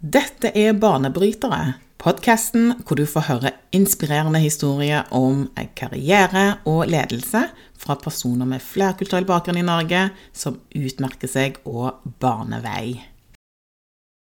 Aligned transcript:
Dette 0.00 0.48
er 0.56 0.72
Banebrytere, 0.80 1.74
podkasten 2.00 2.70
hvor 2.88 2.96
du 2.96 3.02
får 3.04 3.26
høre 3.26 3.50
inspirerende 3.76 4.40
historier 4.40 5.04
om 5.12 5.42
karriere 5.76 6.54
og 6.64 6.86
ledelse 6.88 7.42
fra 7.76 7.98
personer 8.00 8.48
med 8.48 8.64
flerkulturell 8.64 9.28
bakgrunn 9.28 9.60
i 9.60 9.66
Norge 9.66 10.06
som 10.32 10.56
utmerker 10.72 11.28
seg 11.28 11.60
og 11.68 12.00
baner 12.16 12.64
vei. 12.64 13.04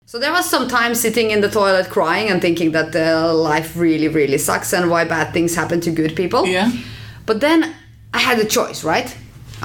So 0.05 0.20
there 0.20 0.31
was 0.31 0.46
some 0.46 0.70
time 0.70 0.94
sitting 0.94 1.31
in 1.31 1.41
the 1.41 1.49
toilet 1.49 1.90
crying 1.90 2.29
and 2.29 2.40
thinking 2.40 2.71
that 2.74 2.94
uh, 2.94 3.33
life 3.33 3.76
really, 3.76 4.08
really 4.08 4.37
sucks 4.37 4.74
and 4.74 4.92
why 4.92 5.03
bad 5.05 5.33
things 5.33 5.55
happen 5.55 5.81
to 5.81 5.90
good 5.90 6.15
people. 6.15 6.46
Yeah. 6.46 6.69
But 7.26 7.42
then 7.42 7.74
I 8.13 8.19
had 8.19 8.37
a 8.37 8.46
choice, 8.46 8.83
right? 8.83 9.10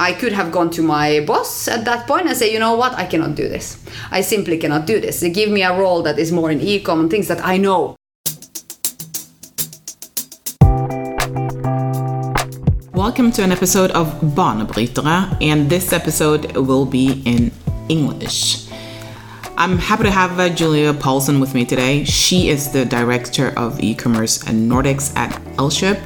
I 0.01 0.13
could 0.13 0.33
have 0.33 0.53
gone 0.53 0.71
to 0.71 0.83
my 0.83 1.25
boss 1.27 1.67
at 1.67 1.85
that 1.87 2.07
point 2.07 2.29
and 2.29 2.37
say, 2.37 2.53
you 2.53 2.61
know 2.61 2.77
what, 2.77 2.95
I 2.95 3.05
cannot 3.05 3.35
do 3.35 3.49
this. 3.49 3.85
I 4.13 4.21
simply 4.21 4.57
cannot 4.57 4.87
do 4.87 5.01
this. 5.01 5.19
They 5.19 5.29
give 5.29 5.51
me 5.51 5.65
a 5.65 5.77
role 5.77 6.03
that 6.03 6.21
is 6.21 6.31
more 6.31 6.53
in 6.53 6.61
e-com 6.61 7.01
and 7.01 7.11
things 7.11 7.27
that 7.27 7.45
I 7.45 7.57
know. 7.57 7.97
Welcome 12.95 13.33
to 13.33 13.43
an 13.43 13.51
episode 13.51 13.91
of 13.91 14.07
Banebrytere, 14.21 15.37
and 15.43 15.69
this 15.69 15.93
episode 15.93 16.57
will 16.57 16.87
be 16.87 17.21
in 17.25 17.51
English. 17.89 18.69
I'm 19.57 19.79
happy 19.79 20.05
to 20.05 20.13
have 20.13 20.39
uh, 20.39 20.49
Julia 20.49 20.95
Paulson 20.95 21.41
with 21.41 21.55
me 21.55 21.65
today. 21.65 22.05
She 22.05 22.51
is 22.51 22.71
the 22.71 22.85
director 22.85 23.53
of 23.57 23.81
e-commerce 23.81 24.47
and 24.47 24.71
Nordics 24.71 25.13
at 25.17 25.33
Elkjøp 25.57 25.99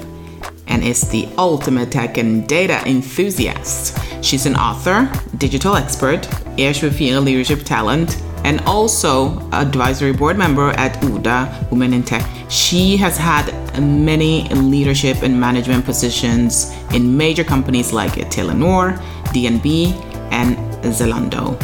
and 0.73 0.83
is 0.83 1.03
the 1.11 1.29
ultimate 1.37 1.93
tech 1.93 2.17
and 2.17 2.49
data 2.49 2.83
enthusiast. 2.87 3.97
She's 4.25 4.47
an 4.47 4.57
author, 4.57 5.13
digital 5.37 5.77
expert, 5.77 6.23
E24 6.57 7.23
leadership 7.23 7.63
talent, 7.63 8.23
and 8.45 8.61
also 8.63 9.39
advisory 9.53 10.13
board 10.13 10.39
member 10.39 10.71
at 10.71 11.03
ODA 11.05 11.69
Women 11.71 11.93
in 11.93 12.03
Tech. 12.03 12.27
She 12.49 12.97
has 12.97 13.19
had 13.19 13.53
many 13.81 14.49
leadership 14.49 15.23
and 15.23 15.39
management 15.39 15.85
positions 15.85 16.73
in 16.95 17.17
major 17.17 17.45
companies 17.45 17.93
like 17.93 18.13
Telenor, 18.31 18.97
DNB, 19.27 19.93
and 20.33 20.57
Zalando. 20.85 21.61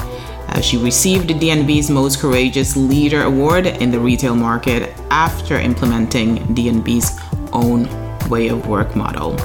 Uh, 0.50 0.60
she 0.60 0.76
received 0.76 1.30
DNB's 1.30 1.90
Most 1.90 2.20
Courageous 2.20 2.76
Leader 2.76 3.22
Award 3.22 3.66
in 3.66 3.90
the 3.90 3.98
retail 3.98 4.34
market 4.34 4.94
after 5.10 5.58
implementing 5.58 6.38
DNB's 6.54 7.18
own 7.52 7.86
way 8.28 8.48
of 8.48 8.66
work 8.66 8.94
model. 8.94 9.36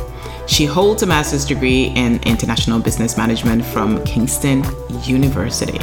She 0.47 0.65
holds 0.65 1.03
a 1.03 1.05
master's 1.05 1.45
degree 1.45 1.85
in 1.95 2.21
international 2.23 2.79
business 2.79 3.17
management 3.17 3.63
from 3.65 4.03
Kingston 4.03 4.63
University. 5.03 5.79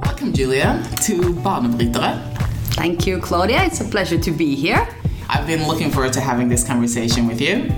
Welcome, 0.00 0.32
Julia, 0.32 0.82
to 1.02 1.34
Banebrytere. 1.42 2.22
Thank 2.74 3.06
you, 3.06 3.18
Claudia. 3.18 3.64
It's 3.64 3.80
a 3.80 3.84
pleasure 3.84 4.18
to 4.18 4.30
be 4.30 4.54
here. 4.54 4.88
I've 5.28 5.46
been 5.46 5.66
looking 5.66 5.90
forward 5.90 6.12
to 6.14 6.20
having 6.20 6.48
this 6.48 6.64
conversation 6.64 7.26
with 7.26 7.40
you, 7.40 7.70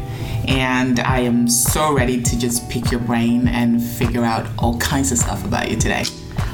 and 0.46 1.00
I 1.00 1.20
am 1.20 1.48
so 1.48 1.92
ready 1.92 2.22
to 2.22 2.38
just 2.38 2.68
pick 2.70 2.90
your 2.90 3.00
brain 3.00 3.48
and 3.48 3.82
figure 3.82 4.24
out 4.24 4.46
all 4.58 4.78
kinds 4.78 5.10
of 5.10 5.18
stuff 5.18 5.44
about 5.44 5.70
you 5.70 5.76
today. 5.76 6.04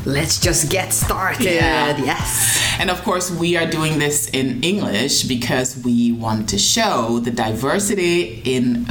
Let's 0.06 0.38
just 0.38 0.70
get 0.70 0.92
started. 0.92 1.44
Yeah. 1.44 1.96
Yes. 1.96 2.76
And 2.78 2.90
of 2.90 3.02
course, 3.02 3.28
we 3.28 3.56
are 3.56 3.66
doing 3.66 3.98
this 3.98 4.28
in 4.28 4.62
English 4.62 5.24
because 5.24 5.76
we 5.76 6.12
want 6.12 6.48
to 6.50 6.58
show 6.58 7.18
the 7.18 7.32
diversity 7.32 8.40
in 8.44 8.84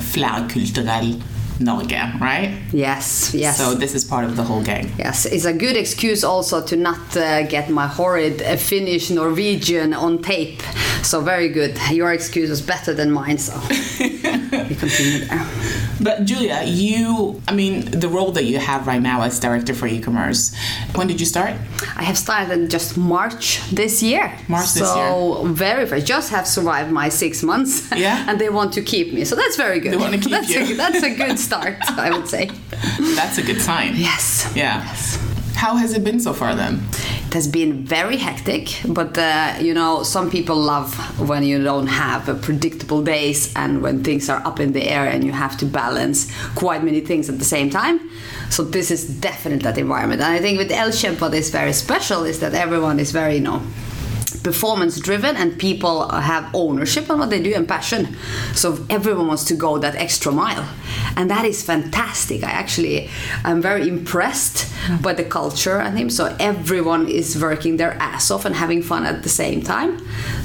flerkulturell 1.60 1.66
Norge, 1.66 2.22
right? 2.22 2.58
Yes, 2.72 3.34
yes. 3.34 3.58
So 3.58 3.74
this 3.74 3.94
is 3.96 4.04
part 4.04 4.26
of 4.26 4.36
the 4.36 4.44
whole 4.44 4.64
gang. 4.64 4.92
Yes, 4.98 5.26
it's 5.26 5.46
a 5.46 5.54
good 5.54 5.76
excuse 5.76 6.24
also 6.24 6.66
to 6.66 6.76
not 6.76 7.16
uh, 7.18 7.44
get 7.44 7.70
my 7.70 7.88
horrid 7.88 8.42
uh, 8.42 8.56
Finnish 8.56 9.10
Norwegian 9.10 9.94
on 9.94 10.22
tape. 10.22 10.62
So 11.04 11.22
very 11.22 11.50
good. 11.50 11.78
Your 11.92 12.12
excuse 12.14 12.50
was 12.50 12.62
better 12.62 12.94
than 12.94 13.12
mine, 13.12 13.38
so 13.38 13.54
we 14.00 14.76
continue 14.76 15.26
there. 15.26 15.48
But 16.02 16.26
Julia, 16.26 16.64
you, 16.66 17.42
I 17.48 17.54
mean, 17.54 17.86
the 17.86 18.10
role 18.10 18.32
that 18.32 18.46
you 18.46 18.60
have 18.60 18.88
right 18.88 19.02
now 19.02 19.22
as 19.22 19.40
director 19.40 19.74
for 19.74 19.88
e-commerce, 19.88 20.56
when 20.96 21.08
did 21.08 21.20
you 21.20 21.26
start? 21.26 21.54
I 21.96 22.04
have 22.04 22.18
started 22.18 22.70
just 22.70 22.98
March 22.98 23.62
this 23.72 24.02
year. 24.02 24.34
March 24.48 24.74
this 24.74 24.84
so 24.84 25.44
very 25.46 25.86
very 25.86 26.02
Just 26.02 26.32
have 26.32 26.48
survived 26.48 26.92
my 26.92 27.10
six 27.10 27.44
months. 27.44 27.92
Yeah. 27.96 28.26
and 28.30 28.40
they 28.40 28.50
want 28.50 28.74
to 28.74 28.82
keep 28.82 29.14
me. 29.14 29.26
So 29.26 29.36
that's 29.36 29.56
very 29.56 29.80
good. 29.80 29.94
They 29.94 29.98
want 29.98 30.14
to 30.14 30.20
keep 30.20 30.32
that's 30.38 30.50
you. 30.50 30.74
A, 30.74 30.74
that's 30.74 31.04
a 31.04 31.16
good 31.16 31.40
start, 31.46 31.78
I 32.08 32.10
would 32.16 32.28
say. 32.28 32.50
That's 33.16 33.38
a 33.38 33.44
good 33.44 33.62
sign. 33.62 33.94
Yes. 33.96 34.52
Yeah. 34.56 34.82
How 35.56 35.78
has 35.78 35.94
it 35.94 36.04
been 36.04 36.20
so 36.20 36.34
far 36.34 36.54
then? 36.54 36.82
It 37.28 37.34
has 37.34 37.48
been 37.48 37.86
very 37.86 38.18
hectic, 38.18 38.64
but 39.00 39.18
uh, 39.18 39.56
you 39.60 39.74
know, 39.74 40.04
some 40.04 40.30
people 40.30 40.58
love 40.58 40.94
when 41.30 41.44
you 41.44 41.64
don't 41.64 41.88
have 41.88 42.28
uh, 42.28 42.36
predictable 42.36 43.02
days 43.02 43.54
and 43.56 43.82
when 43.82 44.04
things 44.04 44.30
are 44.30 44.42
up 44.46 44.60
in 44.60 44.74
the 44.74 44.84
air 44.84 45.06
and 45.08 45.24
you 45.24 45.32
have 45.32 45.58
to 45.58 45.66
balance 45.66 46.30
quite 46.56 46.84
many 46.84 47.02
things 47.02 47.30
at 47.30 47.40
the 47.40 47.46
same 47.46 47.70
time. 47.70 47.98
So 48.50 48.64
this 48.64 48.92
is 48.92 49.08
definitely 49.08 49.64
that 49.64 49.78
environment. 49.78 50.22
And 50.22 50.32
I 50.38 50.40
think 50.40 50.58
with 50.58 50.72
Elkjøp, 50.72 51.22
what 51.22 51.34
is 51.34 51.50
very 51.50 51.74
special 51.74 52.26
is 52.26 52.40
that 52.40 52.54
everyone 52.54 53.00
is 53.00 53.12
very, 53.12 53.36
you 53.36 53.42
know, 53.42 53.62
performance 54.50 54.94
driven 55.10 55.34
and 55.42 55.50
people 55.68 55.96
have 56.32 56.44
ownership 56.54 57.06
on 57.12 57.18
what 57.20 57.30
they 57.34 57.42
do 57.50 57.54
and 57.60 57.68
passion. 57.68 58.02
So 58.62 58.68
everyone 58.98 59.28
wants 59.32 59.46
to 59.52 59.56
go 59.56 59.72
that 59.86 59.96
extra 60.08 60.32
mile. 60.44 60.66
And 61.18 61.26
that 61.34 61.46
is 61.52 61.58
fantastic. 61.74 62.40
I 62.44 62.52
actually 62.64 62.98
i'm 63.48 63.62
very 63.70 63.86
impressed 63.96 64.58
by 65.08 65.14
the 65.20 65.24
culture 65.40 65.78
and 65.86 65.94
him 66.02 66.10
so 66.10 66.24
everyone 66.52 67.04
is 67.22 67.28
working 67.48 67.74
their 67.82 67.94
ass 68.12 68.26
off 68.34 68.44
and 68.48 68.56
having 68.64 68.82
fun 68.92 69.02
at 69.12 69.18
the 69.24 69.30
same 69.44 69.60
time. 69.76 69.92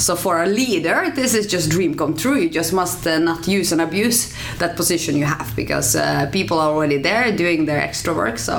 So 0.06 0.12
for 0.24 0.34
a 0.42 0.46
leader 0.60 0.98
this 1.20 1.32
is 1.40 1.44
just 1.54 1.66
dream 1.76 1.92
come 2.00 2.14
true. 2.22 2.36
You 2.42 2.50
just 2.60 2.72
must 2.82 3.06
uh, 3.06 3.18
not 3.30 3.40
use 3.58 3.68
and 3.74 3.80
abuse 3.88 4.20
that 4.62 4.72
position 4.80 5.12
you 5.20 5.26
have 5.36 5.48
because 5.62 5.90
uh, 5.96 6.02
people 6.38 6.56
are 6.62 6.72
already 6.76 6.98
there 7.08 7.26
doing 7.44 7.66
their 7.68 7.80
extra 7.88 8.12
work. 8.22 8.38
So 8.38 8.54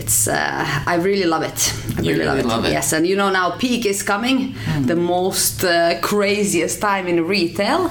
it's 0.00 0.28
uh, 0.28 0.64
i 0.92 0.94
really 1.08 1.28
love 1.34 1.44
it. 1.52 1.60
I 1.98 2.02
You 2.06 2.14
really 2.20 2.42
love 2.52 2.64
it. 2.66 2.72
yes 2.78 2.92
and 2.96 3.02
you 3.10 3.16
know 3.20 3.30
now 3.40 3.46
peak 3.64 3.82
is 3.92 4.02
coming 4.12 4.37
the 4.86 4.96
most 4.96 5.64
uh, 5.64 5.98
craziest 6.00 6.80
time 6.80 7.06
in 7.08 7.26
retail 7.26 7.90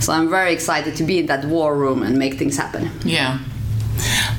so 0.00 0.12
i'm 0.12 0.28
very 0.30 0.52
excited 0.52 0.94
to 0.96 1.04
be 1.04 1.18
in 1.18 1.26
that 1.26 1.44
war 1.44 1.76
room 1.76 2.02
and 2.02 2.16
make 2.18 2.34
things 2.38 2.56
happen 2.56 2.90
Yeah. 3.04 3.38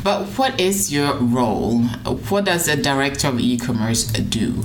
But 0.04 0.20
what 0.38 0.58
is 0.60 0.90
your 0.94 1.14
role? 1.16 1.84
What 2.30 2.46
does 2.46 2.70
a 2.70 2.78
director 2.78 3.28
of 3.28 3.40
e-commerce 3.40 4.04
do? 4.06 4.64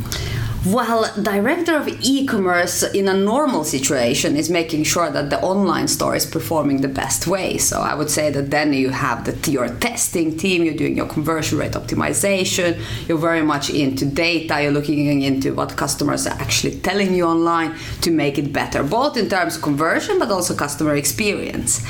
Well 0.67 1.13
director 1.23 1.77
of 1.77 1.89
e-commerce 2.01 2.83
in 2.83 3.07
a 3.09 3.15
normal 3.15 3.65
situation 3.65 4.35
is 4.37 4.49
making 4.49 4.83
sure 4.83 5.11
that 5.11 5.29
the 5.29 5.41
online 5.41 5.87
store 5.87 6.15
is 6.17 6.25
performing 6.25 6.81
the 6.81 6.89
best 6.89 7.27
way. 7.27 7.59
So 7.59 7.81
i 7.81 7.95
would 7.95 8.11
say 8.11 8.31
that 8.31 8.51
then 8.51 8.73
you 8.73 8.91
have 8.91 9.25
the 9.25 9.51
your 9.51 9.69
testing 9.77 10.37
team 10.37 10.65
you're 10.65 10.75
doing 10.75 10.97
your 10.97 11.07
conversion 11.07 11.59
rate 11.59 11.73
optimization 11.73 12.81
you're 13.07 13.19
very 13.19 13.43
much 13.43 13.69
into 13.71 14.07
data 14.07 14.63
you're 14.63 14.73
looking 14.73 15.23
into 15.23 15.55
what 15.55 15.77
customers 15.77 16.27
are 16.27 16.39
actually 16.41 16.79
telling 16.81 17.15
you 17.15 17.25
online 17.25 17.77
to 18.01 18.11
make 18.11 18.39
it 18.39 18.53
better 18.53 18.83
both 18.83 19.17
in 19.17 19.29
terms 19.29 19.57
of 19.57 19.63
conversion 19.63 20.19
but 20.19 20.31
also 20.31 20.55
customer 20.55 20.97
experience 20.97 21.85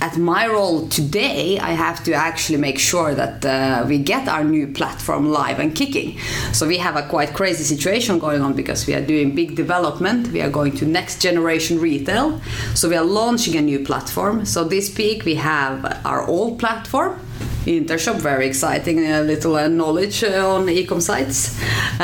at 0.00 0.16
my 0.16 0.46
role 0.46 0.88
today, 0.88 1.58
I 1.58 1.72
have 1.72 2.04
to 2.04 2.12
actually 2.12 2.58
make 2.58 2.78
sure 2.78 3.14
that 3.14 3.44
uh, 3.44 3.84
we 3.86 3.98
get 3.98 4.28
our 4.28 4.44
new 4.44 4.66
platform 4.66 5.30
live 5.30 5.58
and 5.58 5.74
kicking. 5.74 6.18
So 6.52 6.66
we 6.66 6.78
have 6.78 6.96
a 6.96 7.02
quite 7.08 7.34
crazy 7.34 7.64
situation 7.64 8.18
going 8.18 8.40
on 8.40 8.54
because 8.54 8.86
we 8.86 8.94
are 8.94 9.04
doing 9.04 9.34
big 9.34 9.56
development. 9.56 10.28
We 10.28 10.40
are 10.40 10.50
going 10.50 10.76
to 10.76 10.86
next 10.86 11.20
generation 11.20 11.80
retail. 11.80 12.40
So 12.74 12.88
we 12.88 12.96
are 12.96 13.04
launching 13.04 13.56
a 13.56 13.62
new 13.62 13.84
platform. 13.84 14.44
So 14.44 14.64
this 14.64 14.88
peak 14.88 15.24
we 15.24 15.34
have 15.36 16.00
our 16.04 16.26
old 16.26 16.58
platform. 16.58 17.20
Intershop, 17.68 18.16
very 18.20 18.46
exciting 18.46 18.98
uh, 18.98 19.20
little 19.20 19.56
uh, 19.56 19.68
knowledge 19.68 20.24
uh, 20.24 20.54
on 20.54 20.68
e-com 20.68 21.00
sites, 21.00 21.60
uh, 22.00 22.02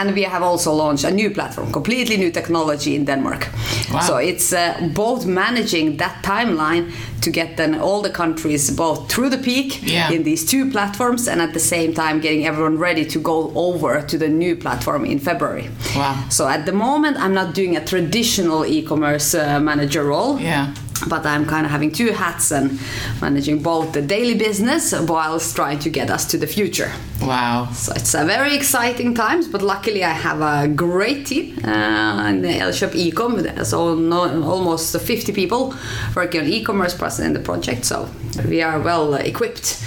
and 0.00 0.14
we 0.14 0.22
have 0.22 0.42
also 0.42 0.72
launched 0.72 1.04
a 1.04 1.10
new 1.10 1.30
platform, 1.30 1.72
completely 1.72 2.16
new 2.16 2.30
technology 2.30 2.94
in 2.94 3.04
Denmark. 3.04 3.48
Wow. 3.92 4.00
So 4.00 4.16
it's 4.18 4.52
uh, 4.52 4.88
both 4.94 5.26
managing 5.26 5.96
that 5.96 6.22
timeline 6.22 6.92
to 7.22 7.30
get 7.30 7.56
then 7.56 7.74
all 7.74 8.00
the 8.02 8.10
countries 8.10 8.70
both 8.70 9.10
through 9.12 9.30
the 9.30 9.38
peak 9.38 9.82
Yeah. 9.82 10.10
in 10.12 10.22
these 10.22 10.46
two 10.46 10.70
platforms 10.70 11.28
and 11.28 11.40
at 11.42 11.52
the 11.52 11.60
same 11.60 11.92
time 11.92 12.20
getting 12.20 12.46
everyone 12.46 12.78
ready 12.78 13.04
to 13.04 13.18
go 13.20 13.52
over 13.54 14.00
to 14.02 14.18
the 14.18 14.28
new 14.28 14.56
platform 14.56 15.04
in 15.04 15.18
February. 15.18 15.68
Wow. 15.96 16.14
So 16.30 16.46
at 16.48 16.64
the 16.64 16.72
moment 16.72 17.16
I'm 17.18 17.34
not 17.34 17.54
doing 17.54 17.76
a 17.76 17.84
traditional 17.84 18.64
e-commerce 18.64 19.34
uh, 19.34 19.60
manager 19.60 20.04
role. 20.04 20.38
Yeah. 20.40 20.72
But 21.08 21.24
I'm 21.26 21.46
kind 21.46 21.64
of 21.64 21.72
having 21.72 21.92
two 21.92 22.12
hats 22.12 22.52
and 22.52 22.78
managing 23.20 23.62
both 23.62 23.92
the 23.92 24.02
daily 24.02 24.34
business 24.34 24.92
whilst 24.92 25.56
trying 25.56 25.78
to 25.80 25.90
get 25.90 26.10
us 26.10 26.26
to 26.26 26.38
the 26.38 26.46
future. 26.46 26.92
Wow. 27.22 27.68
So 27.72 27.92
it's 27.94 28.14
a 28.14 28.24
very 28.24 28.54
exciting 28.54 29.14
times, 29.14 29.48
but 29.48 29.62
luckily 29.62 30.04
I 30.04 30.12
have 30.12 30.40
a 30.40 30.68
great 30.68 31.26
team 31.26 31.58
uh, 31.64 32.28
in 32.28 32.42
the 32.42 32.48
Elkjøp 32.48 32.92
Ecom. 32.92 33.64
So 33.64 33.94
no, 33.94 34.42
almost 34.44 34.98
50 34.98 35.32
people 35.32 35.74
working 36.14 36.40
on 36.40 36.46
e-commerce 36.46 36.94
present 36.94 37.26
in 37.26 37.32
the 37.32 37.40
project. 37.40 37.84
So 37.84 38.08
we 38.48 38.62
are 38.62 38.80
well 38.80 39.14
equipped 39.14 39.82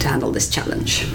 to 0.00 0.08
handle 0.08 0.32
this 0.32 0.48
challenge. 0.48 1.06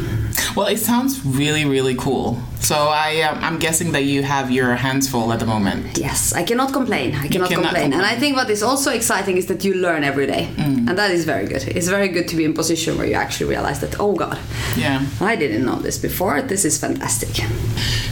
Well, 0.56 0.68
it 0.68 0.80
sounds 0.80 1.26
really, 1.26 1.66
really 1.66 1.96
cool. 1.96 2.38
So 2.60 2.76
I, 2.76 3.22
um, 3.22 3.44
I'm 3.44 3.58
guessing 3.58 3.92
that 3.94 4.04
you 4.04 4.22
have 4.24 4.52
your 4.52 4.76
hands 4.76 5.10
full 5.10 5.34
at 5.34 5.40
the 5.40 5.46
moment. 5.46 5.98
Yes, 5.98 6.34
I 6.34 6.44
cannot 6.44 6.72
complain. 6.74 7.16
I 7.16 7.28
cannot, 7.28 7.50
cannot 7.50 7.64
complain. 7.64 7.94
And. 7.94 8.02
I 8.04 8.16
think 8.16 8.36
what 8.36 8.50
is 8.50 8.62
also 8.62 8.92
exciting 8.92 9.38
is 9.38 9.48
that 9.48 9.64
you 9.64 9.74
learn 9.74 10.04
every 10.04 10.28
day. 10.28 10.50
Mm. 10.56 10.90
And 10.90 10.98
that 10.98 11.12
is 11.12 11.26
very 11.26 11.48
good. 11.48 11.64
It's 11.68 11.88
very 11.88 12.08
good 12.08 12.28
to 12.28 12.36
be 12.36 12.46
in 12.46 12.54
position 12.54 12.98
where 12.98 13.08
you 13.08 13.16
actually 13.16 13.50
realize 13.50 13.80
that, 13.82 14.00
oh 14.00 14.14
God, 14.14 14.38
Yeah. 14.78 15.06
I 15.20 15.36
didn't 15.36 15.66
know 15.66 15.78
this 15.78 15.98
before. 15.98 16.42
This 16.42 16.64
is 16.66 16.78
fantastic. 16.78 17.44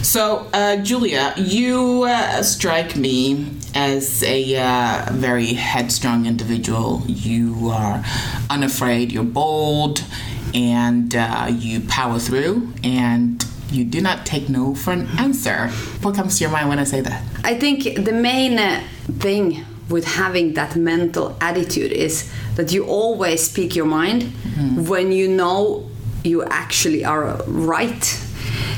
So, 0.01 0.47
uh, 0.53 0.77
Julia, 0.77 1.33
you 1.37 2.03
uh, 2.03 2.41
strike 2.41 2.95
me 2.95 3.51
as 3.75 4.23
a 4.23 4.55
uh, 4.57 5.05
very 5.11 5.53
headstrong 5.53 6.25
individual. 6.25 7.03
You 7.05 7.69
are 7.69 8.03
unafraid, 8.49 9.11
you're 9.11 9.23
bold, 9.23 10.03
and 10.53 11.15
uh, 11.15 11.47
you 11.49 11.81
power 11.81 12.19
through, 12.19 12.73
and 12.83 13.45
you 13.71 13.83
do 13.83 14.01
not 14.01 14.25
take 14.25 14.49
no 14.49 14.75
for 14.75 14.93
an 14.93 15.07
answer. 15.17 15.67
What 16.01 16.15
comes 16.15 16.37
to 16.37 16.43
your 16.43 16.51
mind 16.51 16.69
when 16.69 16.79
I 16.79 16.85
say 16.85 17.01
that? 17.01 17.23
I 17.43 17.55
think 17.55 18.05
the 18.05 18.13
main 18.13 18.57
uh, 18.59 18.83
thing 19.19 19.65
with 19.89 20.05
having 20.05 20.53
that 20.53 20.75
mental 20.75 21.35
attitude 21.41 21.91
is 21.91 22.31
that 22.55 22.71
you 22.71 22.85
always 22.85 23.43
speak 23.43 23.75
your 23.75 23.85
mind 23.85 24.23
when 24.87 25.11
you 25.11 25.27
know 25.27 25.89
you 26.23 26.43
actually 26.43 27.03
are 27.03 27.41
right. 27.47 28.25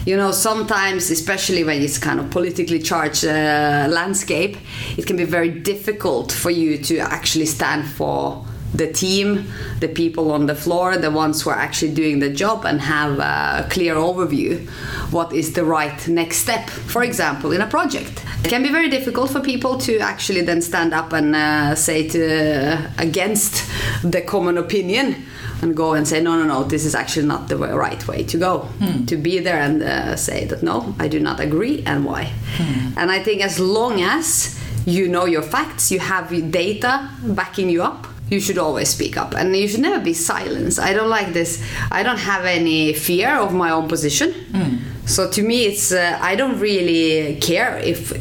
You 0.06 0.18
know, 0.18 0.32
sometimes, 0.32 1.12
especially 1.12 1.64
when 1.64 1.82
it's 1.82 1.98
kind 1.98 2.20
of 2.20 2.30
politically 2.32 2.80
charged 2.80 3.26
uh, 3.26 3.88
landscape, 3.90 4.58
it 4.98 5.06
can 5.06 5.16
be 5.16 5.26
very 5.26 5.50
difficult 5.50 6.32
for 6.32 6.50
you 6.50 6.78
to 6.80 7.00
actually 7.00 7.46
stand 7.46 7.88
for 7.88 8.46
the 8.74 8.88
team, 8.92 9.46
the 9.80 9.88
people 9.88 10.32
on 10.32 10.46
the 10.46 10.56
floor, 10.56 10.98
the 10.98 11.12
ones 11.12 11.42
who 11.42 11.50
are 11.50 11.58
actually 11.58 11.94
doing 11.94 12.20
the 12.20 12.30
job, 12.30 12.66
and 12.66 12.80
have 12.82 13.20
a 13.20 13.68
clear 13.70 13.96
overview 13.96 14.66
what 15.12 15.34
is 15.34 15.54
the 15.54 15.64
right 15.66 16.08
next 16.08 16.38
step. 16.38 16.70
For 16.70 17.04
example, 17.04 17.52
in 17.52 17.62
a 17.62 17.68
project, 17.68 18.24
it 18.44 18.50
can 18.50 18.64
be 18.64 18.70
very 18.70 18.90
difficult 18.90 19.30
for 19.30 19.42
people 19.42 19.78
to 19.80 20.00
actually 20.00 20.42
then 20.42 20.62
stand 20.62 20.94
up 20.94 21.12
and 21.14 21.36
uh, 21.36 21.76
say 21.76 22.08
to 22.10 22.92
against 22.98 23.64
the 24.04 24.22
common 24.22 24.58
opinion 24.58 25.16
and 25.62 25.76
go 25.76 25.94
and 25.94 26.08
say 26.08 26.20
no 26.22 26.36
no 26.36 26.46
no 26.46 26.64
this 26.64 26.86
is 26.86 26.96
actually 26.96 27.28
not 27.28 27.48
the 27.48 27.56
way- 27.58 27.72
right 27.72 28.08
way 28.08 28.24
to 28.24 28.38
go 28.38 28.68
to 29.06 29.16
be 29.16 29.38
there 29.40 29.58
and 29.62 29.84
uh, 29.84 30.16
say 30.16 30.46
that 30.46 30.64
no 30.64 30.96
i 30.98 31.08
do 31.08 31.20
not 31.20 31.40
agree 31.40 31.84
and 31.86 32.04
why? 32.04 32.32
And 32.98 33.12
i 33.12 33.22
think 33.22 33.44
as 33.44 33.60
long 33.60 34.02
as 34.02 34.58
you 34.88 35.08
know 35.08 35.26
your 35.26 35.44
facts 35.44 35.92
you 35.92 36.00
have 36.00 36.30
data 36.52 37.10
backing 37.24 37.70
you 37.70 37.84
up 37.84 38.08
you 38.32 38.40
should 38.40 38.58
always 38.58 38.90
speak 38.90 39.18
up 39.18 39.36
and 39.36 39.56
you 39.56 39.68
should 39.68 39.82
never 39.82 40.02
be 40.04 40.14
silenced. 40.14 40.80
I 40.80 40.94
don't 40.94 41.10
like 41.10 41.34
this. 41.34 41.62
I 41.92 42.02
don't 42.02 42.20
have 42.20 42.46
any 42.46 42.94
fear 42.94 43.38
of 43.38 43.54
my 43.54 43.72
own 43.72 43.90
position. 43.90 44.34
So 45.06 45.30
to 45.32 45.44
me 45.44 45.66
it's 45.66 45.92
uh, 45.92 46.18
i 46.22 46.36
don't 46.36 46.60
really 46.60 47.36
care 47.42 47.78
if 47.78 48.14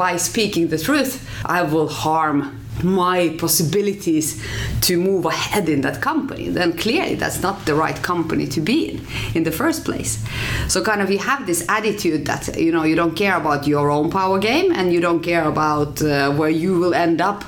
by 0.00 0.16
speaking 0.16 0.68
the 0.68 0.78
truth 0.78 1.28
i 1.44 1.62
will 1.62 1.86
harm 1.86 2.63
my 2.84 3.34
possibilities 3.38 4.42
to 4.82 5.00
move 5.00 5.24
ahead 5.24 5.68
in 5.68 5.80
that 5.82 6.00
company, 6.00 6.48
then 6.48 6.76
clearly 6.76 7.14
that's 7.14 7.42
not 7.42 7.64
the 7.66 7.74
right 7.74 8.00
company 8.02 8.46
to 8.46 8.60
be 8.60 8.90
in 8.90 9.06
in 9.34 9.42
the 9.44 9.50
first 9.52 9.84
place. 9.84 10.24
So 10.68 10.82
kind 10.82 11.00
of 11.00 11.10
you 11.10 11.18
have 11.18 11.46
this 11.46 11.64
attitude 11.68 12.26
that 12.26 12.58
you 12.58 12.72
know 12.72 12.84
you 12.84 12.96
don't 12.96 13.14
care 13.14 13.36
about 13.36 13.66
your 13.66 13.90
own 13.90 14.10
power 14.10 14.38
game 14.38 14.72
and 14.72 14.92
you 14.92 15.00
don't 15.00 15.22
care 15.22 15.44
about 15.48 16.02
uh, 16.02 16.32
where 16.32 16.50
you 16.50 16.78
will 16.78 16.94
end 16.94 17.20
up 17.20 17.44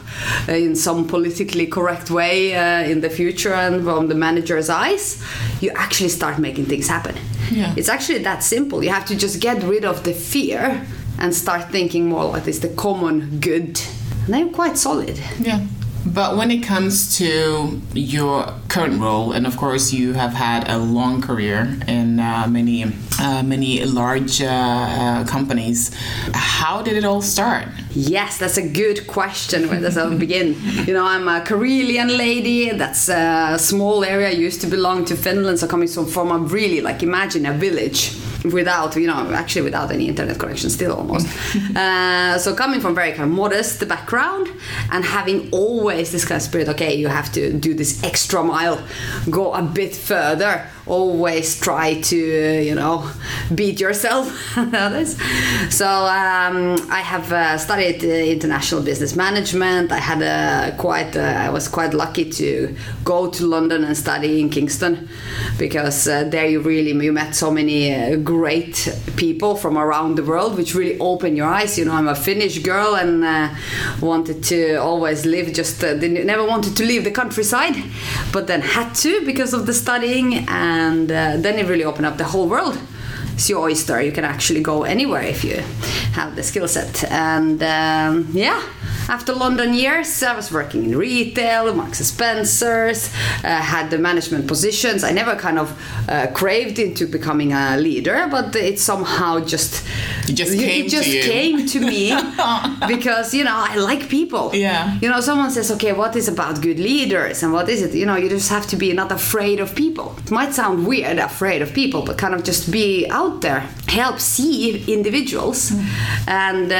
uh, 0.48 0.52
in 0.52 0.74
some 0.76 1.06
politically 1.06 1.66
correct 1.66 2.10
way 2.10 2.54
uh, 2.54 2.82
in 2.82 3.00
the 3.00 3.10
future 3.10 3.54
and 3.54 3.84
from 3.84 4.08
the 4.08 4.14
manager's 4.14 4.68
eyes. 4.68 5.22
You 5.60 5.70
actually 5.74 6.10
start 6.10 6.38
making 6.38 6.66
things 6.66 6.88
happen. 6.88 7.16
Yeah. 7.50 7.74
It's 7.76 7.88
actually 7.88 8.18
that 8.24 8.42
simple. 8.42 8.82
You 8.82 8.90
have 8.90 9.06
to 9.06 9.16
just 9.16 9.40
get 9.40 9.62
rid 9.62 9.84
of 9.84 10.02
the 10.02 10.12
fear 10.12 10.86
and 11.18 11.34
start 11.34 11.70
thinking 11.70 12.08
more 12.08 12.24
like 12.24 12.44
this 12.44 12.58
the 12.58 12.68
common 12.68 13.40
good. 13.40 13.80
And 14.26 14.34
they're 14.34 14.48
quite 14.48 14.76
solid. 14.76 15.18
Yeah. 15.38 15.66
But 16.04 16.36
when 16.36 16.52
it 16.52 16.62
comes 16.62 17.16
to 17.18 17.80
your 17.94 18.52
current 18.68 19.00
role, 19.00 19.32
and 19.32 19.46
of 19.46 19.56
course 19.56 19.92
you 19.92 20.12
have 20.12 20.34
had 20.34 20.68
a 20.68 20.78
long 20.78 21.20
career 21.20 21.76
in 21.88 22.20
uh, 22.20 22.46
many, 22.48 22.84
uh, 23.20 23.42
many 23.42 23.84
large 23.84 24.40
uh, 24.40 25.24
companies, 25.26 25.90
how 26.32 26.82
did 26.82 26.96
it 26.96 27.04
all 27.04 27.22
start? 27.22 27.66
Yes, 27.96 28.36
that's 28.36 28.58
a 28.58 28.68
good 28.68 29.06
question. 29.06 29.70
Where 29.70 29.80
does 29.80 29.96
it 29.96 30.18
begin? 30.18 30.54
You 30.86 30.92
know, 30.92 31.06
I'm 31.06 31.26
a 31.28 31.40
Karelian 31.40 32.18
lady. 32.18 32.70
That's 32.70 33.08
a 33.08 33.56
small 33.58 34.04
area. 34.04 34.30
Used 34.32 34.60
to 34.60 34.66
belong 34.66 35.06
to 35.06 35.16
Finland, 35.16 35.58
so 35.60 35.66
coming 35.66 35.88
from 35.88 36.06
from 36.06 36.30
a 36.30 36.36
really 36.36 36.82
like 36.82 37.02
imagine 37.02 37.46
a 37.46 37.54
village 37.54 38.12
without 38.44 38.94
you 38.96 39.06
know 39.06 39.32
actually 39.32 39.62
without 39.62 39.90
any 39.90 40.08
internet 40.08 40.38
connection 40.38 40.68
still 40.68 40.92
almost. 40.92 41.26
uh, 41.76 42.36
so 42.38 42.54
coming 42.54 42.80
from 42.80 42.94
very 42.94 43.12
kind 43.12 43.30
of 43.30 43.34
modest 43.34 43.88
background 43.88 44.48
and 44.92 45.02
having 45.02 45.48
always 45.50 46.12
this 46.12 46.26
kind 46.26 46.36
of 46.36 46.42
spirit. 46.42 46.68
Okay, 46.68 46.94
you 46.94 47.08
have 47.08 47.32
to 47.32 47.50
do 47.50 47.72
this 47.72 48.02
extra 48.04 48.42
mile, 48.42 48.78
go 49.30 49.54
a 49.54 49.62
bit 49.62 49.96
further. 49.96 50.68
Always 50.86 51.60
try 51.60 52.00
to 52.00 52.16
you 52.16 52.74
know 52.74 53.10
beat 53.54 53.80
yourself. 53.80 54.26
so 55.70 55.88
um, 55.88 56.76
I 56.90 57.00
have 57.00 57.32
uh, 57.32 57.58
studied 57.58 58.02
international 58.04 58.82
business 58.82 59.16
management. 59.16 59.92
I 59.92 59.98
had 59.98 60.22
a 60.22 60.76
quite 60.76 61.16
uh, 61.16 61.20
I 61.20 61.50
was 61.50 61.68
quite 61.68 61.94
lucky 61.94 62.30
to 62.30 62.74
go 63.04 63.30
to 63.30 63.46
London 63.46 63.84
and 63.84 63.96
study 63.96 64.40
in 64.40 64.50
Kingston 64.50 65.08
because 65.58 66.06
uh, 66.06 66.24
there 66.24 66.46
you 66.46 66.60
really 66.60 66.92
you 67.04 67.12
met 67.12 67.34
so 67.34 67.50
many 67.50 67.92
uh, 67.92 68.16
great 68.16 68.88
people 69.16 69.56
from 69.56 69.76
around 69.76 70.16
the 70.16 70.22
world, 70.22 70.56
which 70.56 70.74
really 70.74 70.98
opened 70.98 71.36
your 71.36 71.48
eyes. 71.48 71.78
You 71.78 71.84
know, 71.86 71.92
I'm 71.92 72.08
a 72.08 72.14
Finnish 72.14 72.58
girl 72.60 72.94
and 72.94 73.24
uh, 73.24 73.48
wanted 74.00 74.42
to 74.44 74.76
always 74.76 75.26
live 75.26 75.52
just 75.52 75.82
uh, 75.82 75.94
never 75.94 76.44
wanted 76.44 76.76
to 76.76 76.84
leave 76.84 77.04
the 77.04 77.10
countryside, 77.10 77.76
but 78.32 78.46
then 78.46 78.60
had 78.60 78.94
to 78.96 79.24
because 79.24 79.52
of 79.52 79.66
the 79.66 79.74
studying, 79.74 80.34
and 80.48 80.75
uh, 81.10 81.36
then 81.44 81.54
it 81.60 81.66
really 81.70 81.84
opened 81.84 82.06
up 82.06 82.16
the 82.16 82.28
whole 82.32 82.48
world 82.54 82.76
it's 83.36 83.50
your 83.50 83.60
oyster. 83.60 84.00
You 84.00 84.12
can 84.12 84.24
actually 84.24 84.62
go 84.62 84.84
anywhere 84.84 85.22
if 85.22 85.44
you 85.44 85.56
have 86.14 86.34
the 86.36 86.42
skill 86.42 86.66
set. 86.66 87.04
And 87.10 87.62
um, 87.62 88.28
yeah, 88.32 88.62
after 89.10 89.34
London 89.34 89.74
years, 89.74 90.22
I 90.22 90.34
was 90.34 90.50
working 90.50 90.84
in 90.84 90.96
retail, 90.96 91.74
Marks 91.74 92.00
and 92.00 92.06
Spencers, 92.06 93.12
uh, 93.44 93.48
had 93.60 93.90
the 93.90 93.98
management 93.98 94.48
positions. 94.48 95.04
I 95.04 95.12
never 95.12 95.36
kind 95.36 95.58
of 95.58 95.68
uh, 96.08 96.28
craved 96.32 96.78
into 96.78 97.06
becoming 97.06 97.52
a 97.52 97.76
leader, 97.76 98.26
but 98.30 98.56
it 98.56 98.78
somehow 98.80 99.40
just 99.40 99.84
It 100.28 100.32
just 100.32 100.52
came 100.52 100.86
it 100.86 100.88
just 100.88 101.10
to 101.10 101.20
came 101.20 101.66
to 101.66 101.80
me 101.80 102.04
because 102.88 103.34
you 103.34 103.44
know 103.44 103.54
I 103.54 103.76
like 103.76 104.08
people. 104.08 104.50
Yeah. 104.54 104.98
You 105.02 105.08
know, 105.10 105.20
someone 105.20 105.50
says, 105.50 105.70
okay, 105.72 105.92
what 105.92 106.16
is 106.16 106.26
about 106.28 106.62
good 106.62 106.78
leaders 106.78 107.42
and 107.42 107.52
what 107.52 107.68
is 107.68 107.82
it? 107.82 107.94
You 107.94 108.06
know, 108.06 108.16
you 108.16 108.28
just 108.28 108.48
have 108.48 108.66
to 108.68 108.76
be 108.76 108.92
not 108.92 109.12
afraid 109.12 109.60
of 109.60 109.74
people. 109.74 110.14
It 110.24 110.30
might 110.30 110.52
sound 110.54 110.86
weird, 110.86 111.18
afraid 111.18 111.60
of 111.62 111.72
people, 111.72 112.02
but 112.02 112.16
kind 112.18 112.34
of 112.34 112.42
just 112.42 112.72
be 112.72 113.06
out 113.10 113.25
there, 113.34 113.60
help 113.88 114.18
see 114.20 114.84
individuals, 114.92 115.72
and 116.26 116.72
uh, 116.72 116.76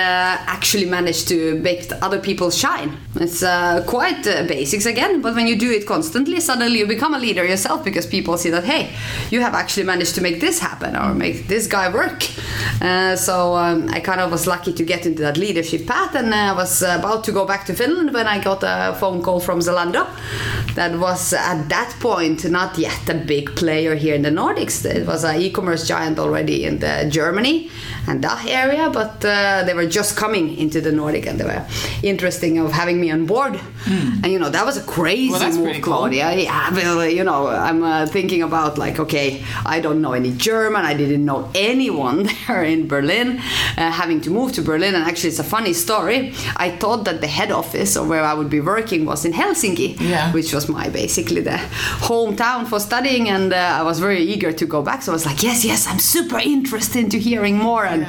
actually 0.46 0.86
manage 0.86 1.24
to 1.26 1.58
make 1.60 1.90
other 2.02 2.18
people 2.18 2.50
shine. 2.50 2.96
It's 3.16 3.42
uh, 3.42 3.84
quite 3.86 4.26
uh, 4.26 4.46
basics 4.46 4.86
again, 4.86 5.22
but 5.22 5.34
when 5.34 5.46
you 5.46 5.56
do 5.56 5.70
it 5.70 5.86
constantly, 5.86 6.40
suddenly 6.40 6.78
you 6.78 6.86
become 6.86 7.14
a 7.14 7.18
leader 7.18 7.44
yourself 7.44 7.84
because 7.84 8.06
people 8.06 8.36
see 8.38 8.50
that, 8.50 8.64
hey, 8.64 8.90
you 9.30 9.40
have 9.40 9.54
actually 9.54 9.84
managed 9.84 10.14
to 10.16 10.20
make 10.20 10.40
this 10.40 10.58
happen 10.58 10.96
or 10.96 11.14
make 11.14 11.48
this 11.48 11.66
guy 11.66 11.92
work. 11.92 12.24
Uh, 12.80 13.16
so 13.16 13.54
um, 13.54 13.88
I 13.90 14.00
kind 14.00 14.20
of 14.20 14.30
was 14.30 14.46
lucky 14.46 14.72
to 14.72 14.84
get 14.84 15.06
into 15.06 15.22
that 15.22 15.36
leadership 15.36 15.86
path, 15.86 16.14
and 16.14 16.34
I 16.34 16.52
was 16.52 16.82
about 16.82 17.24
to 17.24 17.32
go 17.32 17.44
back 17.44 17.64
to 17.66 17.74
Finland 17.74 18.12
when 18.12 18.26
I 18.26 18.42
got 18.42 18.62
a 18.62 18.96
phone 18.98 19.22
call 19.22 19.40
from 19.40 19.60
Zalando. 19.60 20.06
That 20.74 20.98
was 20.98 21.32
at 21.32 21.68
that 21.68 21.96
point 22.00 22.44
not 22.50 22.78
yet 22.78 23.08
a 23.08 23.14
big 23.14 23.56
player 23.56 23.94
here 23.94 24.14
in 24.14 24.22
the 24.22 24.30
Nordics. 24.30 24.84
It 24.84 25.06
was 25.06 25.24
an 25.24 25.40
e-commerce 25.40 25.88
giant 25.88 26.18
already 26.18 26.35
in 26.44 26.78
the 26.78 27.06
Germany 27.10 27.70
and 28.08 28.22
that 28.22 28.44
area, 28.46 28.88
but 28.90 29.24
uh, 29.24 29.64
they 29.64 29.74
were 29.74 29.86
just 29.86 30.16
coming 30.16 30.56
into 30.56 30.80
the 30.80 30.92
Nordic, 30.92 31.26
and 31.26 31.38
they 31.40 31.44
were 31.44 31.64
interesting 32.02 32.58
of 32.58 32.72
having 32.72 33.00
me 33.00 33.10
on 33.10 33.26
board. 33.26 33.58
And 33.88 34.26
you 34.26 34.38
know 34.38 34.50
that 34.50 34.64
was 34.66 34.76
a 34.76 34.82
crazy 34.82 35.30
Well, 35.30 35.52
move, 35.52 35.64
pretty 35.64 35.80
cool. 35.80 35.92
Claudia. 35.94 36.34
Yeah, 36.34 36.70
well, 36.74 37.06
you 37.06 37.22
know, 37.24 37.46
I'm 37.48 37.82
uh, 37.84 38.06
thinking 38.06 38.42
about 38.42 38.78
like, 38.78 38.98
okay, 38.98 39.44
I 39.64 39.80
don't 39.80 40.00
know 40.00 40.12
any 40.12 40.32
German. 40.32 40.84
I 40.84 40.94
didn't 40.94 41.24
know 41.24 41.48
anyone 41.54 42.28
there 42.48 42.64
in 42.64 42.88
Berlin. 42.88 43.38
Uh, 43.78 43.90
having 44.02 44.20
to 44.22 44.30
move 44.30 44.52
to 44.54 44.62
Berlin, 44.62 44.94
and 44.94 45.04
actually, 45.04 45.28
it's 45.30 45.38
a 45.38 45.44
funny 45.44 45.72
story. 45.72 46.32
I 46.56 46.70
thought 46.70 47.04
that 47.04 47.20
the 47.20 47.28
head 47.28 47.50
office 47.52 47.96
or 47.96 48.04
where 48.06 48.24
I 48.24 48.34
would 48.34 48.50
be 48.50 48.60
working 48.60 49.04
was 49.06 49.24
in 49.24 49.32
Helsinki, 49.32 49.96
Yeah. 50.00 50.32
which 50.32 50.52
was 50.52 50.68
my 50.68 50.88
basically 50.88 51.42
the 51.42 51.58
hometown 52.08 52.66
for 52.66 52.80
studying, 52.80 53.28
and 53.28 53.52
uh, 53.52 53.56
I 53.80 53.82
was 53.82 54.00
very 54.00 54.20
eager 54.22 54.50
to 54.52 54.66
go 54.66 54.82
back. 54.82 55.02
So 55.02 55.12
I 55.12 55.14
was 55.14 55.26
like, 55.26 55.42
yes, 55.44 55.64
yes, 55.64 55.86
I'm 55.86 56.00
super 56.00 56.25
interested 56.34 56.98
into 57.04 57.18
hearing 57.18 57.56
more. 57.56 57.84
And 57.84 58.06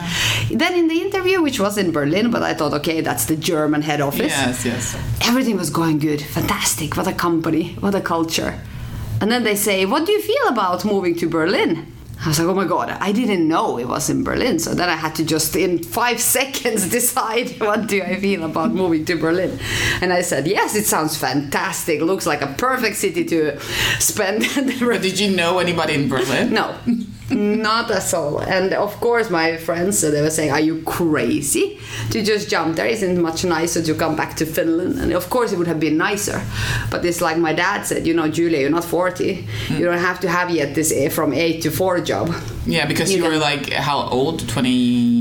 then 0.51 0.74
in 0.75 0.88
the 0.88 1.01
interview, 1.01 1.41
which 1.41 1.59
was 1.59 1.77
in 1.77 1.91
Berlin, 1.91 2.31
but 2.31 2.43
I 2.43 2.53
thought, 2.53 2.74
okay, 2.74 3.01
that's 3.01 3.25
the 3.25 3.36
German 3.36 3.81
head 3.81 4.01
office 4.01 4.31
Yes, 4.31 4.65
yes. 4.65 4.95
everything 5.21 5.57
was 5.57 5.69
going 5.69 6.00
good 6.00 6.21
fantastic 6.21 6.95
what 6.97 7.07
a 7.07 7.13
company 7.13 7.75
what 7.79 7.95
a 7.95 8.01
culture 8.01 8.53
And 9.21 9.31
then 9.31 9.43
they 9.43 9.55
say, 9.55 9.86
What 9.86 10.05
do 10.05 10.12
you 10.12 10.21
feel 10.21 10.47
about 10.50 10.86
moving 10.86 11.15
to 11.21 11.27
Berlin? 11.29 11.71
I 12.24 12.29
was 12.29 12.39
like, 12.39 12.47
oh 12.47 12.55
my 12.55 12.65
god, 12.65 12.89
I 12.89 13.12
didn't 13.12 13.47
know 13.47 13.77
it 13.77 13.88
was 13.88 14.09
in 14.09 14.24
Berlin. 14.24 14.57
So 14.59 14.74
then 14.74 14.89
I 14.89 14.95
had 14.95 15.13
to 15.15 15.24
just 15.24 15.55
in 15.55 15.83
five 15.83 16.19
seconds 16.38 16.89
decide 16.89 17.47
what 17.59 17.88
do 17.88 18.01
I 18.01 18.15
feel 18.19 18.43
about 18.43 18.71
moving 18.74 19.05
to 19.05 19.15
Berlin. 19.15 19.59
And 20.01 20.12
I 20.12 20.21
said, 20.24 20.47
yes, 20.47 20.75
it 20.75 20.86
sounds 20.86 21.15
fantastic. 21.17 22.01
Looks 22.01 22.25
like 22.25 22.41
a 22.41 22.47
perfect 22.57 22.95
city 22.97 23.24
to 23.25 23.59
spend. 24.00 24.41
the 24.69 24.75
But 24.81 25.01
did 25.01 25.19
you 25.19 25.29
know 25.36 25.59
anybody 25.59 25.93
in 25.93 26.09
Berlin? 26.09 26.53
no, 26.53 26.75
not 27.67 27.91
at 27.91 28.13
all. 28.13 28.39
And 28.39 28.74
of 28.74 28.96
course, 29.00 29.29
my 29.29 29.57
friends 29.57 30.01
they 30.01 30.22
were 30.22 30.29
saying, 30.29 30.51
"Are 30.51 30.60
you 30.60 30.81
crazy 30.84 31.79
to 32.12 32.24
just 32.24 32.50
jump 32.50 32.75
there? 32.75 32.86
Isn't 32.86 33.17
it 33.17 33.22
much 33.22 33.43
nicer 33.43 33.81
to 33.84 33.93
come 33.93 34.15
back 34.15 34.36
to 34.38 34.46
Finland?" 34.46 35.00
And 35.00 35.12
of 35.13 35.29
course, 35.29 35.51
it 35.51 35.57
would 35.57 35.67
have 35.67 35.79
been 35.79 35.98
nicer. 35.98 36.41
But 36.89 37.03
it's 37.05 37.22
like 37.22 37.38
my 37.38 37.53
dad 37.53 37.86
said, 37.86 38.07
you 38.07 38.13
know, 38.13 38.27
Julia, 38.29 38.60
you're 38.60 38.69
not 38.69 38.86
40. 38.86 39.46
You 39.69 39.86
don't 39.86 39.98
have 40.00 40.19
to 40.22 40.29
have 40.29 40.50
yet 40.50 40.74
this 40.75 40.91
eh, 40.91 41.10
from 41.10 41.34
eight 41.34 41.62
to 41.63 41.72
four 41.72 42.00
job. 42.01 42.34
Yeah, 42.65 42.86
because 42.86 43.12
you, 43.12 43.24
You 43.24 43.29
were 43.29 43.38
like 43.38 43.69
how 43.72 44.07
old? 44.10 44.48
Twenty. 44.48 44.69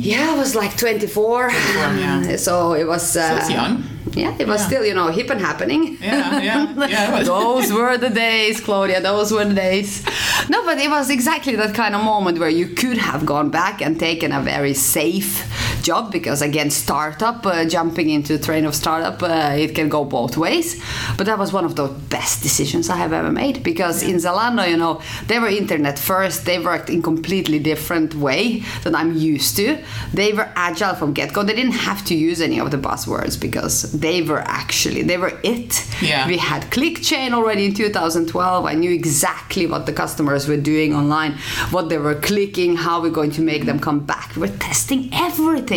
Yeah, 0.02 0.34
I 0.34 0.38
was 0.38 0.54
like 0.54 0.76
24. 0.76 1.50
24 1.50 1.50
yeah. 1.96 2.36
So 2.36 2.74
it 2.74 2.86
was. 2.86 3.16
Uh, 3.16 3.38
it's 3.40 3.50
young. 3.50 3.82
Yeah, 4.12 4.34
it 4.38 4.46
was 4.46 4.60
Yeah. 4.60 4.66
still, 4.66 4.84
you 4.84 4.94
know, 4.94 5.08
hip 5.08 5.30
and 5.30 5.40
happening. 5.40 5.98
Yeah, 6.00 6.40
yeah, 6.40 6.86
yeah. 6.88 7.22
those 7.22 7.72
were 7.72 7.96
the 7.98 8.10
days, 8.10 8.60
Claudia. 8.60 9.00
Those 9.00 9.32
were 9.32 9.44
the 9.44 9.54
days. 9.54 10.02
No, 10.48 10.64
but 10.64 10.78
it 10.78 10.88
was 10.90 11.10
exactly 11.10 11.56
that 11.56 11.74
kind 11.74 11.94
of 11.94 12.02
moment 12.02 12.38
where 12.38 12.48
you 12.48 12.68
could 12.68 12.98
have 12.98 13.26
gone 13.26 13.50
back 13.50 13.80
and 13.82 13.98
taken 13.98 14.32
a 14.32 14.40
very 14.40 14.74
safe 14.74 15.42
job 15.86 16.12
because, 16.18 16.42
again, 16.42 16.70
startup, 16.70 17.46
uh, 17.46 17.64
jumping 17.64 18.08
into 18.10 18.36
the 18.36 18.42
train 18.44 18.64
of 18.64 18.74
startup, 18.74 19.22
uh, 19.22 19.64
it 19.64 19.74
can 19.74 19.88
go 19.88 20.04
both 20.04 20.36
ways. 20.36 20.68
But 21.16 21.24
that 21.28 21.38
was 21.38 21.50
one 21.52 21.64
of 21.64 21.74
the 21.80 21.86
best 22.16 22.42
decisions 22.42 22.84
I 22.90 22.96
have 23.04 23.12
ever 23.20 23.32
made 23.44 23.56
because 23.62 24.02
in 24.02 24.16
Zalando, 24.16 24.64
you 24.72 24.76
know, 24.76 24.94
they 25.28 25.38
were 25.38 25.48
internet 25.62 25.98
first. 25.98 26.44
They 26.44 26.58
worked 26.58 26.88
in 26.90 27.00
completely 27.02 27.58
different 27.70 28.10
way 28.26 28.40
than 28.84 28.94
I'm 29.00 29.12
used 29.34 29.56
to. 29.60 29.66
They 30.12 30.30
were 30.32 30.48
agile 30.68 30.94
from 31.00 31.10
get 31.12 31.32
go. 31.32 31.42
They 31.42 31.54
didn't 31.60 31.80
have 31.90 32.00
to 32.10 32.14
use 32.28 32.40
any 32.48 32.58
of 32.64 32.68
the 32.74 32.80
buzzwords 32.88 33.34
because 33.46 33.74
they 33.92 34.18
were 34.30 34.42
actually 34.62 35.02
they 35.10 35.18
were 35.24 35.34
it. 35.54 35.72
Yeah. 36.02 36.26
We 36.32 36.38
had 36.50 36.62
click 36.76 36.96
chain 37.10 37.30
already 37.38 37.64
in 37.68 37.74
2012. 37.74 38.64
I 38.72 38.74
knew 38.74 38.92
exactly 39.02 39.64
what 39.72 39.82
the 39.88 39.92
customers 40.02 40.42
were 40.50 40.62
doing 40.74 40.90
online, 41.00 41.32
what 41.74 41.84
they 41.90 41.98
were 42.06 42.18
clicking, 42.30 42.70
how 42.84 42.94
we're 43.02 43.18
going 43.20 43.34
to 43.38 43.42
make 43.52 43.62
them 43.68 43.78
come 43.88 44.00
back. 44.14 44.28
We're 44.36 44.58
testing 44.68 45.02
everything, 45.28 45.75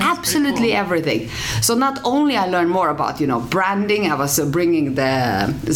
absolutely 0.00 0.70
cool. 0.70 0.82
everything. 0.82 1.20
So 1.62 1.74
not 1.74 2.00
only 2.04 2.36
I 2.36 2.46
learned 2.46 2.70
more 2.70 2.90
about 2.90 3.20
you 3.20 3.26
know 3.26 3.40
branding, 3.40 4.02
I 4.12 4.14
was 4.14 4.38
uh, 4.38 4.46
bringing 4.56 4.94
the 4.94 5.12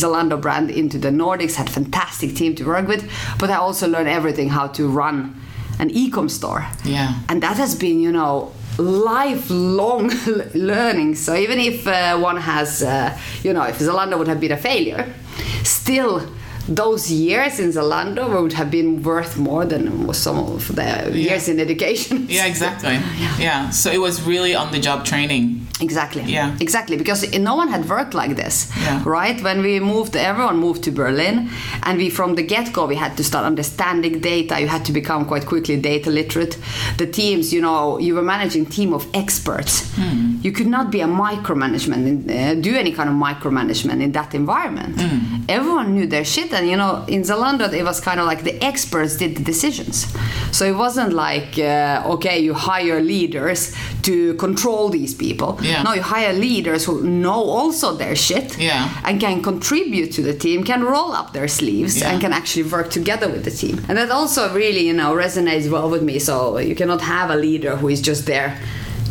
Zalando 0.01 0.37
brand 0.41 0.71
into 0.71 0.99
the 0.99 1.11
Nordics. 1.11 1.55
Had 1.61 1.69
fantastic 1.71 2.31
team 2.35 2.55
to 2.57 2.65
work 2.65 2.87
with, 2.89 3.03
but 3.39 3.49
I 3.51 3.57
also 3.57 3.87
learned 3.89 4.09
everything 4.09 4.49
how 4.51 4.67
to 4.79 4.83
run 4.89 5.17
an 5.81 5.91
e-com 5.91 6.29
store. 6.29 6.67
Yeah. 6.85 7.19
And 7.29 7.43
that 7.43 7.57
has 7.57 7.75
been, 7.75 8.01
you 8.01 8.13
know, 8.13 8.53
lifelong 8.79 10.11
learning. 10.55 11.15
So 11.15 11.35
even 11.35 11.59
if 11.59 11.87
uh, 11.87 12.19
one 12.19 12.37
has, 12.37 12.83
uh, 12.83 13.19
you 13.43 13.53
know, 13.53 13.65
if 13.65 13.79
Zalando 13.79 14.19
would 14.19 14.29
have 14.29 14.41
been 14.41 14.53
a 14.53 14.57
failure, 14.57 15.13
still 15.65 16.29
those 16.69 17.11
years 17.11 17.59
in 17.59 17.71
Zalando 17.71 18.43
would 18.43 18.53
have 18.53 18.71
been 18.71 19.03
worth 19.03 19.37
more 19.37 19.65
than 19.65 20.13
some 20.15 20.39
of 20.39 20.75
the 20.75 21.11
years 21.15 21.49
in 21.49 21.59
education. 21.61 22.27
Yeah, 22.31 22.47
exactly. 22.47 22.99
Yeah. 23.39 23.71
So 23.71 23.91
it 23.91 24.01
was 24.01 24.23
really 24.23 24.55
on 24.55 24.71
the 24.73 24.79
job 24.79 25.05
training. 25.05 25.67
Exactly. 25.81 26.23
Yeah. 26.23 26.57
Exactly. 26.61 26.97
Because 26.97 27.23
no 27.39 27.55
one 27.57 27.69
had 27.69 27.89
worked 27.89 28.13
like 28.15 28.37
this. 28.37 28.71
Yeah. 28.77 29.03
Right? 29.05 29.41
When 29.43 29.63
we 29.63 29.81
moved, 29.81 30.15
everyone 30.15 30.59
moved 30.59 30.85
to 30.85 30.91
Berlin, 30.91 31.49
and 31.85 31.99
we 31.99 32.11
from 32.11 32.35
the 32.35 32.43
get 32.43 32.73
go 32.73 32.87
we 32.87 32.97
had 32.97 33.17
to 33.17 33.25
start 33.25 33.45
understanding 33.47 34.21
data. 34.21 34.61
You 34.61 34.69
had 34.69 34.85
to 34.85 34.93
become 34.93 35.25
quite 35.25 35.47
quickly 35.47 35.77
data 35.81 36.11
literate. 36.11 36.59
The 36.99 37.07
teams, 37.07 37.53
you 37.53 37.63
know, 37.63 37.99
you 37.99 38.15
were 38.15 38.23
managing 38.23 38.67
team 38.67 38.93
of 38.93 39.07
experts. 39.15 39.91
Hmm. 39.97 40.37
You 40.43 40.53
could 40.53 40.67
not 40.67 40.91
be 40.91 41.01
a 41.01 41.07
micromanagement, 41.07 42.07
in, 42.07 42.31
uh, 42.31 42.55
do 42.61 42.77
any 42.77 42.93
kind 42.93 43.09
of 43.09 43.17
micromanagement 43.17 44.03
in 44.03 44.13
that 44.13 44.35
environment. 44.35 45.01
Hmm. 45.01 45.45
Everyone 45.49 45.95
knew 45.95 46.07
their 46.07 46.25
shit, 46.25 46.50
and 46.53 46.69
you 46.69 46.77
know, 46.77 47.05
in 47.09 47.23
Zalando 47.23 47.73
it 47.73 47.85
was 47.85 48.01
kind 48.01 48.21
of 48.21 48.27
like 48.27 48.43
the 48.45 48.63
experts 48.65 49.17
did 49.17 49.37
the 49.37 49.43
decisions. 49.45 50.07
So 50.53 50.65
it 50.65 50.77
wasn't 50.77 51.13
like 51.13 51.59
uh, 51.59 52.03
okay, 52.15 52.39
you 52.41 52.55
hire 52.55 53.01
leaders 53.01 53.75
to 54.03 54.35
control 54.35 54.89
these 54.89 55.15
people. 55.15 55.59
Yeah. 55.63 55.83
No, 55.83 55.93
you 55.95 56.03
hire 56.03 56.33
leaders 56.33 56.85
who 56.87 57.03
know 57.03 57.41
also 57.59 57.95
their 57.95 58.17
shit 58.17 58.59
Yeah. 58.59 58.89
and 59.05 59.21
can 59.21 59.43
contribute 59.43 60.13
to 60.13 60.23
the 60.23 60.35
team, 60.35 60.65
can 60.65 60.83
roll 60.85 61.13
up 61.13 61.33
their 61.33 61.49
sleeves, 61.49 61.99
Yeah. 62.01 62.11
and 62.11 62.21
can 62.21 62.33
actually 62.33 62.65
work 62.65 62.91
together 62.91 63.29
with 63.29 63.45
the 63.45 63.51
team. 63.51 63.77
And 63.89 63.97
that 63.99 64.11
also 64.11 64.53
really, 64.55 64.87
you 64.87 64.93
know, 64.95 65.15
resonates 65.15 65.71
well 65.71 65.89
with 65.91 66.03
me. 66.03 66.19
So 66.19 66.59
you 66.59 66.75
cannot 66.75 67.01
have 67.03 67.31
a 67.31 67.37
leader 67.37 67.77
who 67.77 67.89
is 67.89 68.01
just 68.01 68.27
there 68.27 68.59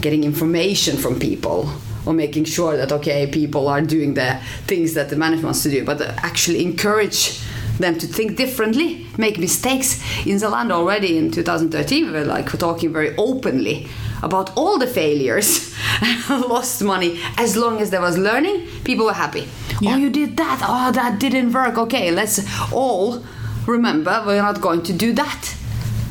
getting 0.02 0.24
information 0.24 0.98
from 0.98 1.20
people 1.20 1.70
or 2.06 2.14
making 2.14 2.46
sure 2.46 2.78
that 2.78 2.92
okay, 2.92 3.28
people 3.28 3.68
are 3.68 3.82
doing 3.82 4.14
the 4.14 4.40
things 4.66 4.94
that 4.94 5.10
the 5.10 5.16
management 5.16 5.46
wants 5.46 5.64
to 5.64 5.70
do, 5.70 5.84
but 5.84 6.02
actually 6.02 6.64
encourage 6.64 7.40
them 7.80 7.98
to 7.98 8.08
think 8.08 8.36
differently, 8.36 9.08
make 9.18 9.40
mistakes. 9.40 10.02
In 10.26 10.38
Zalando 10.38 10.72
already 10.72 11.18
in 11.18 11.32
2013, 11.32 12.08
we 12.08 12.12
were 12.12 12.26
like 12.26 12.52
talking 12.58 12.92
very 12.92 13.16
openly 13.18 13.88
about 14.22 14.56
all 14.58 14.78
the 14.78 14.88
failures, 14.88 15.74
lost 16.30 16.82
money. 16.84 17.20
As 17.38 17.56
long 17.56 17.80
as 17.80 17.90
there 17.90 18.02
was 18.02 18.18
learning, 18.18 18.68
people 18.84 19.06
were 19.06 19.14
happy. 19.14 19.48
Yeah. 19.80 19.94
Oh, 19.94 19.98
you 19.98 20.10
did 20.10 20.36
that. 20.38 20.62
Oh, 20.68 20.92
that 20.92 21.20
didn't 21.20 21.54
work. 21.54 21.78
Okay, 21.78 22.12
let's 22.12 22.40
all 22.74 23.24
remember 23.66 24.24
we're 24.26 24.42
not 24.42 24.60
going 24.62 24.82
to 24.84 24.94
do 24.94 25.14
that 25.14 25.56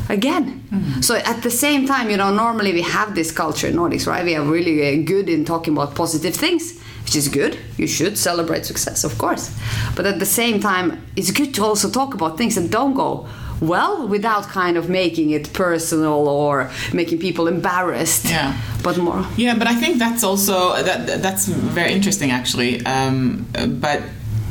again. 0.09 1.03
So 1.03 1.15
at 1.17 1.43
the 1.43 1.51
same 1.51 1.87
time, 1.87 2.11
you 2.11 2.17
know, 2.17 2.33
normally 2.33 2.73
we 2.73 2.83
have 2.83 3.15
this 3.15 3.31
culture 3.33 3.69
in 3.69 3.75
Nordics, 3.75 4.07
right? 4.07 4.25
We 4.25 4.35
are 4.37 4.45
really 4.45 5.01
uh, 5.01 5.03
good 5.05 5.29
in 5.29 5.45
talking 5.45 5.75
about 5.75 5.95
positive 5.95 6.35
things, 6.35 6.79
which 7.05 7.17
is 7.17 7.29
good. 7.29 7.59
You 7.77 7.87
should 7.87 8.19
celebrate 8.19 8.67
success, 8.67 9.05
of 9.05 9.19
course. 9.19 9.55
But 9.97 10.07
at 10.07 10.19
the 10.19 10.27
same 10.27 10.61
time, 10.61 11.07
it's 11.17 11.31
good 11.31 11.55
to 11.55 11.65
also 11.65 11.91
talk 11.91 12.15
about 12.15 12.37
things 12.39 12.55
that 12.55 12.71
don't 12.71 12.95
go 12.95 13.27
well 13.61 14.07
without 14.07 14.45
kind 14.45 14.77
of 14.77 14.89
making 14.89 15.31
it 15.31 15.53
personal 15.53 16.29
or 16.29 16.71
making 16.93 17.19
people 17.19 17.49
embarrassed. 17.49 18.27
Yeah. 18.27 18.57
But 18.83 18.99
more. 18.99 19.27
Yeah, 19.37 19.59
but 19.59 19.67
I 19.67 19.75
think 19.75 19.99
that's 19.99 20.23
also 20.23 20.81
that 20.83 21.23
that's 21.23 21.47
very 21.47 21.93
interesting 21.93 22.31
actually. 22.31 22.85
Um, 22.87 23.47
but 23.81 24.03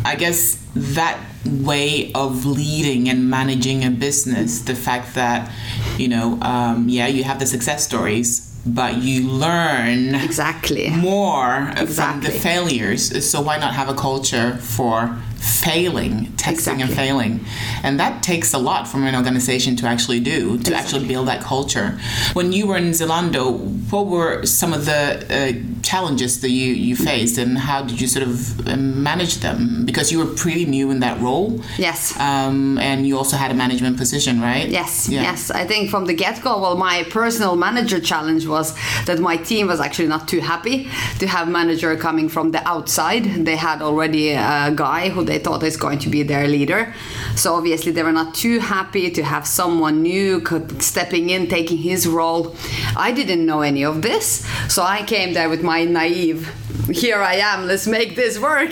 I 0.03 0.15
guess 0.15 0.57
that 0.75 1.17
way 1.47 2.11
of 2.13 2.45
leading 2.45 3.09
and 3.09 3.29
managing 3.29 3.83
a 3.83 3.89
business, 3.89 4.59
the 4.61 4.75
fact 4.75 5.15
that 5.15 5.51
you 5.97 6.07
know, 6.07 6.39
um, 6.41 6.87
yeah, 6.89 7.07
you 7.07 7.23
have 7.23 7.39
the 7.39 7.45
success 7.45 7.83
stories, 7.85 8.55
but 8.65 8.97
you 8.97 9.27
learn 9.29 10.13
Exactly. 10.15 10.89
more 10.89 11.71
from 11.87 12.21
the 12.21 12.31
failures. 12.31 13.27
So 13.29 13.41
why 13.41 13.57
not 13.57 13.73
have 13.73 13.89
a 13.89 13.93
culture 13.95 14.57
for 14.57 15.17
failing, 15.39 16.35
testing 16.37 16.81
and 16.81 16.91
failing? 16.93 17.39
And 17.83 17.99
that 17.99 18.23
takes 18.23 18.53
a 18.53 18.57
lot 18.57 18.87
from 18.87 19.05
an 19.05 19.15
organization 19.15 19.75
to 19.77 19.85
actually 19.87 20.19
do, 20.19 20.57
to 20.59 20.73
actually 20.75 21.07
build 21.07 21.27
that 21.27 21.41
culture. 21.41 21.99
When 22.33 22.51
you 22.51 22.67
were 22.67 22.77
in 22.77 22.91
Zalando, 22.91 23.57
what 23.91 24.07
were 24.07 24.45
some 24.45 24.73
of 24.73 24.85
the 24.85 25.25
uh, 25.29 25.81
challenges 25.83 26.41
that 26.41 26.49
you, 26.49 26.73
you 26.73 26.95
faced 26.95 27.37
and 27.37 27.57
how 27.57 27.83
did 27.83 27.99
you 28.01 28.07
sort 28.07 28.25
of 28.27 28.67
uh, 28.67 28.75
manage 28.77 29.35
them? 29.37 29.85
Because 29.85 30.11
you 30.11 30.19
were 30.19 30.25
pretty 30.35 30.65
new 30.65 30.91
in 30.91 30.99
that 30.99 31.19
role. 31.21 31.61
Yes. 31.77 32.17
Um, 32.19 32.77
and 32.79 33.07
you 33.07 33.17
also 33.17 33.37
had 33.37 33.51
a 33.51 33.53
management 33.53 33.97
position, 33.97 34.41
right? 34.41 34.67
Yes, 34.67 35.07
Yeah. 35.09 35.21
yes. 35.23 35.51
I 35.51 35.65
think 35.65 35.89
from 35.89 36.05
the 36.05 36.13
get 36.13 36.41
go, 36.41 36.59
well, 36.61 36.75
my 36.77 37.03
personal 37.09 37.55
manager 37.55 37.99
challenge 37.99 38.45
was 38.47 38.73
that 39.05 39.19
my 39.19 39.37
team 39.37 39.67
was 39.67 39.79
actually 39.79 40.07
not 40.07 40.27
too 40.27 40.39
happy 40.39 40.89
to 41.19 41.27
have 41.27 41.47
manager 41.47 41.95
coming 41.95 42.29
from 42.29 42.51
the 42.51 42.65
outside. 42.67 43.23
They 43.45 43.55
had 43.55 43.81
already 43.81 44.31
a 44.31 44.71
guy 44.75 45.09
who 45.09 45.23
they 45.27 45.37
thought 45.39 45.61
is 45.63 45.77
going 45.77 45.99
to 45.99 46.09
be 46.09 46.23
their 46.23 46.47
leader. 46.47 46.93
So 47.35 47.53
obviously 47.53 47.91
they 47.91 48.03
were 48.03 48.11
not 48.11 48.33
too 48.33 48.59
happy 48.59 49.11
to 49.11 49.23
have 49.23 49.45
someone 49.45 50.01
new 50.01 50.43
stepping 50.79 51.29
in, 51.29 51.47
taking 51.47 51.77
his 51.77 52.07
role. 52.07 52.55
I 52.95 53.11
didn't 53.11 53.45
know 53.45 53.61
any 53.61 53.83
of 53.85 54.01
this, 54.01 54.47
so 54.67 54.81
I 54.83 55.03
came 55.03 55.33
there 55.33 55.49
with 55.49 55.63
my 55.63 55.83
naive. 55.83 56.51
Here 56.89 57.21
I 57.21 57.35
am. 57.35 57.67
Let's 57.67 57.85
make 57.85 58.15
this 58.15 58.39
work. 58.39 58.71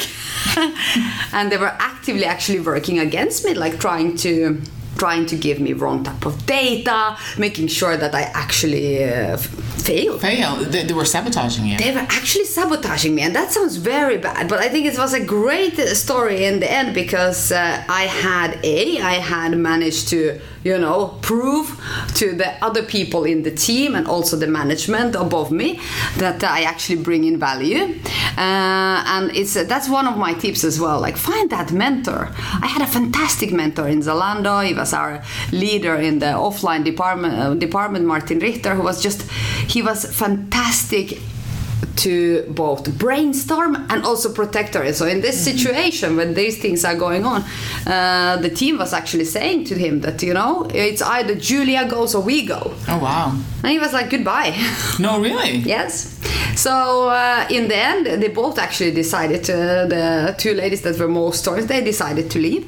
and 1.34 1.52
they 1.52 1.58
were 1.58 1.76
actively 1.80 2.26
actually 2.26 2.62
working 2.62 3.00
against 3.00 3.46
me, 3.46 3.54
like 3.54 3.80
trying 3.80 4.16
to 4.18 4.62
trying 4.98 5.26
to 5.28 5.36
give 5.36 5.60
me 5.60 5.74
wrong 5.74 6.04
type 6.04 6.26
of 6.26 6.46
data, 6.46 7.18
making 7.38 7.68
sure 7.68 7.98
that 7.98 8.14
I 8.16 8.24
actually 8.34 9.04
uh, 9.04 9.34
f- 9.34 9.48
fail. 9.48 10.18
Fail. 10.20 10.56
They, 10.56 10.84
they 10.84 10.94
were 10.94 11.06
sabotaging 11.06 11.66
you. 11.66 11.78
They 11.78 11.92
were 11.92 12.08
actually 12.10 12.46
sabotaging 12.46 13.14
me, 13.16 13.22
and 13.24 13.36
that 13.36 13.52
sounds 13.52 13.76
very 13.78 14.18
bad. 14.18 14.48
But 14.50 14.60
I 14.60 14.70
think 14.70 14.86
it 14.86 14.98
was 14.98 15.14
a 15.14 15.24
great 15.24 15.78
uh, 15.80 15.94
story 15.94 16.46
in 16.46 16.60
the 16.60 16.72
end 16.72 16.94
because 16.94 17.52
uh, 17.52 17.84
I 17.90 18.04
had 18.04 18.60
a, 18.64 19.00
I 19.00 19.14
had 19.14 19.58
managed 19.58 20.08
to, 20.10 20.40
you 20.64 20.78
know, 20.78 21.18
prove 21.22 21.68
to 22.16 22.34
the 22.34 22.54
other 22.64 22.84
people 22.84 23.24
in 23.26 23.44
the 23.44 23.52
team 23.52 23.96
and 23.96 24.08
also 24.08 24.36
the 24.38 24.48
management 24.48 25.16
above 25.16 25.52
me 25.52 25.80
that 26.18 26.44
I 26.44 26.64
actually 26.64 27.02
bring 27.04 27.24
in 27.26 27.38
value. 27.38 28.00
Uh, 28.38 29.04
and 29.08 29.32
it's 29.36 29.56
uh, 29.56 29.64
that's 29.66 29.88
one 29.90 30.08
of 30.08 30.18
my 30.18 30.34
tips 30.34 30.64
as 30.64 30.80
well. 30.80 31.00
Like 31.00 31.18
find 31.18 31.50
that 31.52 31.72
mentor. 31.72 32.30
I 32.62 32.68
had 32.68 32.82
a 32.82 32.88
fantastic 32.88 33.52
mentor 33.52 33.88
in 33.88 34.00
Zalando. 34.02 34.66
He 34.66 34.74
was 34.74 34.85
our 34.94 35.22
leader 35.52 35.96
in 35.96 36.20
the 36.20 36.28
offline 36.28 36.84
department, 36.84 37.34
uh, 37.34 37.54
department 37.54 38.06
Martin 38.06 38.40
Richter, 38.40 38.76
who 38.76 38.84
was 38.84 39.02
just 39.02 39.22
he 39.70 39.82
was 39.82 40.06
fantastic 40.16 41.20
to 41.98 42.44
both 42.50 42.98
brainstorm 42.98 43.76
and 43.90 44.04
also 44.04 44.32
protect 44.34 44.76
us. 44.76 44.98
So 44.98 45.06
in 45.06 45.22
this 45.22 45.36
Mm-hmm. 45.36 45.58
situation, 45.58 46.16
when 46.18 46.34
these 46.34 46.58
things 46.62 46.84
are 46.86 46.96
going 46.96 47.26
on, 47.26 47.44
uh, 47.88 48.38
the 48.42 48.50
team 48.50 48.78
was 48.78 48.92
actually 48.94 49.26
saying 49.26 49.66
to 49.66 49.76
him 49.76 50.02
that 50.02 50.22
you 50.24 50.34
know 50.34 50.64
it's 50.74 51.02
either 51.02 51.36
Julia 51.36 51.88
goes 51.88 52.14
or 52.16 52.22
we 52.22 52.46
go, 52.46 52.74
Oh 52.88 53.00
wow. 53.00 53.32
and 53.64 53.72
he 53.72 53.80
was 53.80 53.94
like 53.94 54.10
goodbye. 54.10 54.54
No, 55.00 55.20
really. 55.22 55.58
Yes. 55.58 56.20
So 56.56 57.10
uh, 57.10 57.46
in 57.50 57.68
the 57.68 57.76
end, 57.78 58.22
they 58.22 58.30
both 58.30 58.58
actually 58.60 58.92
decided. 58.92 59.50
Uh, 59.50 59.86
the 59.88 60.36
two 60.38 60.54
ladies 60.54 60.82
that 60.84 60.98
were 61.00 61.08
most 61.10 61.44
towards, 61.46 61.68
they 61.68 61.82
decided 61.84 62.30
to 62.32 62.40
leave, 62.40 62.66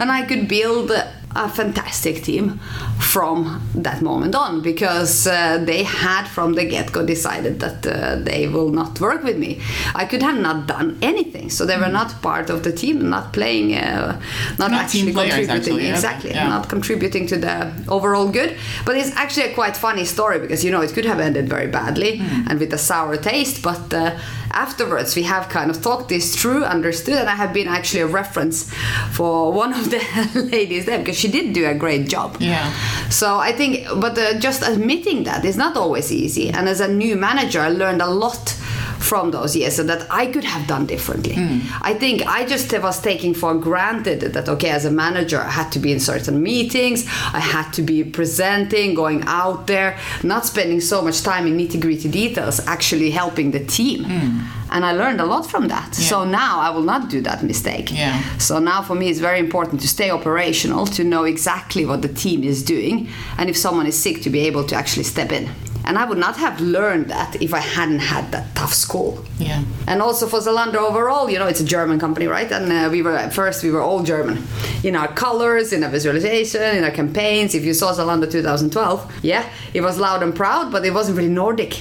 and 0.00 0.10
I 0.10 0.22
could 0.24 0.46
build 0.48 0.90
a 1.36 1.48
fantastic 1.48 2.22
team 2.22 2.60
from 3.00 3.60
that 3.74 4.02
moment 4.02 4.34
on 4.34 4.62
because 4.62 5.26
uh, 5.26 5.58
they 5.64 5.82
had 5.82 6.26
from 6.26 6.54
the 6.54 6.64
get-go 6.64 7.04
decided 7.04 7.60
that 7.60 7.86
uh, 7.86 8.16
they 8.16 8.46
will 8.48 8.70
not 8.70 9.00
work 9.00 9.22
with 9.24 9.36
me. 9.38 9.60
I 9.94 10.04
could 10.04 10.22
have 10.22 10.38
not 10.38 10.66
done 10.66 10.98
anything, 11.02 11.50
so 11.50 11.66
they 11.66 11.76
were 11.76 11.88
not 11.88 12.22
part 12.22 12.50
of 12.50 12.62
the 12.62 12.72
team, 12.72 13.10
not 13.10 13.32
playing, 13.32 13.74
uh, 13.74 14.20
not, 14.58 14.70
Not 14.70 14.82
actually 14.84 15.12
contributing. 15.12 15.50
actually, 15.50 15.84
yeah. 15.86 15.94
exactly, 15.94 16.30
Yeah. 16.30 16.48
not 16.48 16.68
contributing 16.68 17.26
to 17.28 17.36
the 17.36 17.72
overall 17.88 18.28
good. 18.28 18.56
But 18.86 18.96
it's 18.96 19.14
actually 19.16 19.46
a 19.50 19.54
quite 19.54 19.76
funny 19.76 20.04
story 20.04 20.38
because 20.38 20.64
you 20.64 20.70
know 20.70 20.80
it 20.82 20.92
could 20.94 21.04
have 21.04 21.20
ended 21.20 21.48
very 21.48 21.66
badly 21.66 22.18
Hmm. 22.18 22.48
and 22.48 22.60
with 22.60 22.72
a 22.72 22.78
sour 22.78 23.16
taste. 23.16 23.62
But 23.62 23.92
uh, 23.92 24.12
afterwards, 24.52 25.16
we 25.16 25.22
have 25.24 25.48
kind 25.48 25.70
of 25.70 25.82
talked 25.82 26.08
this 26.08 26.34
through, 26.36 26.64
understood, 26.64 27.14
and 27.14 27.28
I 27.28 27.34
have 27.34 27.52
been 27.52 27.68
actually 27.68 28.00
a 28.02 28.06
reference 28.06 28.70
for 29.12 29.52
one 29.52 29.72
of 29.72 29.90
the 29.90 30.00
ladies 30.52 30.84
there 30.86 30.98
because 30.98 31.16
she 31.24 31.30
did 31.30 31.54
do 31.54 31.66
a 31.66 31.74
great 31.74 32.06
job. 32.06 32.36
Yeah. 32.38 32.70
So 33.08 33.38
I 33.38 33.52
think, 33.52 33.88
but 33.96 34.18
uh, 34.18 34.38
just 34.38 34.62
admitting 34.62 35.24
that 35.24 35.44
is 35.44 35.56
not 35.56 35.74
always 35.76 36.12
easy. 36.12 36.50
And 36.50 36.68
as 36.68 36.80
a 36.80 36.88
new 36.88 37.16
manager, 37.16 37.60
I 37.60 37.70
learned 37.70 38.02
a 38.02 38.10
lot 38.10 38.54
from 38.98 39.30
those 39.30 39.56
years 39.56 39.78
and 39.78 39.88
that 39.88 40.06
I 40.10 40.26
could 40.26 40.44
have 40.44 40.66
done 40.66 40.86
differently. 40.86 41.34
Hmm. 41.34 41.60
I 41.82 41.94
think 41.94 42.26
I 42.26 42.46
just 42.46 42.72
was 42.72 43.00
taking 43.00 43.34
for 43.34 43.54
granted 43.54 44.20
that 44.20 44.48
okay, 44.48 44.70
as 44.70 44.84
a 44.84 44.90
manager, 44.90 45.40
I 45.40 45.50
had 45.50 45.70
to 45.72 45.78
be 45.78 45.92
in 45.92 46.00
certain 46.00 46.42
meetings, 46.42 47.06
I 47.32 47.40
had 47.40 47.70
to 47.72 47.82
be 47.82 48.04
presenting, 48.04 48.94
going 48.94 49.22
out 49.26 49.66
there, 49.66 49.98
not 50.22 50.46
spending 50.46 50.80
so 50.80 51.02
much 51.02 51.22
time 51.22 51.46
in 51.46 51.56
nitty 51.56 51.80
gritty 51.80 52.10
details, 52.10 52.60
actually 52.66 53.10
helping 53.10 53.50
the 53.50 53.64
team. 53.64 54.04
Hmm. 54.04 54.40
And 54.70 54.84
I 54.84 54.92
learned 54.92 55.20
a 55.20 55.24
lot 55.24 55.46
from 55.46 55.68
that. 55.68 55.94
So 55.94 56.24
now 56.24 56.58
I 56.58 56.70
will 56.70 56.82
not 56.82 57.08
do 57.08 57.20
that 57.20 57.44
mistake. 57.44 57.92
Yeah. 57.92 58.20
So 58.38 58.58
now 58.58 58.82
for 58.82 58.96
me, 58.96 59.08
it's 59.08 59.20
very 59.20 59.38
important 59.38 59.80
to 59.82 59.88
stay 59.88 60.10
operational, 60.10 60.86
to 60.86 61.04
know 61.04 61.24
exactly 61.24 61.84
what 61.86 62.02
the 62.02 62.08
team 62.08 62.42
is 62.42 62.62
doing, 62.64 63.08
and 63.38 63.48
if 63.48 63.56
someone 63.56 63.86
is 63.86 63.96
sick, 63.96 64.22
to 64.22 64.30
be 64.30 64.40
able 64.40 64.64
to 64.64 64.74
actually 64.74 65.04
step 65.04 65.30
in. 65.30 65.48
And 65.86 65.98
I 65.98 66.04
would 66.04 66.18
not 66.18 66.36
have 66.36 66.60
learned 66.60 67.10
that 67.10 67.40
if 67.42 67.52
I 67.52 67.60
hadn't 67.60 67.98
had 67.98 68.32
that 68.32 68.54
tough 68.54 68.72
school. 68.72 69.24
Yeah. 69.38 69.62
And 69.86 70.00
also 70.00 70.26
for 70.26 70.40
Zalando 70.40 70.76
overall, 70.76 71.28
you 71.28 71.38
know, 71.38 71.46
it's 71.46 71.60
a 71.60 71.64
German 71.64 71.98
company, 71.98 72.26
right? 72.26 72.50
And 72.50 72.72
uh, 72.72 72.88
we 72.90 73.02
were 73.02 73.16
at 73.16 73.32
first 73.34 73.62
we 73.62 73.70
were 73.70 73.82
all 73.82 74.02
German 74.02 74.42
in 74.82 74.96
our 74.96 75.08
colors, 75.08 75.72
in 75.72 75.84
our 75.84 75.90
visualization, 75.90 76.76
in 76.76 76.84
our 76.84 76.90
campaigns. 76.90 77.54
If 77.54 77.64
you 77.64 77.74
saw 77.74 77.92
Zalando 77.92 78.30
2012, 78.30 79.20
yeah, 79.22 79.48
it 79.74 79.82
was 79.82 79.98
loud 79.98 80.22
and 80.22 80.34
proud, 80.34 80.72
but 80.72 80.84
it 80.84 80.92
wasn't 80.92 81.18
really 81.18 81.30
Nordic. 81.30 81.78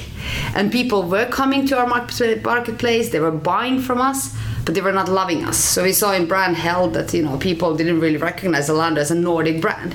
And 0.55 0.71
people 0.71 1.03
were 1.03 1.25
coming 1.25 1.65
to 1.67 1.77
our 1.77 1.87
marketplace, 1.87 3.09
they 3.09 3.19
were 3.19 3.31
buying 3.31 3.79
from 3.79 4.01
us, 4.01 4.35
but 4.65 4.75
they 4.75 4.81
were 4.81 4.91
not 4.91 5.09
loving 5.09 5.43
us. 5.43 5.57
So 5.57 5.83
we 5.83 5.93
saw 5.93 6.13
in 6.13 6.25
brand 6.25 6.55
health 6.55 6.93
that 6.93 7.13
you 7.13 7.23
know 7.23 7.37
people 7.37 7.75
didn't 7.75 7.99
really 7.99 8.17
recognize 8.17 8.69
Zalando 8.69 8.97
as 8.97 9.11
a 9.11 9.15
Nordic 9.15 9.61
brand, 9.61 9.93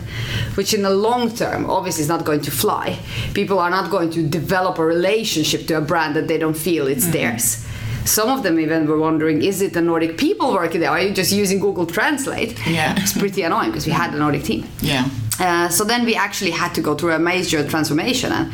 which 0.55 0.75
in 0.75 0.83
the 0.83 0.91
long 0.91 1.35
term 1.35 1.69
obviously 1.71 2.03
is 2.03 2.09
not 2.09 2.25
going 2.25 2.41
to 2.43 2.51
fly. 2.51 2.99
People 3.35 3.59
are 3.59 3.71
not 3.71 3.91
going 3.91 4.11
to 4.11 4.23
develop 4.27 4.79
a 4.79 4.85
relationship 4.85 5.67
to 5.69 5.79
a 5.79 5.81
brand 5.81 6.17
that 6.17 6.29
they 6.29 6.39
don't 6.39 6.57
feel 6.57 6.87
it's 6.87 7.07
theirs. 7.09 7.65
Some 8.05 8.31
of 8.31 8.43
them 8.43 8.59
even 8.59 8.87
were 8.87 8.99
wondering, 8.99 9.43
is 9.43 9.61
it 9.61 9.75
the 9.75 9.83
Nordic 9.83 10.17
people 10.17 10.55
working 10.55 10.81
there? 10.81 10.91
Are 10.91 11.01
you 11.01 11.13
just 11.13 11.31
using 11.31 11.61
Google 11.61 11.85
Translate? 11.85 12.59
Yeah. 12.67 12.95
It's 12.97 13.13
pretty 13.13 13.43
annoying 13.43 13.71
because 13.71 13.85
we 13.85 13.93
had 13.93 14.15
a 14.15 14.19
Nordic 14.19 14.45
team. 14.45 14.67
Yeah. 14.81 15.11
Uh, 15.39 15.69
so 15.69 15.85
then 15.85 16.07
we 16.07 16.15
actually 16.15 16.53
had 16.53 16.75
to 16.75 16.81
go 16.81 16.95
through 16.95 17.13
a 17.13 17.19
major 17.19 17.69
transformation 17.69 18.33
and 18.33 18.53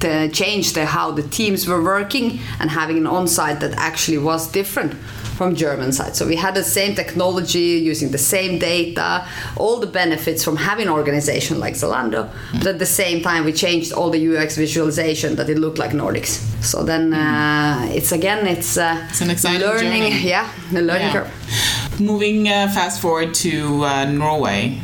to 0.00 0.28
change 0.30 0.72
the, 0.72 0.84
how 0.84 1.12
the 1.12 1.22
teams 1.22 1.68
were 1.68 1.82
working 1.82 2.40
and 2.58 2.68
having 2.68 2.98
an 2.98 3.06
on-site 3.06 3.60
that 3.60 3.72
actually 3.74 4.18
was 4.18 4.50
different 4.50 4.94
from 5.36 5.54
German 5.54 5.92
side. 5.92 6.16
So 6.16 6.26
we 6.26 6.36
had 6.36 6.54
the 6.54 6.62
same 6.64 6.94
technology, 6.94 7.78
using 7.92 8.10
the 8.10 8.18
same 8.34 8.58
data, 8.58 9.26
all 9.56 9.78
the 9.80 9.86
benefits 9.86 10.42
from 10.44 10.56
having 10.56 10.86
an 10.86 10.92
organization 10.92 11.60
like 11.60 11.74
Zalando. 11.74 12.28
But 12.54 12.66
at 12.66 12.78
the 12.78 12.86
same 12.86 13.22
time, 13.22 13.44
we 13.44 13.52
changed 13.52 13.92
all 13.92 14.10
the 14.10 14.18
UX 14.36 14.56
visualization 14.56 15.36
that 15.36 15.48
it 15.50 15.58
looked 15.58 15.78
like 15.78 15.90
Nordics. 15.92 16.40
So 16.64 16.82
then 16.84 17.12
uh, 17.12 17.86
it's 17.96 18.12
again, 18.12 18.46
it's, 18.46 18.76
uh, 18.78 19.06
It's 19.10 19.20
an 19.20 19.30
exciting 19.30 19.60
learning. 19.60 20.02
journey. 20.10 20.22
Yeah, 20.34 20.48
the 20.72 20.80
learning 20.82 21.08
Yeah. 21.08 21.24
curve. 21.24 22.00
Moving 22.00 22.48
uh, 22.48 22.68
fast 22.74 23.00
forward 23.00 23.32
to 23.34 23.84
uh, 23.84 24.04
Norway. 24.06 24.80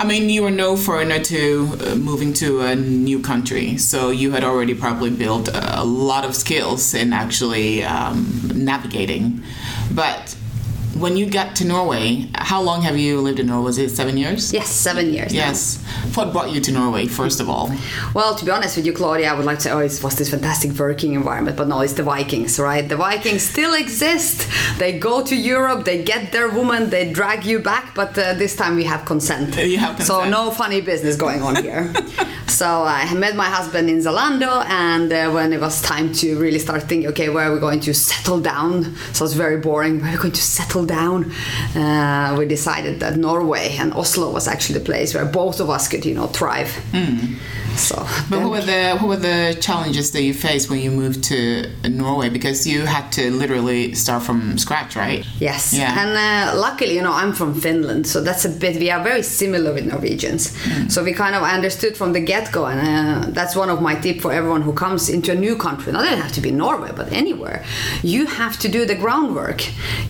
I 0.00 0.04
mean, 0.04 0.30
you 0.30 0.42
were 0.44 0.52
no 0.52 0.76
foreigner 0.76 1.18
to 1.24 1.40
uh, 1.80 1.94
moving 1.96 2.32
to 2.34 2.60
a 2.60 2.76
new 2.76 3.18
country, 3.20 3.76
so 3.78 4.10
you 4.10 4.30
had 4.30 4.44
already 4.44 4.72
probably 4.74 5.10
built 5.10 5.48
a 5.52 5.82
lot 5.84 6.24
of 6.24 6.36
skills 6.36 6.94
in 6.94 7.12
actually 7.12 7.82
um, 7.82 8.48
navigating. 8.54 9.42
But 9.98 10.36
when 10.96 11.16
you 11.16 11.28
got 11.28 11.56
to 11.56 11.64
Norway, 11.64 12.28
how 12.48 12.62
long 12.62 12.80
have 12.80 12.96
you 12.96 13.20
lived 13.20 13.38
in 13.40 13.46
Norway? 13.48 13.64
Was 13.64 13.76
it 13.76 13.90
seven 13.90 14.16
years? 14.16 14.54
Yes, 14.54 14.70
seven 14.70 15.12
years. 15.12 15.34
now. 15.34 15.38
Yes. 15.48 15.76
What 16.14 16.32
brought 16.32 16.50
you 16.50 16.62
to 16.62 16.72
Norway, 16.72 17.06
first 17.06 17.40
of 17.40 17.50
all? 17.50 17.70
Well, 18.14 18.34
to 18.36 18.42
be 18.42 18.50
honest 18.50 18.74
with 18.78 18.86
you, 18.86 18.94
Claudia, 18.94 19.30
I 19.30 19.34
would 19.36 19.44
like 19.44 19.58
to 19.58 19.64
say, 19.64 19.70
oh, 19.70 19.80
it 19.80 20.00
was 20.02 20.16
this 20.16 20.30
fantastic 20.30 20.72
working 20.72 21.12
environment, 21.12 21.58
but 21.58 21.68
no, 21.68 21.80
it's 21.82 21.92
the 21.92 22.02
Vikings, 22.02 22.58
right? 22.58 22.88
The 22.88 22.96
Vikings 22.96 23.42
still 23.42 23.74
exist. 23.74 24.48
They 24.78 24.98
go 24.98 25.22
to 25.26 25.36
Europe, 25.36 25.84
they 25.84 26.02
get 26.02 26.32
their 26.32 26.48
woman, 26.48 26.88
they 26.88 27.12
drag 27.12 27.44
you 27.44 27.58
back, 27.58 27.94
but 27.94 28.16
uh, 28.16 28.32
this 28.32 28.56
time 28.56 28.76
we 28.76 28.84
have 28.84 29.04
consent. 29.04 29.54
You 29.58 29.76
have 29.76 30.02
So 30.02 30.26
no 30.26 30.50
funny 30.50 30.80
business 30.80 31.16
going 31.16 31.42
on 31.42 31.56
here. 31.62 31.92
so 32.46 32.66
I 32.84 33.12
met 33.12 33.36
my 33.36 33.50
husband 33.58 33.90
in 33.90 33.98
Zalando, 33.98 34.64
and 34.64 35.12
uh, 35.12 35.30
when 35.32 35.52
it 35.52 35.60
was 35.60 35.82
time 35.82 36.14
to 36.14 36.38
really 36.38 36.60
start 36.60 36.84
thinking, 36.84 37.10
okay, 37.10 37.28
where 37.28 37.50
are 37.50 37.52
we 37.52 37.60
going 37.60 37.80
to 37.80 37.92
settle 37.92 38.40
down? 38.40 38.96
So 39.12 39.26
it's 39.26 39.34
very 39.34 39.58
boring. 39.58 40.00
Where 40.00 40.08
are 40.08 40.16
we 40.16 40.18
going 40.18 40.32
to 40.32 40.42
settle 40.58 40.86
down? 40.86 41.30
Uh, 41.76 42.37
we 42.38 42.46
decided 42.46 43.00
that 43.00 43.16
Norway 43.16 43.76
and 43.78 43.92
Oslo 43.94 44.30
was 44.30 44.48
actually 44.48 44.78
the 44.78 44.84
place 44.84 45.14
where 45.14 45.24
both 45.24 45.60
of 45.60 45.68
us 45.70 45.88
could, 45.88 46.04
you 46.04 46.14
know, 46.14 46.26
thrive. 46.28 46.70
So, 47.76 47.94
But 48.28 48.40
what 48.42 48.50
were 48.50 48.60
the 48.60 48.98
what 48.98 49.08
were 49.08 49.22
the 49.32 49.56
challenges 49.60 50.10
that 50.12 50.22
you 50.22 50.34
faced 50.34 50.68
when 50.68 50.80
you 50.80 50.90
moved 50.90 51.22
to 51.24 51.70
Norway? 51.88 52.28
Because 52.28 52.66
you 52.66 52.86
had 52.86 53.12
to 53.12 53.30
literally 53.30 53.94
start 53.94 54.24
from 54.24 54.58
scratch, 54.58 54.96
right? 54.96 55.24
Yes. 55.38 55.72
Yeah. 55.72 55.94
And 56.00 56.10
uh, 56.16 56.60
luckily, 56.60 56.94
you 56.96 57.02
know, 57.02 57.12
I'm 57.12 57.32
from 57.32 57.54
Finland, 57.54 58.06
so 58.06 58.20
that's 58.20 58.44
a 58.44 58.48
bit, 58.48 58.76
we 58.80 58.90
are 58.90 59.02
very 59.02 59.22
similar 59.22 59.72
with 59.72 59.86
Norwegians. 59.86 60.56
So 60.92 61.04
we 61.04 61.12
kind 61.12 61.34
of 61.36 61.42
understood 61.42 61.96
from 61.96 62.12
the 62.14 62.20
get 62.20 62.50
go, 62.50 62.66
and 62.66 62.80
uh, 62.80 63.30
that's 63.30 63.54
one 63.54 63.70
of 63.70 63.80
my 63.80 63.94
tip 63.94 64.20
for 64.20 64.32
everyone 64.32 64.62
who 64.62 64.72
comes 64.72 65.08
into 65.08 65.30
a 65.32 65.36
new 65.36 65.56
country. 65.56 65.92
Not 65.92 66.02
doesn't 66.04 66.20
have 66.20 66.32
to 66.32 66.40
be 66.40 66.50
Norway, 66.50 66.90
but 66.94 67.12
anywhere. 67.12 67.64
You 68.02 68.26
have 68.26 68.58
to 68.60 68.68
do 68.68 68.86
the 68.86 68.94
groundwork. 68.96 69.60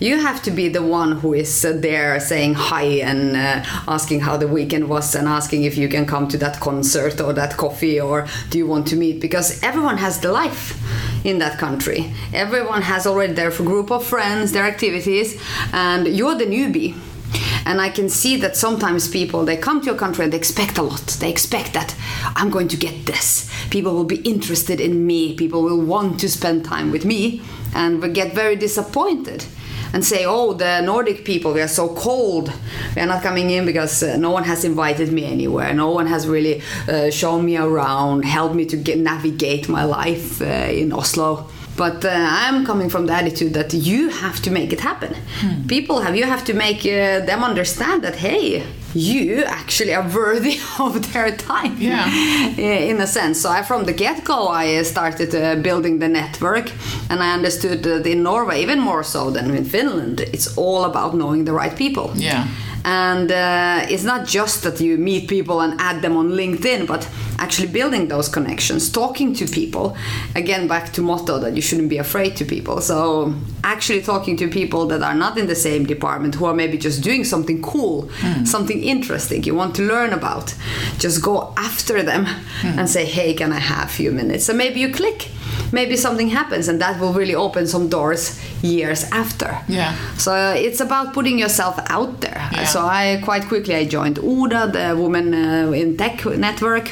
You 0.01 0.17
have 0.19 0.41
to 0.43 0.51
be 0.51 0.69
the 0.69 0.81
one 0.81 1.11
who 1.19 1.33
is 1.33 1.63
uh, 1.63 1.73
there 1.73 2.18
saying 2.19 2.53
hi 2.53 2.83
and 2.83 3.35
uh, 3.35 3.63
asking 3.87 4.21
how 4.21 4.37
the 4.37 4.47
weekend 4.47 4.89
was 4.89 5.15
and 5.15 5.27
asking 5.27 5.63
if 5.63 5.77
you 5.77 5.87
can 5.87 6.05
come 6.05 6.27
to 6.27 6.37
that 6.37 6.59
concert 6.59 7.19
or 7.21 7.33
that 7.33 7.57
coffee 7.57 7.99
or 7.99 8.27
do 8.49 8.57
you 8.57 8.67
want 8.67 8.87
to 8.87 8.95
meet 8.95 9.19
because 9.19 9.61
everyone 9.63 9.97
has 9.97 10.19
the 10.19 10.31
life 10.31 10.77
in 11.25 11.39
that 11.39 11.57
country. 11.57 12.13
Everyone 12.33 12.81
has 12.81 13.05
already 13.05 13.33
their 13.33 13.51
group 13.51 13.91
of 13.91 14.05
friends, 14.05 14.51
their 14.51 14.63
activities, 14.63 15.41
and 15.73 16.07
you're 16.07 16.35
the 16.35 16.45
newbie. 16.45 16.95
And 17.65 17.79
I 17.79 17.89
can 17.89 18.09
see 18.09 18.37
that 18.37 18.55
sometimes 18.55 19.07
people 19.07 19.45
they 19.45 19.57
come 19.57 19.81
to 19.81 19.91
a 19.91 19.95
country 19.95 20.23
and 20.23 20.33
they 20.33 20.37
expect 20.37 20.77
a 20.77 20.81
lot. 20.81 21.05
They 21.19 21.29
expect 21.29 21.73
that 21.73 21.95
I'm 22.35 22.49
going 22.49 22.67
to 22.69 22.77
get 22.77 23.05
this. 23.05 23.51
People 23.69 23.93
will 23.93 24.05
be 24.05 24.21
interested 24.21 24.79
in 24.79 25.05
me. 25.05 25.35
People 25.35 25.61
will 25.61 25.79
want 25.79 26.19
to 26.21 26.29
spend 26.29 26.65
time 26.65 26.91
with 26.91 27.05
me, 27.05 27.41
and 27.75 28.01
we 28.01 28.09
get 28.09 28.33
very 28.33 28.55
disappointed 28.55 29.45
and 29.93 30.03
say, 30.05 30.25
"Oh, 30.25 30.53
the 30.53 30.81
Nordic 30.81 31.25
people, 31.25 31.53
we 31.53 31.61
are 31.61 31.67
so 31.67 31.89
cold. 31.95 32.51
We 32.95 33.01
are 33.01 33.07
not 33.07 33.23
coming 33.23 33.49
in 33.49 33.65
because 33.65 34.03
uh, 34.03 34.17
no 34.17 34.31
one 34.31 34.43
has 34.43 34.63
invited 34.63 35.11
me 35.11 35.25
anywhere. 35.25 35.73
No 35.73 35.89
one 35.89 36.07
has 36.07 36.27
really 36.27 36.61
uh, 36.87 37.09
shown 37.09 37.45
me 37.45 37.57
around, 37.57 38.25
helped 38.25 38.55
me 38.55 38.65
to 38.65 38.77
get, 38.77 38.97
navigate 38.97 39.69
my 39.69 39.83
life 39.83 40.41
uh, 40.41 40.45
in 40.81 40.93
Oslo." 40.93 41.47
But 41.79 42.03
uh, 42.03 42.09
I'm 42.11 42.65
coming 42.65 42.89
from 42.89 43.05
the 43.05 43.13
attitude 43.13 43.53
that 43.53 43.73
you 43.73 44.09
have 44.09 44.41
to 44.41 44.51
make 44.51 44.73
it 44.73 44.81
happen. 44.81 45.15
Hmm. 45.39 45.65
People 45.67 46.01
have 46.01 46.15
you 46.15 46.25
have 46.25 46.43
to 46.45 46.53
make 46.53 46.79
uh, 46.85 47.25
them 47.25 47.41
understand 47.41 48.03
that 48.03 48.15
hey, 48.15 48.63
you 48.93 49.43
actually 49.43 49.93
are 49.93 50.07
worthy 50.07 50.57
of 50.79 51.11
their 51.13 51.35
time. 51.35 51.75
Yeah. 51.77 52.07
in 52.57 52.99
a 53.01 53.07
sense. 53.07 53.41
So 53.41 53.49
I, 53.49 53.61
from 53.61 53.85
the 53.85 53.93
get 53.93 54.23
go, 54.23 54.47
I 54.47 54.77
uh, 54.77 54.83
started 54.83 55.33
uh, 55.35 55.55
building 55.61 55.99
the 55.99 56.07
network, 56.07 56.71
and 57.09 57.21
I 57.21 57.33
understood 57.33 57.83
that 57.83 58.05
in 58.05 58.23
Norway, 58.23 58.61
even 58.61 58.79
more 58.79 59.03
so 59.03 59.29
than 59.31 59.55
in 59.55 59.65
Finland, 59.65 60.21
it's 60.21 60.57
all 60.57 60.83
about 60.83 61.13
knowing 61.15 61.45
the 61.45 61.53
right 61.53 61.75
people. 61.75 62.11
Yeah. 62.15 62.47
And 62.85 63.31
uh, 63.31 63.85
it's 63.89 64.03
not 64.03 64.25
just 64.25 64.63
that 64.63 64.79
you 64.79 64.97
meet 64.97 65.27
people 65.27 65.61
and 65.61 65.79
add 65.79 66.01
them 66.01 66.15
on 66.15 66.31
LinkedIn, 66.31 66.87
but 66.87 67.07
actually 67.37 67.67
building 67.67 68.07
those 68.07 68.29
connections, 68.29 68.91
talking 68.91 69.33
to 69.33 69.45
people. 69.47 69.95
Again, 70.35 70.67
back 70.67 70.91
to 70.93 71.01
motto 71.01 71.39
that 71.39 71.55
you 71.55 71.61
shouldn't 71.61 71.89
be 71.89 71.97
afraid 71.97 72.35
to 72.37 72.45
people. 72.45 72.81
So 72.81 73.33
actually 73.63 74.01
talking 74.01 74.37
to 74.37 74.47
people 74.49 74.87
that 74.87 75.01
are 75.01 75.15
not 75.15 75.37
in 75.37 75.47
the 75.47 75.55
same 75.55 75.85
department, 75.85 76.35
who 76.35 76.45
are 76.45 76.53
maybe 76.53 76.77
just 76.77 77.01
doing 77.01 77.23
something 77.23 77.61
cool, 77.61 78.09
something 78.45 78.83
interesting 78.83 79.43
you 79.43 79.55
want 79.55 79.75
to 79.75 79.83
learn 79.83 80.13
about, 80.13 80.55
just 80.97 81.21
go 81.23 81.53
after 81.57 82.03
them 82.03 82.27
and 82.63 82.89
say, 82.89 83.05
"Hey, 83.05 83.33
can 83.33 83.51
I 83.51 83.59
have 83.59 83.87
a 83.89 83.91
few 83.91 84.11
minutes?" 84.11 84.45
So 84.45 84.53
maybe 84.53 84.79
you 84.79 84.89
click. 84.91 85.29
Maybe 85.71 85.95
something 85.97 86.29
happens, 86.29 86.67
and 86.67 86.81
that 86.81 86.99
will 86.99 87.13
really 87.13 87.35
open 87.35 87.67
some 87.67 87.89
doors 87.89 88.39
years 88.63 89.03
after. 89.11 89.57
Yeah. 89.67 89.93
So 90.17 90.33
it's 90.53 90.81
about 90.81 91.13
putting 91.13 91.37
yourself 91.39 91.79
out 91.89 92.21
there. 92.21 92.41
Yeah. 92.51 92.59
So 92.69 92.85
I 92.85 93.19
quite 93.23 93.47
quickly 93.47 93.73
I 93.73 93.85
joined 93.85 94.19
ODA, 94.19 94.67
the 94.67 94.95
Women 94.95 95.33
uh, 95.33 95.71
in 95.71 95.97
Tech 95.97 96.23
network. 96.23 96.91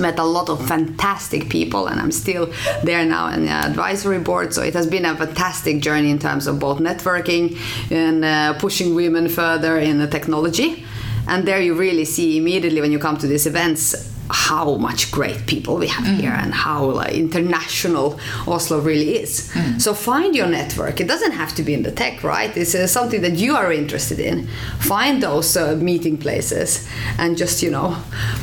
Met 0.00 0.18
a 0.18 0.24
lot 0.24 0.48
of 0.48 0.66
fantastic 0.66 1.48
people, 1.48 1.86
and 1.86 2.00
I'm 2.00 2.10
still 2.10 2.52
there 2.82 3.04
now 3.04 3.28
in 3.28 3.44
the 3.44 3.52
advisory 3.52 4.18
board. 4.18 4.52
So 4.52 4.62
it 4.62 4.74
has 4.74 4.88
been 4.88 5.04
a 5.04 5.16
fantastic 5.16 5.80
journey 5.80 6.10
in 6.10 6.18
terms 6.18 6.48
of 6.48 6.58
both 6.58 6.80
networking 6.80 7.56
and 7.92 8.24
uh, 8.24 8.54
pushing 8.58 8.96
women 8.96 9.28
further 9.28 9.78
in 9.78 9.98
the 9.98 10.08
technology. 10.08 10.84
And 11.28 11.46
there 11.46 11.60
you 11.60 11.74
really 11.74 12.04
see 12.04 12.36
immediately 12.36 12.80
when 12.80 12.90
you 12.90 12.98
come 12.98 13.16
to 13.18 13.28
these 13.28 13.46
events 13.46 14.15
how 14.30 14.76
much 14.76 15.10
great 15.10 15.46
people 15.46 15.76
we 15.76 15.88
have 15.88 16.06
here 16.18 16.32
and 16.32 16.52
how 16.54 16.84
like, 16.84 17.14
international 17.14 18.18
Oslo 18.46 18.80
really 18.80 19.18
is. 19.18 19.52
So 19.78 19.94
find 19.94 20.34
your 20.34 20.46
network. 20.46 21.00
It 21.00 21.08
doesn't 21.08 21.32
have 21.32 21.54
to 21.56 21.62
be 21.62 21.74
in 21.74 21.82
the 21.82 21.92
tech, 21.92 22.22
right? 22.22 22.54
It's 22.56 22.74
uh, 22.74 22.86
something 22.86 23.22
that 23.22 23.32
you 23.34 23.56
are 23.56 23.72
interested 23.72 24.18
in. 24.18 24.46
Find 24.78 25.22
those 25.22 25.56
uh, 25.56 25.76
meeting 25.76 26.16
places 26.18 26.88
and 27.18 27.36
just 27.36 27.62
you 27.62 27.70
know 27.70 27.96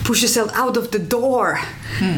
push 0.04 0.22
yourself 0.22 0.52
out 0.54 0.78
of 0.78 0.91
the 0.91 1.00
door 1.00 1.60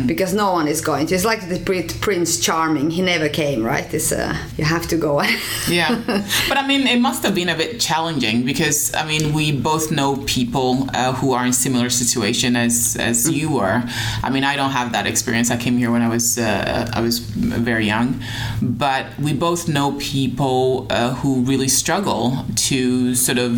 because 0.05 0.33
no 0.33 0.51
one 0.51 0.67
is 0.67 0.81
going 0.81 1.07
to. 1.07 1.15
It's 1.15 1.25
like 1.25 1.49
the 1.49 1.59
Prince 2.01 2.39
Charming. 2.39 2.91
He 2.91 3.01
never 3.01 3.29
came, 3.29 3.63
right? 3.63 3.91
It's 3.93 4.11
uh, 4.11 4.37
you 4.57 4.63
have 4.65 4.87
to 4.87 4.97
go. 4.97 5.15
Yeah. 5.67 6.01
but 6.49 6.57
I 6.57 6.67
mean, 6.67 6.85
it 6.87 6.99
must 6.99 7.23
have 7.23 7.33
been 7.33 7.49
a 7.49 7.55
bit 7.55 7.79
challenging 7.79 8.45
because 8.45 8.93
I 8.93 9.05
mean, 9.05 9.33
we 9.33 9.51
both 9.51 9.91
know 9.91 10.17
people 10.25 10.87
uh, 10.93 11.13
who 11.13 11.33
are 11.33 11.45
in 11.45 11.53
similar 11.53 11.89
situation 11.89 12.55
as 12.55 12.95
as 12.99 13.29
you 13.29 13.54
were. 13.55 13.83
I 14.23 14.29
mean, 14.29 14.43
I 14.43 14.55
don't 14.55 14.71
have 14.71 14.91
that 14.91 15.05
experience. 15.07 15.51
I 15.51 15.57
came 15.57 15.77
here 15.77 15.91
when 15.91 16.01
I 16.01 16.09
was 16.09 16.37
uh, 16.37 16.91
I 16.93 17.01
was 17.01 17.19
very 17.19 17.85
young, 17.85 18.21
but 18.61 19.05
we 19.19 19.33
both 19.33 19.67
know 19.67 19.87
people 19.99 20.87
uh, 20.89 21.13
who 21.15 21.41
really 21.41 21.67
struggle 21.67 22.45
to 22.69 23.15
sort 23.15 23.37
of 23.37 23.51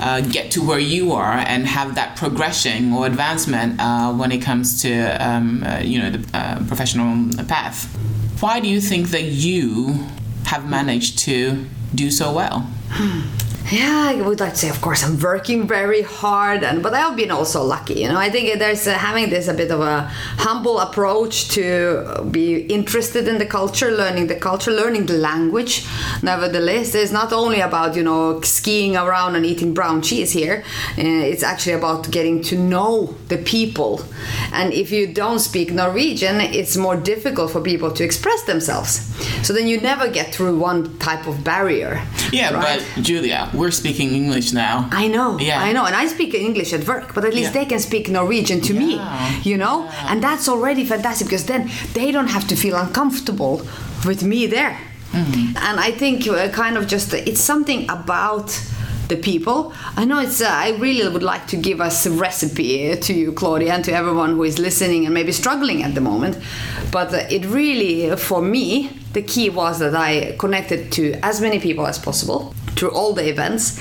uh, 0.00 0.20
get 0.36 0.50
to 0.52 0.60
where 0.68 0.78
you 0.94 1.12
are 1.12 1.38
and 1.52 1.66
have 1.66 1.94
that 1.94 2.16
progression 2.16 2.92
or 2.92 3.06
advancement 3.06 3.80
uh, 3.80 4.12
when 4.12 4.30
it 4.32 4.42
comes 4.42 4.80
to 4.82 4.92
um, 5.26 5.64
uh, 5.64 5.78
you 5.78 5.98
know 6.00 6.10
the 6.10 6.22
uh, 6.36 6.58
professional 6.66 7.12
path. 7.46 7.86
Why 8.40 8.60
do 8.60 8.68
you 8.68 8.80
think 8.80 9.08
that 9.10 9.24
you 9.24 10.06
have 10.44 10.68
managed 10.68 11.18
to 11.20 11.64
do 11.94 12.10
so 12.10 12.32
well? 12.32 12.66
Yeah, 13.70 14.10
I 14.10 14.20
would 14.20 14.40
like 14.40 14.52
to 14.52 14.58
say, 14.58 14.68
of 14.68 14.80
course, 14.80 15.02
I'm 15.04 15.18
working 15.18 15.66
very 15.66 16.02
hard, 16.02 16.64
and 16.64 16.82
but 16.82 16.94
I've 16.94 17.16
been 17.16 17.30
also 17.30 17.62
lucky. 17.62 18.00
You 18.00 18.08
know, 18.08 18.18
I 18.18 18.28
think 18.28 18.58
there's 18.58 18.86
uh, 18.86 18.92
having 18.94 19.30
this 19.30 19.48
a 19.48 19.54
bit 19.54 19.70
of 19.70 19.80
a 19.80 20.02
humble 20.38 20.80
approach 20.80 21.48
to 21.50 22.26
be 22.30 22.56
interested 22.66 23.28
in 23.28 23.38
the 23.38 23.46
culture, 23.46 23.90
learning 23.90 24.26
the 24.26 24.34
culture, 24.34 24.72
learning 24.72 25.06
the 25.06 25.14
language. 25.14 25.86
Nevertheless, 26.22 26.94
it's 26.94 27.12
not 27.12 27.32
only 27.32 27.60
about 27.60 27.96
you 27.96 28.02
know 28.02 28.40
skiing 28.42 28.96
around 28.96 29.36
and 29.36 29.46
eating 29.46 29.72
brown 29.74 30.02
cheese 30.02 30.32
here. 30.32 30.64
Uh, 30.98 31.02
it's 31.32 31.42
actually 31.42 31.74
about 31.74 32.10
getting 32.10 32.42
to 32.42 32.58
know 32.58 33.14
the 33.28 33.38
people, 33.38 34.02
and 34.52 34.72
if 34.72 34.90
you 34.90 35.06
don't 35.06 35.38
speak 35.38 35.72
Norwegian, 35.72 36.40
it's 36.40 36.76
more 36.76 36.96
difficult 36.96 37.50
for 37.52 37.60
people 37.60 37.90
to 37.92 38.04
express 38.04 38.42
themselves. 38.44 39.12
So 39.46 39.52
then 39.52 39.66
you 39.66 39.80
never 39.80 40.08
get 40.08 40.34
through 40.34 40.58
one 40.58 40.98
type 40.98 41.26
of 41.26 41.44
barrier. 41.44 42.02
Yeah, 42.32 42.52
right? 42.52 42.84
but 42.94 43.02
Julia, 43.02 43.50
we're 43.54 43.70
speaking 43.70 44.14
English 44.14 44.52
now. 44.52 44.88
I 44.90 45.08
know, 45.08 45.38
Yeah. 45.38 45.60
I 45.68 45.72
know, 45.72 45.84
and 45.84 45.94
I 45.94 46.06
speak 46.06 46.34
English 46.34 46.72
at 46.72 46.86
work, 46.86 47.14
but 47.14 47.24
at 47.24 47.34
least 47.34 47.52
Yeah. 47.54 47.60
they 47.60 47.66
can 47.66 47.78
speak 47.80 48.08
Norwegian 48.08 48.60
to 48.62 48.74
me, 48.74 49.00
you 49.42 49.56
know, 49.56 49.88
and 50.08 50.22
that's 50.22 50.48
already 50.48 50.84
fantastic 50.84 51.26
because 51.28 51.44
then 51.44 51.70
they 51.94 52.10
don't 52.12 52.28
have 52.36 52.46
to 52.48 52.56
feel 52.56 52.76
uncomfortable 52.76 53.54
with 54.06 54.22
me 54.22 54.46
there. 54.46 54.78
Mm-hmm. 55.12 55.56
And 55.66 55.78
I 55.78 55.90
think 55.90 56.26
uh, 56.26 56.48
kind 56.48 56.76
of 56.78 56.86
just 56.86 57.12
it's 57.12 57.40
something 57.40 57.80
about 57.90 58.48
the 59.08 59.16
people. 59.16 59.74
I 59.96 60.04
know 60.06 60.18
it's. 60.20 60.40
Uh, 60.40 60.48
I 60.48 60.70
really 60.78 61.06
would 61.06 61.22
like 61.22 61.46
to 61.48 61.56
give 61.56 61.82
us 61.82 62.06
a 62.06 62.10
recipe 62.10 62.96
to 62.96 63.12
you, 63.12 63.32
Claudia, 63.32 63.74
and 63.74 63.84
to 63.84 63.92
everyone 63.92 64.30
who 64.36 64.44
is 64.44 64.58
listening 64.58 65.04
and 65.04 65.12
maybe 65.12 65.32
struggling 65.32 65.82
at 65.82 65.94
the 65.94 66.00
moment. 66.00 66.38
But 66.90 67.12
uh, 67.12 67.26
it 67.36 67.44
really, 67.44 68.16
for 68.16 68.40
me, 68.40 68.88
the 69.12 69.20
key 69.22 69.50
was 69.50 69.80
that 69.80 69.94
I 69.94 70.34
connected 70.38 70.90
to 70.92 71.12
as 71.22 71.40
many 71.42 71.58
people 71.60 71.86
as 71.86 71.98
possible 71.98 72.54
through 72.76 72.90
all 72.90 73.12
the 73.12 73.28
events, 73.28 73.80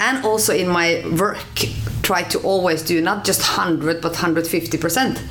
and 0.00 0.24
also 0.24 0.54
in 0.54 0.68
my 0.68 1.04
work, 1.18 1.38
try 2.02 2.22
to 2.22 2.38
always 2.40 2.82
do 2.82 3.00
not 3.00 3.24
just 3.24 3.42
hundred 3.42 4.00
but 4.00 4.16
hundred 4.16 4.46
fifty 4.46 4.78
percent. 4.78 5.22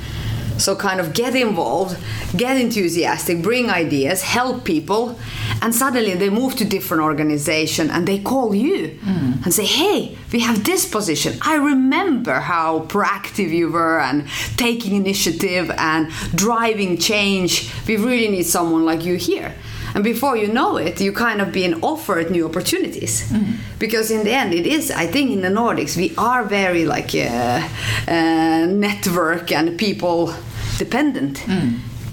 So 0.58 0.74
kind 0.74 1.00
of 1.00 1.12
get 1.12 1.34
involved, 1.34 1.98
get 2.34 2.56
enthusiastic, 2.56 3.42
bring 3.42 3.68
ideas, 3.68 4.22
help 4.22 4.64
people, 4.64 5.18
and 5.60 5.74
suddenly 5.74 6.14
they 6.14 6.30
move 6.30 6.56
to 6.56 6.64
different 6.64 7.02
organization 7.02 7.90
and 7.90 8.08
they 8.08 8.18
call 8.18 8.54
you 8.54 8.98
mm. 9.02 9.44
and 9.44 9.52
say, 9.52 9.64
"Hey, 9.64 10.16
we 10.32 10.40
have 10.40 10.64
this 10.64 10.88
position. 10.88 11.38
I 11.42 11.56
remember 11.56 12.40
how 12.40 12.80
proactive 12.86 13.50
you 13.50 13.70
were 13.70 14.00
and 14.00 14.26
taking 14.56 14.94
initiative 14.96 15.70
and 15.76 16.10
driving 16.34 16.96
change. 16.96 17.70
We 17.86 17.96
really 17.96 18.28
need 18.28 18.46
someone 18.46 18.84
like 18.86 19.04
you 19.04 19.16
here." 19.16 19.52
And 19.96 20.04
before 20.04 20.36
you 20.36 20.48
know 20.48 20.76
it, 20.76 21.00
you 21.00 21.10
kind 21.10 21.40
of 21.40 21.52
being 21.52 21.82
offered 21.82 22.30
new 22.30 22.44
opportunities. 22.46 23.32
Because 23.78 24.10
in 24.10 24.24
the 24.24 24.32
end, 24.32 24.52
it 24.52 24.66
is, 24.66 24.90
I 24.90 25.06
think 25.06 25.30
in 25.30 25.40
the 25.40 25.48
Nordics, 25.48 25.96
we 25.96 26.12
are 26.18 26.44
very 26.44 26.84
like 26.84 27.14
uh, 27.14 27.66
uh, 28.06 28.66
network 28.66 29.50
and 29.50 29.78
people 29.78 30.34
dependent. 30.76 31.42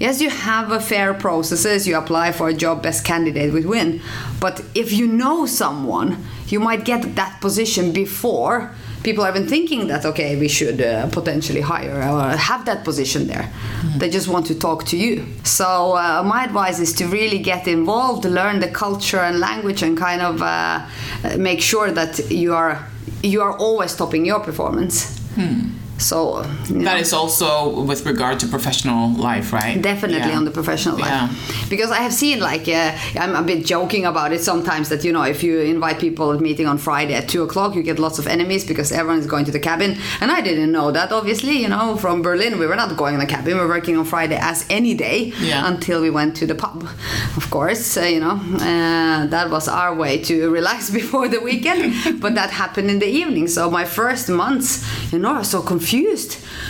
Yes, 0.00 0.22
you 0.22 0.30
have 0.30 0.72
a 0.72 0.80
fair 0.80 1.12
processes. 1.12 1.86
You 1.86 1.98
apply 1.98 2.32
for 2.32 2.48
a 2.48 2.54
job, 2.54 2.82
best 2.82 3.04
candidate 3.04 3.52
would 3.52 3.66
win. 3.66 4.00
But 4.40 4.62
if 4.74 4.90
you 4.90 5.06
know 5.06 5.44
someone, 5.44 6.24
you 6.48 6.60
might 6.60 6.86
get 6.86 7.16
that 7.16 7.38
position 7.42 7.92
before 7.92 8.70
people 9.04 9.22
are 9.24 9.30
even 9.30 9.46
thinking 9.46 9.86
that 9.88 10.04
okay, 10.04 10.36
we 10.36 10.48
should 10.48 10.80
uh, 10.80 11.06
potentially 11.10 11.60
hire 11.60 11.96
or 12.10 12.36
have 12.36 12.64
that 12.64 12.84
position 12.84 13.26
there. 13.26 13.46
They 13.98 14.10
just 14.10 14.28
want 14.28 14.46
to 14.46 14.54
talk 14.58 14.84
to 14.86 14.96
you. 14.96 15.24
So 15.44 15.96
uh, 15.96 16.22
my 16.24 16.44
advice 16.44 16.80
is 16.80 16.92
to 16.94 17.06
really 17.06 17.38
get 17.38 17.68
involved, 17.68 18.24
learn 18.24 18.58
the 18.60 18.68
culture 18.68 19.20
and 19.20 19.38
language, 19.38 19.82
and 19.82 19.96
kind 19.96 20.22
of 20.22 20.42
uh, 20.42 20.86
make 21.38 21.60
sure 21.60 21.92
that 21.92 22.30
you 22.30 22.54
are 22.54 22.74
you 23.22 23.42
are 23.42 23.56
always 23.58 23.94
topping 23.94 24.26
your 24.26 24.40
performance. 24.40 25.20
So 25.98 26.42
you 26.68 26.76
know. 26.76 26.84
That 26.84 27.00
is 27.00 27.12
also 27.12 27.80
with 27.82 28.04
regard 28.04 28.38
to 28.40 28.46
professional 28.48 29.10
life, 29.14 29.52
right? 29.52 29.80
Definitely 29.80 30.30
Yeah. 30.30 30.36
on 30.36 30.44
the 30.44 30.50
professional 30.50 30.96
life. 30.98 31.08
Yeah. 31.08 31.28
Because 31.68 31.90
I 31.90 31.98
have 31.98 32.12
seen, 32.12 32.40
like, 32.40 32.68
uh, 32.68 32.92
I'm 33.18 33.34
a 33.36 33.42
bit 33.42 33.64
joking 33.64 34.04
about 34.04 34.32
it 34.32 34.42
sometimes 34.42 34.88
that, 34.88 35.04
you 35.04 35.12
know, 35.12 35.22
if 35.22 35.42
you 35.42 35.60
invite 35.60 35.98
people 36.00 36.32
at 36.32 36.40
meeting 36.40 36.66
on 36.66 36.78
Friday 36.78 37.14
at 37.14 37.28
2 37.28 37.42
o'clock, 37.42 37.74
you 37.76 37.82
get 37.82 37.98
lots 37.98 38.18
of 38.18 38.26
enemies 38.26 38.64
because 38.64 38.90
everyone 38.92 39.20
is 39.20 39.26
going 39.26 39.44
to 39.46 39.52
the 39.52 39.60
cabin. 39.60 39.96
And 40.20 40.30
I 40.32 40.40
didn't 40.40 40.72
know 40.72 40.90
that, 40.90 41.12
obviously, 41.12 41.62
you 41.62 41.68
know, 41.68 41.96
from 41.96 42.22
Berlin, 42.22 42.58
we 42.58 42.66
were 42.66 42.76
not 42.76 42.96
going 42.96 43.14
in 43.14 43.20
the 43.20 43.26
cabin. 43.26 43.54
We 43.54 43.60
were 43.60 43.68
working 43.68 43.96
on 43.96 44.04
Friday 44.04 44.36
as 44.40 44.64
any 44.68 44.94
day 44.94 45.32
Yeah. 45.40 45.66
until 45.72 46.00
we 46.02 46.10
went 46.10 46.34
to 46.36 46.46
the 46.46 46.54
pub. 46.56 46.86
Of 47.36 47.50
course, 47.50 47.96
uh, 47.96 48.02
you 48.02 48.20
know, 48.20 48.40
uh, 48.60 49.26
that 49.34 49.48
was 49.50 49.68
our 49.68 49.94
way 49.94 50.18
to 50.24 50.50
relax 50.58 50.90
before 50.90 51.28
the 51.28 51.40
weekend. 51.40 51.94
but 52.20 52.34
that 52.34 52.50
happened 52.50 52.90
in 52.90 52.98
the 52.98 53.06
evening. 53.20 53.46
So 53.48 53.70
my 53.70 53.84
first 53.84 54.28
months, 54.28 54.84
you 55.12 55.18
know, 55.20 55.34
I 55.34 55.38
was 55.38 55.48
so 55.50 55.60
confused 55.62 55.83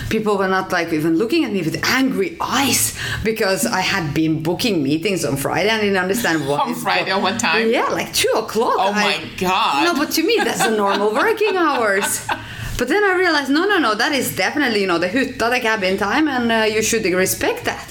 people 0.08 0.36
were 0.36 0.48
not 0.48 0.72
like 0.72 0.92
even 0.92 1.16
looking 1.16 1.44
at 1.44 1.52
me 1.52 1.62
with 1.62 1.80
angry 1.84 2.36
eyes 2.40 2.98
because 3.22 3.66
I 3.66 3.80
had 3.80 4.14
been 4.14 4.42
booking 4.42 4.82
meetings 4.82 5.24
on 5.24 5.36
Friday 5.36 5.68
and 5.70 5.78
I 5.80 5.84
didn't 5.84 5.98
understand 5.98 6.46
what 6.48 6.60
On 6.66 6.74
Friday, 6.74 7.10
at 7.10 7.20
what 7.22 7.38
time? 7.40 7.70
Yeah, 7.70 7.86
like 7.86 8.12
two 8.12 8.32
o'clock. 8.36 8.74
Oh 8.78 8.92
I- 8.92 9.02
my 9.18 9.30
God. 9.38 9.84
No, 9.84 9.94
but 9.94 10.10
to 10.12 10.22
me 10.22 10.36
that's 10.44 10.64
the 10.64 10.76
normal 10.76 11.12
working 11.12 11.56
hours. 11.56 12.26
But 12.76 12.88
then 12.88 13.04
I 13.04 13.14
realized, 13.14 13.50
no, 13.50 13.64
no, 13.66 13.78
no, 13.78 13.94
that 13.94 14.10
is 14.12 14.34
definitely 14.34 14.80
you 14.80 14.88
know 14.88 14.98
the 14.98 15.06
hytta, 15.08 15.48
the 15.48 15.60
cabin 15.60 15.96
time, 15.96 16.26
and 16.26 16.50
uh, 16.50 16.64
you 16.74 16.82
should 16.82 17.04
respect 17.04 17.64
that. 17.66 17.86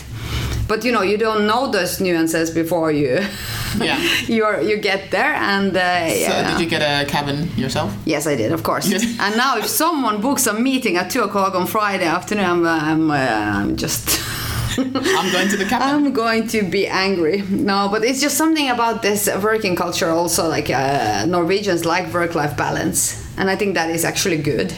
But 0.67 0.83
you 0.83 0.91
know, 0.91 1.03
you 1.03 1.17
don't 1.17 1.47
know 1.47 1.71
those 1.71 2.01
nuances 2.01 2.51
before 2.51 2.91
you 2.91 3.25
Yeah. 3.79 3.99
you're 4.27 4.61
you 4.61 4.77
get 4.77 5.11
there, 5.11 5.33
and 5.33 5.75
uh, 5.75 6.09
So 6.09 6.15
yeah. 6.15 6.51
did 6.51 6.61
you 6.63 6.69
get 6.69 6.81
a 6.81 7.09
cabin 7.09 7.49
yourself? 7.57 7.95
Yes, 8.05 8.27
I 8.27 8.35
did, 8.35 8.51
of 8.51 8.63
course. 8.63 8.91
And 9.23 9.37
now, 9.37 9.57
if 9.57 9.67
someone 9.67 10.21
books 10.21 10.47
a 10.47 10.53
meeting 10.53 10.97
at 10.97 11.09
two 11.09 11.23
o'clock 11.23 11.55
on 11.55 11.67
Friday 11.67 12.05
afternoon, 12.05 12.45
I'm, 12.45 12.65
I'm, 12.65 13.11
uh, 13.11 13.15
I'm 13.15 13.75
just. 13.77 14.21
I'm 14.77 15.31
going 15.31 15.49
to 15.49 15.57
the 15.57 15.65
cabin. 15.65 15.87
I'm 16.07 16.13
going 16.13 16.47
to 16.47 16.63
be 16.63 16.87
angry. 16.87 17.43
No, 17.49 17.89
but 17.91 18.03
it's 18.03 18.19
just 18.19 18.37
something 18.37 18.69
about 18.69 19.01
this 19.03 19.29
working 19.43 19.75
culture. 19.75 20.09
Also, 20.09 20.47
like 20.49 20.69
uh, 20.71 21.25
Norwegians 21.27 21.85
like 21.85 22.11
work-life 22.11 22.57
balance, 22.57 23.23
and 23.37 23.49
I 23.51 23.55
think 23.55 23.75
that 23.75 23.89
is 23.91 24.03
actually 24.03 24.37
good. 24.37 24.73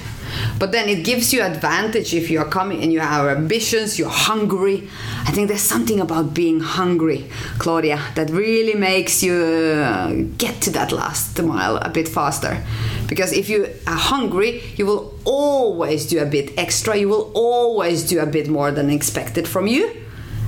But 0.60 0.72
then 0.72 0.90
it 0.90 1.04
gives 1.04 1.34
you 1.34 1.42
advantage 1.42 2.14
if 2.14 2.30
you're 2.30 2.46
coming 2.46 2.82
and 2.82 2.92
you 2.92 3.00
have 3.00 3.28
ambitions, 3.28 4.00
you're 4.00 4.10
hungry. 4.10 4.88
I 5.28 5.32
think 5.32 5.48
there's 5.48 5.62
something 5.62 6.00
about 6.00 6.34
being 6.34 6.60
hungry, 6.60 7.30
Claudia, 7.58 8.02
that 8.16 8.30
really 8.30 8.76
makes 8.76 9.22
you 9.24 9.34
uh, 9.34 10.14
get 10.38 10.62
to 10.62 10.70
that 10.72 10.92
last 10.92 11.42
mile 11.42 11.78
a 11.78 11.90
bit 11.90 12.08
faster. 12.08 12.64
Because 13.08 13.34
if 13.34 13.50
you 13.50 13.68
are 13.88 13.98
hungry, 13.98 14.64
you 14.76 14.86
will 14.86 15.14
always 15.26 16.06
do 16.06 16.20
a 16.22 16.26
bit 16.26 16.58
extra. 16.58 16.96
You 16.96 17.10
will 17.10 17.32
always 17.34 18.04
do 18.04 18.20
a 18.20 18.26
bit 18.26 18.48
more 18.48 18.72
than 18.72 18.90
expected 18.90 19.48
from 19.48 19.68
you 19.68 20.05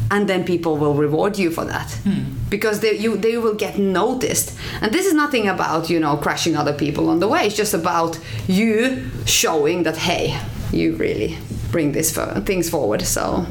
and 0.10 0.28
then 0.30 0.44
people 0.44 0.78
will 0.78 0.94
reward 0.94 1.38
you 1.38 1.52
for 1.52 1.66
that. 1.66 1.92
Hmm. 2.04 2.24
Because 2.50 2.80
they, 2.80 2.98
you, 2.98 3.18
they 3.18 3.38
will 3.38 3.56
get 3.56 3.78
noticed. 3.78 4.58
And 4.82 4.94
this 4.94 5.06
is 5.06 5.14
nothing 5.14 5.48
about 5.48 5.90
you 5.90 6.00
know 6.00 6.18
crashing 6.18 6.56
other 6.56 6.74
people 6.74 7.10
on 7.10 7.20
the 7.20 7.28
way. 7.28 7.46
It's 7.48 7.56
just 7.56 7.74
about 7.74 8.20
you 8.48 9.10
showing 9.26 9.84
that 9.84 9.98
hey 9.98 10.40
you 10.72 10.96
really 10.96 11.38
bring 11.72 11.92
these 11.92 12.14
fo- 12.14 12.42
things 12.42 12.70
forward. 12.70 13.02
So 13.02 13.46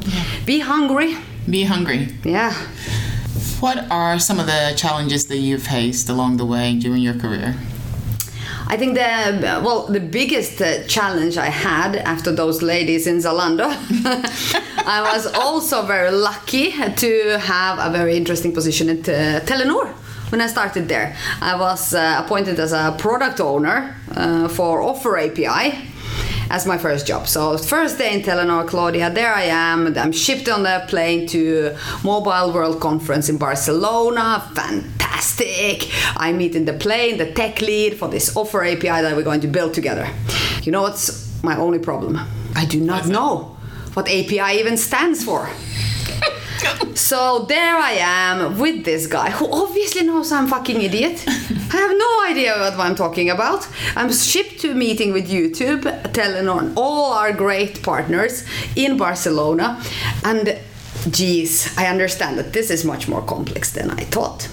be 0.45 0.59
hungry. 0.59 1.15
Be 1.49 1.63
hungry. 1.63 2.07
yeah. 2.23 2.53
What 3.59 3.89
are 3.89 4.19
some 4.19 4.39
of 4.39 4.45
the 4.45 4.73
challenges 4.75 5.27
that 5.27 5.37
you've 5.37 5.63
faced 5.63 6.09
along 6.09 6.37
the 6.37 6.45
way 6.45 6.75
during 6.77 7.01
your 7.01 7.15
career? 7.15 7.55
I 8.69 8.75
think 8.75 8.95
the 8.95 9.61
well 9.63 9.87
the 9.87 10.01
biggest 10.01 10.61
uh, 10.61 10.83
challenge 10.87 11.37
I 11.37 11.45
had 11.45 11.95
after 11.95 12.31
those 12.33 12.61
ladies 12.61 13.07
in 13.07 13.17
Zalando, 13.17 13.67
I 14.85 15.09
was 15.13 15.25
also 15.25 15.83
very 15.83 16.11
lucky 16.11 16.71
to 16.71 17.39
have 17.39 17.79
a 17.79 17.89
very 17.97 18.17
interesting 18.17 18.53
position 18.53 18.89
at 18.89 19.07
uh, 19.07 19.45
Telenor. 19.45 19.87
When 20.31 20.41
I 20.41 20.47
started 20.47 20.89
there, 20.89 21.15
I 21.41 21.55
was 21.57 21.93
uh, 21.93 22.21
appointed 22.25 22.59
as 22.59 22.73
a 22.73 22.93
product 22.97 23.39
owner 23.39 23.95
uh, 24.11 24.49
for 24.49 24.81
Offer 24.81 25.17
API 25.17 25.87
as 26.49 26.65
my 26.65 26.77
first 26.77 27.07
job. 27.07 27.27
So 27.27 27.57
first 27.57 27.97
day 27.97 28.13
in 28.13 28.21
Telenor, 28.21 28.67
Claudia, 28.67 29.09
there 29.09 29.33
I 29.33 29.43
am. 29.43 29.97
I'm 29.97 30.11
shipped 30.11 30.49
on 30.49 30.63
the 30.63 30.83
plane 30.87 31.27
to 31.27 31.75
Mobile 32.03 32.53
World 32.53 32.79
Conference 32.79 33.29
in 33.29 33.37
Barcelona. 33.37 34.49
Fantastic! 34.53 35.89
I 36.15 36.33
meet 36.33 36.55
in 36.55 36.65
the 36.65 36.73
plane 36.73 37.17
the 37.17 37.31
tech 37.31 37.61
lead 37.61 37.97
for 37.97 38.07
this 38.07 38.35
offer 38.35 38.63
API 38.63 38.87
that 38.87 39.15
we're 39.15 39.23
going 39.23 39.41
to 39.41 39.47
build 39.47 39.73
together. 39.73 40.07
You 40.63 40.71
know 40.71 40.81
what's 40.81 41.41
my 41.43 41.57
only 41.57 41.79
problem? 41.79 42.19
I 42.55 42.65
do 42.65 42.79
not 42.79 43.07
know 43.07 43.57
what 43.93 44.07
API 44.07 44.59
even 44.59 44.77
stands 44.77 45.23
for. 45.23 45.49
So 46.95 47.45
there 47.47 47.77
I 47.77 47.91
am 47.93 48.57
with 48.59 48.83
this 48.83 49.07
guy 49.07 49.29
who 49.29 49.49
obviously 49.51 50.03
knows 50.03 50.31
I'm 50.31 50.47
fucking 50.47 50.81
idiot. 50.81 51.23
I 51.27 51.77
have 51.77 51.97
no 51.97 52.25
idea 52.31 52.57
what 52.57 52.79
I'm 52.79 52.95
talking 52.95 53.29
about. 53.29 53.67
I'm 53.95 54.11
shipped 54.11 54.59
to 54.61 54.71
a 54.71 54.75
meeting 54.75 55.13
with 55.13 55.29
YouTube, 55.29 55.83
Telenor, 56.11 56.73
all 56.75 57.13
our 57.13 57.31
great 57.33 57.83
partners 57.83 58.45
in 58.75 58.97
Barcelona, 58.97 59.81
and 60.23 60.59
geez, 61.11 61.77
I 61.77 61.87
understand 61.87 62.37
that 62.39 62.53
this 62.53 62.69
is 62.69 62.83
much 62.83 63.07
more 63.07 63.21
complex 63.21 63.71
than 63.71 63.91
I 63.91 64.03
thought. 64.05 64.49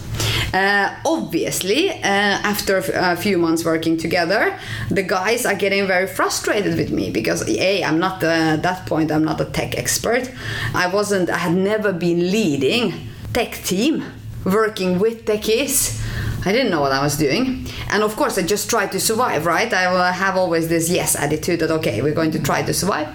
Uh, 0.55 0.95
obviously, 1.05 1.91
uh, 1.91 1.97
after 2.03 2.77
a 2.95 3.17
few 3.17 3.39
months 3.39 3.65
working 3.65 3.97
together, 3.97 4.57
the 4.89 5.03
guys 5.03 5.45
are 5.45 5.57
getting 5.57 5.85
very 5.85 6.07
frustrated 6.07 6.77
with 6.77 6.93
me 6.93 7.11
because 7.11 7.43
a 7.49 7.83
I'm 7.83 7.99
not 7.99 8.23
uh, 8.23 8.55
at 8.55 8.63
that 8.63 8.87
point 8.87 9.11
I'm 9.11 9.25
not 9.25 9.41
a 9.41 9.47
tech 9.47 9.77
expert. 9.77 10.31
I 10.73 10.87
wasn't. 10.87 11.29
I 11.29 11.39
had 11.39 11.57
never 11.57 11.93
been 11.93 12.31
leading 12.31 13.09
tech 13.33 13.55
team, 13.65 14.05
working 14.45 15.01
with 15.01 15.25
techies. 15.25 16.01
I 16.47 16.53
didn't 16.53 16.71
know 16.71 16.83
what 16.83 16.93
I 16.93 17.03
was 17.03 17.17
doing, 17.17 17.67
and 17.91 18.05
of 18.05 18.15
course 18.15 18.39
I 18.39 18.43
just 18.43 18.71
tried 18.71 18.93
to 18.93 19.01
survive. 19.01 19.47
Right? 19.47 19.73
I 19.73 20.13
have 20.13 20.37
always 20.37 20.69
this 20.69 20.89
yes 20.89 21.17
attitude 21.17 21.61
that 21.61 21.71
okay 21.73 22.01
we're 22.01 22.15
going 22.15 22.31
to 22.31 22.39
try 22.39 22.63
to 22.63 22.73
survive, 22.73 23.09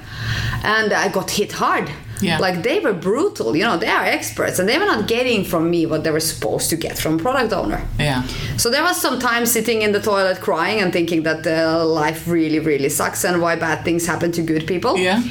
and 0.63 0.91
I 0.91 1.07
got 1.07 1.31
hit 1.31 1.53
hard. 1.53 1.89
Yeah. 2.21 2.39
Like 2.39 2.63
they 2.63 2.79
were 2.79 2.93
brutal, 2.93 3.55
you 3.55 3.63
know, 3.63 3.77
they 3.77 3.88
are 3.88 4.03
experts 4.03 4.60
and 4.60 4.67
they 4.67 4.77
were 4.77 4.86
not 4.86 5.08
getting 5.08 5.45
from 5.45 5.69
me 5.69 5.86
what 5.86 6.03
they 6.03 6.12
were 6.12 6.19
supposed 6.19 6.69
to 6.69 6.75
get 6.75 6.97
from 6.97 7.17
product 7.17 7.53
owner. 7.53 7.86
Yeah. 7.97 8.23
So 8.58 8.69
there 8.69 8.84
was 8.84 8.99
some 8.99 9.19
time 9.19 9.45
sitting 9.45 9.82
in 9.82 9.91
the 9.91 10.01
toilet 10.01 10.39
crying 10.41 10.82
and 10.82 10.91
thinking 10.91 11.23
that 11.23 11.47
uh, 11.47 11.86
life 11.86 12.27
really, 12.27 12.60
really 12.60 12.89
sucks 12.89 13.23
and 13.23 13.41
why 13.41 13.55
bad 13.55 13.86
things 13.86 14.05
happen 14.05 14.32
to 14.34 14.41
good 14.41 14.67
people. 14.67 14.97
Yeah. 14.97 15.23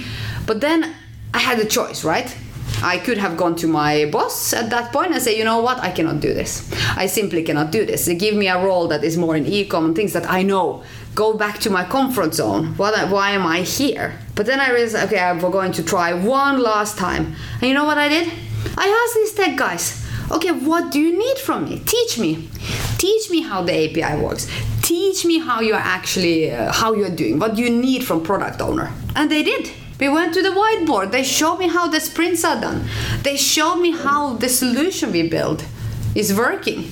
But 0.46 0.60
then 0.60 0.94
I 1.34 1.38
had 1.38 1.58
a 1.58 1.66
choice, 1.66 2.04
right? 2.04 2.34
I 2.82 2.98
could 2.98 3.18
have 3.18 3.36
gone 3.36 3.56
to 3.56 3.66
my 3.66 4.06
boss 4.06 4.52
at 4.52 4.70
that 4.70 4.92
point 4.92 5.12
and 5.12 5.20
say, 5.20 5.36
you 5.36 5.44
know 5.44 5.60
what, 5.60 5.78
I 5.80 5.90
cannot 5.90 6.20
do 6.20 6.32
this. 6.32 6.70
I 6.96 7.06
simply 7.06 7.42
cannot 7.42 7.72
do 7.72 7.84
this. 7.84 8.06
They 8.06 8.14
give 8.14 8.36
me 8.36 8.46
a 8.48 8.62
role 8.64 8.86
that 8.88 9.02
is 9.02 9.16
more 9.16 9.36
in 9.36 9.46
e-com 9.46 9.84
and 9.84 9.96
things 9.96 10.12
that 10.12 10.30
I 10.30 10.42
know. 10.42 10.84
Go 11.14 11.34
back 11.34 11.58
to 11.60 11.70
my 11.70 11.84
comfort 11.84 12.34
zone. 12.34 12.76
What, 12.76 13.10
why 13.10 13.30
am 13.30 13.46
I 13.46 13.62
here? 13.62 14.18
But 14.34 14.46
then 14.46 14.60
I 14.60 14.70
realized, 14.70 14.96
okay, 14.96 15.18
I'm 15.18 15.40
going 15.40 15.72
to 15.72 15.82
try 15.82 16.14
one 16.14 16.62
last 16.62 16.96
time. 16.96 17.34
And 17.54 17.62
you 17.62 17.74
know 17.74 17.84
what 17.84 17.98
I 17.98 18.08
did? 18.08 18.32
I 18.76 18.86
asked 18.86 19.14
these 19.14 19.34
tech 19.34 19.56
guys, 19.56 20.06
okay, 20.30 20.52
what 20.52 20.92
do 20.92 21.00
you 21.00 21.18
need 21.18 21.38
from 21.38 21.64
me? 21.64 21.80
Teach 21.80 22.18
me. 22.18 22.48
Teach 22.98 23.30
me 23.30 23.40
how 23.42 23.62
the 23.62 23.72
API 23.72 24.22
works. 24.22 24.48
Teach 24.82 25.24
me 25.24 25.38
how 25.38 25.60
you're 25.60 25.76
actually, 25.76 26.50
uh, 26.50 26.72
how 26.72 26.92
you're 26.94 27.10
doing. 27.10 27.38
What 27.38 27.56
do 27.56 27.62
you 27.62 27.70
need 27.70 28.04
from 28.04 28.22
product 28.22 28.60
owner? 28.60 28.92
And 29.16 29.30
they 29.30 29.42
did. 29.42 29.70
We 30.00 30.08
went 30.08 30.32
to 30.34 30.42
the 30.42 30.50
whiteboard. 30.50 31.10
They 31.10 31.24
showed 31.24 31.58
me 31.58 31.68
how 31.68 31.88
the 31.88 32.00
sprints 32.00 32.44
are 32.44 32.60
done. 32.60 32.88
They 33.22 33.36
showed 33.36 33.76
me 33.76 33.90
how 33.90 34.34
the 34.34 34.48
solution 34.48 35.10
we 35.10 35.28
build 35.28 35.64
is 36.14 36.32
working. 36.32 36.90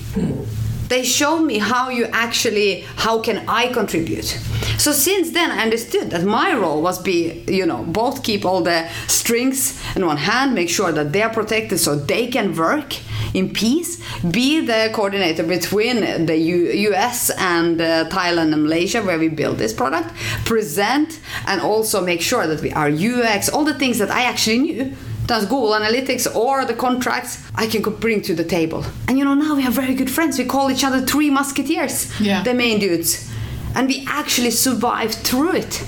They 0.88 1.04
showed 1.04 1.40
me 1.40 1.58
how 1.58 1.88
you 1.90 2.04
actually 2.12 2.82
how 2.96 3.20
can 3.20 3.44
I 3.48 3.72
contribute. 3.72 4.38
So 4.78 4.92
since 4.92 5.30
then 5.32 5.50
I 5.50 5.62
understood 5.62 6.10
that 6.10 6.24
my 6.24 6.54
role 6.54 6.82
was 6.82 6.98
be, 7.00 7.44
you 7.48 7.66
know, 7.66 7.82
both 7.84 8.22
keep 8.22 8.44
all 8.44 8.62
the 8.62 8.88
strings 9.08 9.82
in 9.96 10.06
one 10.06 10.18
hand, 10.18 10.54
make 10.54 10.68
sure 10.68 10.92
that 10.92 11.12
they're 11.12 11.30
protected 11.30 11.80
so 11.80 11.96
they 11.96 12.28
can 12.28 12.54
work 12.54 12.94
in 13.34 13.52
peace, 13.52 14.00
be 14.22 14.64
the 14.64 14.90
coordinator 14.94 15.42
between 15.42 16.26
the 16.26 16.36
U- 16.36 16.92
US 16.92 17.30
and 17.30 17.80
uh, 17.80 18.08
Thailand 18.08 18.52
and 18.52 18.62
Malaysia 18.62 19.02
where 19.02 19.18
we 19.18 19.28
build 19.28 19.58
this 19.58 19.72
product, 19.72 20.14
present 20.44 21.20
and 21.46 21.60
also 21.60 22.00
make 22.00 22.22
sure 22.22 22.46
that 22.46 22.60
we 22.62 22.70
are 22.72 22.88
UX, 22.88 23.48
all 23.48 23.64
the 23.64 23.74
things 23.74 23.98
that 23.98 24.10
I 24.10 24.22
actually 24.22 24.58
knew 24.58 24.96
does 25.26 25.44
Google 25.44 25.70
Analytics 25.72 26.34
or 26.36 26.64
the 26.64 26.74
contracts 26.74 27.42
I 27.54 27.66
can 27.66 27.82
bring 27.82 28.22
to 28.22 28.34
the 28.34 28.44
table. 28.44 28.84
And 29.08 29.18
you 29.18 29.24
know, 29.24 29.34
now 29.34 29.56
we 29.56 29.66
are 29.66 29.70
very 29.72 29.94
good 29.94 30.10
friends. 30.10 30.38
We 30.38 30.44
call 30.44 30.70
each 30.70 30.84
other 30.84 31.00
three 31.04 31.30
musketeers, 31.30 32.08
Yeah. 32.20 32.42
the 32.42 32.54
main 32.54 32.78
dudes. 32.78 33.28
And 33.74 33.88
we 33.88 34.04
actually 34.08 34.52
survived 34.52 35.14
through 35.14 35.52
it. 35.56 35.84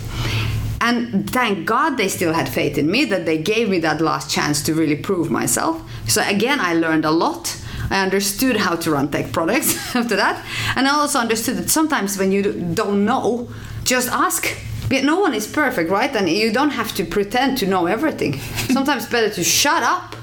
And 0.81 1.29
thank 1.31 1.66
God 1.66 1.96
they 1.96 2.09
still 2.09 2.33
had 2.33 2.48
faith 2.48 2.79
in 2.79 2.90
me, 2.90 3.05
that 3.07 3.27
they 3.27 3.38
gave 3.38 3.68
me 3.68 3.79
that 3.81 4.01
last 4.01 4.31
chance 4.31 4.62
to 4.62 4.74
really 4.74 4.96
prove 4.96 5.31
myself. 5.31 5.81
So 6.07 6.22
again, 6.27 6.61
I 6.61 6.74
learned 6.74 7.05
a 7.05 7.11
lot. 7.11 7.57
I 7.90 8.01
understood 8.03 8.57
how 8.57 8.77
to 8.77 8.90
run 8.90 9.09
tech 9.11 9.33
products 9.33 9.74
after 9.96 10.16
that. 10.16 10.44
And 10.77 10.87
I 10.87 10.90
also 10.90 11.18
understood 11.18 11.57
that 11.57 11.70
sometimes 11.70 12.18
when 12.18 12.31
you 12.33 12.42
don't 12.74 13.05
know, 13.05 13.48
just 13.85 14.09
ask. 14.09 14.46
But 14.88 15.05
No 15.05 15.20
one 15.20 15.35
is 15.35 15.46
perfect, 15.46 15.90
right? 15.90 16.14
And 16.16 16.29
you 16.29 16.53
don't 16.53 16.70
have 16.70 16.94
to 16.96 17.05
pretend 17.05 17.59
to 17.59 17.66
know 17.66 17.87
everything. 17.87 18.38
Sometimes 18.77 19.05
it's 19.05 19.12
better 19.12 19.31
to 19.31 19.44
shut 19.44 19.83
up 19.83 20.16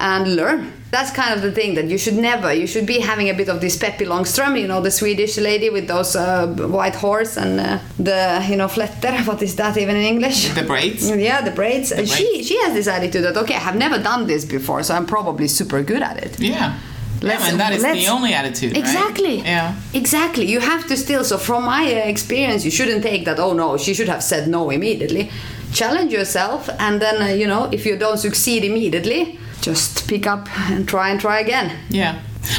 and 0.00 0.36
learn. 0.36 0.72
That's 0.90 1.10
kind 1.10 1.34
of 1.34 1.42
the 1.42 1.50
thing 1.52 1.74
that 1.74 1.86
you 1.86 1.98
should 1.98 2.14
never. 2.16 2.52
You 2.52 2.66
should 2.66 2.86
be 2.86 3.00
having 3.00 3.28
a 3.28 3.34
bit 3.34 3.48
of 3.48 3.60
this 3.60 3.76
Peppi 3.76 4.06
Longström, 4.06 4.58
you 4.58 4.66
know, 4.68 4.80
the 4.80 4.90
Swedish 4.90 5.36
lady 5.36 5.68
with 5.68 5.88
those 5.88 6.14
uh, 6.16 6.46
white 6.46 6.94
horse 6.94 7.36
and 7.36 7.60
uh, 7.60 7.78
the, 7.98 8.46
you 8.48 8.56
know, 8.56 8.68
fletter. 8.68 9.12
What 9.26 9.42
is 9.42 9.56
that 9.56 9.76
even 9.76 9.96
in 9.96 10.02
English? 10.02 10.48
The 10.54 10.62
braids. 10.62 11.10
Yeah, 11.10 11.42
the 11.42 11.50
braids. 11.50 11.92
And 11.92 12.08
She 12.08 12.24
braids. 12.32 12.46
she 12.48 12.56
has 12.62 12.72
this 12.74 12.86
attitude 12.88 13.24
that 13.24 13.36
okay, 13.36 13.54
I 13.56 13.58
have 13.58 13.76
never 13.76 13.98
done 13.98 14.26
this 14.26 14.44
before, 14.44 14.82
so 14.84 14.94
I'm 14.94 15.06
probably 15.06 15.48
super 15.48 15.82
good 15.82 16.02
at 16.02 16.16
it. 16.24 16.38
Yeah. 16.40 16.78
Let's- 17.22 17.42
yeah, 17.44 17.50
and 17.50 17.60
that 17.60 17.72
is 17.72 17.82
the 17.82 18.08
only 18.08 18.32
attitude. 18.34 18.72
right? 18.72 18.80
Exactly. 18.84 19.36
Yeah. 19.38 19.74
Exactly. 19.94 20.44
You 20.46 20.60
have 20.60 20.86
to 20.88 20.96
still. 20.96 21.24
So 21.24 21.38
from 21.38 21.64
my 21.64 21.84
experience, 21.84 22.64
you 22.64 22.70
shouldn't 22.70 23.02
take 23.02 23.24
that. 23.24 23.38
Oh 23.38 23.52
no, 23.54 23.76
she 23.78 23.94
should 23.94 24.08
have 24.08 24.22
said 24.22 24.48
no 24.48 24.70
immediately. 24.70 25.30
challenge 25.72 26.12
yourself, 26.12 26.68
and 26.78 27.00
then 27.00 27.16
uh, 27.22 27.26
you 27.40 27.46
know 27.46 27.68
if 27.72 27.84
you 27.86 27.96
don't 27.98 28.18
succeed 28.18 28.64
immediately, 28.64 29.38
just 29.60 30.06
pick 30.08 30.26
up 30.26 30.48
and 30.70 30.86
try 30.88 31.10
and 31.10 31.20
try 31.20 31.40
again. 31.40 31.70
Yeah. 31.90 32.14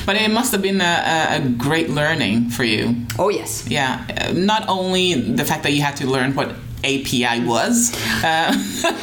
But 0.05 0.15
it 0.17 0.29
must 0.31 0.51
have 0.51 0.61
been 0.61 0.81
a, 0.81 1.37
a 1.37 1.39
great 1.57 1.89
learning 1.89 2.49
for 2.49 2.65
you. 2.65 2.95
Oh 3.17 3.29
yes. 3.29 3.65
Yeah. 3.69 4.03
Not 4.33 4.63
only 4.67 5.13
the 5.35 5.45
fact 5.45 5.63
that 5.63 5.71
you 5.71 5.81
had 5.81 5.95
to 5.97 6.05
learn 6.05 6.35
what 6.35 6.49
API 6.83 7.43
was, 7.45 7.93
uh, 8.23 8.53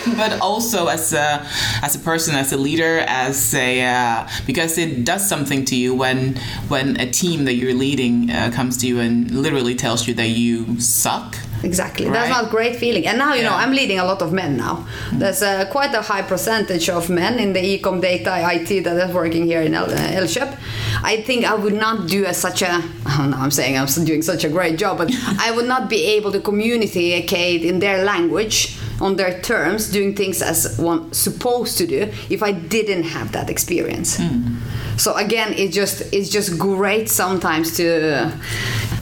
but 0.16 0.40
also 0.40 0.87
as 0.87 1.12
a 1.12 1.44
as 1.82 1.94
a 1.94 1.98
person, 1.98 2.34
as 2.34 2.52
a 2.52 2.56
leader, 2.56 2.98
as 3.06 3.54
a 3.54 3.84
uh, 3.84 4.28
because 4.46 4.78
it 4.78 5.04
does 5.04 5.28
something 5.28 5.64
to 5.66 5.76
you 5.76 5.94
when 5.94 6.37
when 6.68 6.98
a 7.00 7.10
team 7.10 7.44
that 7.44 7.54
you're 7.54 7.74
leading 7.74 8.30
uh, 8.30 8.50
comes 8.54 8.76
to 8.78 8.87
you 8.87 9.00
and 9.00 9.30
literally 9.30 9.74
tells 9.74 10.06
you 10.06 10.14
that 10.14 10.28
you 10.28 10.80
suck 10.80 11.37
exactly. 11.64 12.07
Right. 12.07 12.14
That's 12.14 12.31
not 12.31 12.46
a 12.46 12.50
great 12.50 12.77
feeling. 12.77 13.07
And 13.07 13.18
now, 13.18 13.35
you 13.35 13.42
yeah. 13.42 13.50
know, 13.50 13.57
I'm 13.57 13.72
leading 13.72 13.98
a 13.98 14.05
lot 14.05 14.22
of 14.22 14.33
men 14.33 14.57
now. 14.57 14.87
There's 15.12 15.42
uh, 15.42 15.66
quite 15.70 15.94
a 15.94 16.03
high 16.03 16.22
percentage 16.22 16.88
of 16.88 17.11
men 17.11 17.38
in 17.38 17.53
the 17.53 17.61
ecom 17.61 18.00
data 18.00 18.33
IT 18.53 18.85
that 18.85 19.09
is 19.09 19.14
working 19.14 19.44
here 19.46 19.62
in 19.62 19.74
El- 19.74 19.90
uh, 19.90 20.57
I 21.03 21.22
think 21.27 21.44
I 21.44 21.55
would 21.55 21.74
not 21.74 22.09
do 22.09 22.24
a, 22.27 22.35
such 22.35 22.62
a, 22.62 22.83
oh 23.07 23.27
no, 23.31 23.37
I'm 23.37 23.50
saying 23.50 23.77
I'm 23.79 23.87
doing 24.05 24.22
such 24.22 24.44
a 24.44 24.48
great 24.48 24.79
job, 24.79 24.98
but 24.98 25.11
I 25.40 25.50
would 25.50 25.66
not 25.66 25.88
be 25.88 26.05
able 26.16 26.33
to 26.33 26.40
communicate 26.40 27.64
in 27.64 27.79
their 27.81 28.05
language 28.05 28.79
on 29.00 29.16
their 29.16 29.40
terms 29.40 29.90
doing 29.90 30.14
things 30.14 30.40
as 30.40 30.79
one 30.79 31.12
supposed 31.12 31.77
to 31.79 31.87
do 31.87 32.11
if 32.31 32.42
I 32.42 32.53
didn't 32.53 33.05
have 33.05 33.33
that 33.33 33.50
experience. 33.50 34.18
Mm. 34.18 34.59
So 34.96 35.14
again, 35.16 35.53
it 35.55 35.72
just 35.72 36.12
it's 36.12 36.29
just 36.29 36.59
great 36.59 37.09
sometimes 37.09 37.77
to 37.77 38.33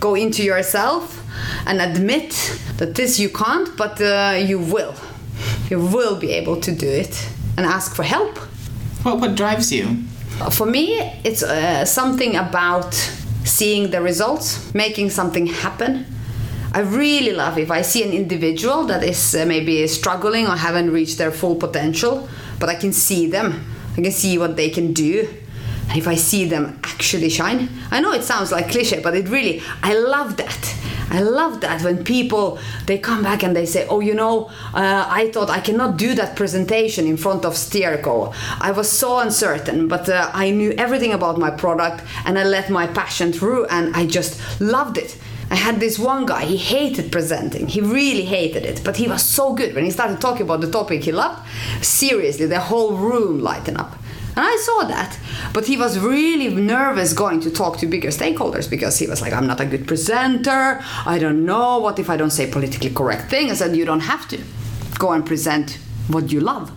go 0.01 0.14
into 0.14 0.42
yourself 0.42 1.21
and 1.66 1.80
admit 1.80 2.30
that 2.78 2.94
this 2.94 3.18
you 3.18 3.28
can't, 3.28 3.76
but 3.76 4.00
uh, 4.00 4.36
you 4.38 4.58
will. 4.58 4.94
You 5.70 5.80
will 5.80 6.16
be 6.18 6.30
able 6.32 6.60
to 6.60 6.72
do 6.72 6.88
it 6.88 7.28
and 7.56 7.66
ask 7.66 7.94
for 7.94 8.02
help. 8.02 8.38
Well, 9.04 9.18
what 9.18 9.34
drives 9.34 9.72
you? 9.72 10.04
For 10.50 10.66
me, 10.66 11.00
it's 11.24 11.42
uh, 11.42 11.84
something 11.84 12.36
about 12.36 12.94
seeing 13.44 13.90
the 13.90 14.00
results, 14.00 14.72
making 14.74 15.10
something 15.10 15.46
happen. 15.46 16.06
I 16.72 16.80
really 16.80 17.32
love 17.32 17.58
if 17.58 17.70
I 17.70 17.82
see 17.82 18.02
an 18.02 18.12
individual 18.12 18.84
that 18.84 19.02
is 19.02 19.34
uh, 19.34 19.44
maybe 19.44 19.86
struggling 19.86 20.46
or 20.46 20.56
haven't 20.56 20.90
reached 20.90 21.18
their 21.18 21.30
full 21.30 21.56
potential, 21.56 22.28
but 22.58 22.68
I 22.68 22.74
can 22.76 22.92
see 22.92 23.26
them. 23.26 23.64
I 23.96 24.00
can 24.00 24.12
see 24.12 24.38
what 24.38 24.56
they 24.56 24.70
can 24.70 24.94
do 24.94 25.28
And 25.88 25.98
if 25.98 26.08
I 26.08 26.14
see 26.14 26.46
them 26.46 26.78
actually 26.84 27.28
shine. 27.28 27.68
I 27.90 28.00
know 28.00 28.12
it 28.12 28.24
sounds 28.24 28.50
like 28.50 28.70
cliche, 28.70 29.00
but 29.02 29.14
it 29.14 29.28
really, 29.28 29.60
I 29.82 29.94
love 29.94 30.38
that. 30.38 30.74
I 31.12 31.20
love 31.20 31.61
that 31.61 31.83
when 31.83 32.05
people 32.05 32.59
they 32.87 32.98
come 32.98 33.22
back 33.22 33.42
and 33.42 33.55
they 33.55 33.66
say, 33.66 33.87
"Oh, 33.88 34.01
you 34.01 34.14
know, 34.14 34.51
uh, 34.72 35.05
I 35.20 35.31
thought 35.33 35.51
I 35.51 35.61
cannot 35.61 35.98
do 35.98 36.14
that 36.14 36.37
presentation 36.37 37.07
in 37.07 37.16
front 37.18 37.44
of 37.44 37.53
Steerco. 37.55 38.33
I 38.68 38.70
was 38.72 38.88
so 38.90 39.18
uncertain, 39.18 39.88
but 39.88 40.09
uh, 40.09 40.31
I 40.33 40.51
knew 40.51 40.72
everything 40.85 41.12
about 41.12 41.37
my 41.38 41.51
product 41.51 42.03
and 42.25 42.38
I 42.38 42.44
let 42.44 42.70
my 42.70 42.87
passion 42.87 43.33
through, 43.33 43.66
and 43.66 43.94
I 43.94 44.07
just 44.07 44.40
loved 44.61 44.96
it." 44.96 45.18
I 45.51 45.57
had 45.57 45.81
this 45.81 45.98
one 45.98 46.25
guy, 46.25 46.46
he 46.46 46.57
hated 46.57 47.12
presenting. 47.12 47.68
He 47.68 47.83
really 47.83 48.25
hated 48.25 48.64
it, 48.64 48.81
but 48.83 48.96
he 48.96 49.07
was 49.07 49.22
so 49.22 49.53
good. 49.53 49.75
When 49.75 49.85
he 49.85 49.90
started 49.90 50.18
talking 50.18 50.44
about 50.46 50.62
the 50.62 50.70
topic 50.70 51.05
he 51.05 51.12
loved, 51.12 51.40
seriously, 51.83 52.46
the 52.46 52.59
whole 52.59 52.96
room 52.96 53.40
lightened 53.40 53.77
up. 53.77 54.01
And 54.36 54.46
I 54.46 54.56
saw 54.56 54.84
that. 54.88 55.18
But 55.52 55.66
he 55.66 55.76
was 55.76 55.98
really 55.98 56.48
nervous 56.54 57.12
going 57.12 57.40
to 57.40 57.50
talk 57.50 57.78
to 57.78 57.86
bigger 57.86 58.08
stakeholders 58.08 58.68
because 58.68 58.98
he 58.98 59.06
was 59.06 59.20
like, 59.20 59.32
I'm 59.32 59.46
not 59.46 59.60
a 59.60 59.66
good 59.66 59.86
presenter. 59.86 60.82
I 61.04 61.18
don't 61.18 61.44
know. 61.44 61.78
What 61.78 61.98
if 61.98 62.08
I 62.08 62.16
don't 62.16 62.30
say 62.30 62.50
politically 62.50 62.90
correct 62.90 63.30
things? 63.30 63.58
Said, 63.58 63.76
You 63.76 63.84
don't 63.84 64.00
have 64.00 64.26
to. 64.28 64.40
Go 64.98 65.12
and 65.12 65.24
present 65.26 65.78
what 66.08 66.32
you 66.32 66.40
love 66.40 66.72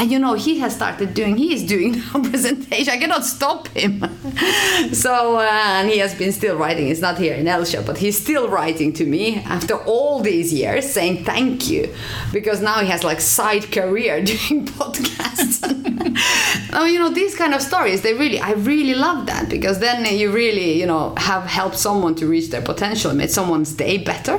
and 0.00 0.10
you 0.10 0.18
know 0.18 0.32
he 0.32 0.58
has 0.60 0.74
started 0.74 1.12
doing 1.12 1.36
he 1.36 1.52
is 1.52 1.62
doing 1.62 1.92
now 2.14 2.22
presentation. 2.22 2.92
I 2.92 2.96
cannot 2.96 3.24
stop 3.24 3.68
him. 3.68 4.04
So 4.92 5.36
uh, 5.36 5.76
and 5.78 5.90
he 5.90 5.98
has 5.98 6.14
been 6.14 6.32
still 6.32 6.56
writing. 6.56 6.86
He's 6.86 7.02
not 7.02 7.18
here 7.18 7.34
in 7.34 7.46
Elkjøp 7.46 7.84
but 7.84 7.98
he's 7.98 8.18
still 8.18 8.48
writing 8.48 8.92
to 8.94 9.04
me 9.04 9.24
after 9.56 9.74
all 9.92 10.20
these 10.20 10.52
years 10.52 10.90
saying 10.90 11.24
thank 11.24 11.68
you. 11.68 11.82
Because 12.32 12.62
now 12.62 12.78
he 12.80 12.88
has 12.88 13.04
like 13.04 13.20
side 13.20 13.70
career 13.70 14.24
doing 14.32 14.66
podcasts. 14.78 15.60
Oh 16.72 16.86
you 16.86 16.98
know 16.98 17.10
these 17.10 17.34
kind 17.36 17.52
of 17.54 17.60
stories 17.60 18.00
they 18.00 18.14
really 18.14 18.40
i 18.40 18.52
really 18.52 18.94
love 18.94 19.26
that. 19.26 19.48
Because 19.50 19.78
then 19.80 19.98
you 20.20 20.32
really 20.32 20.70
you 20.80 20.86
know 20.86 21.14
have 21.16 21.44
helped 21.44 21.78
someone 21.78 22.14
to 22.20 22.26
reach 22.26 22.48
their 22.50 22.62
potential 22.62 23.12
made 23.12 23.30
someone's 23.30 23.72
day 23.74 23.98
better. 23.98 24.36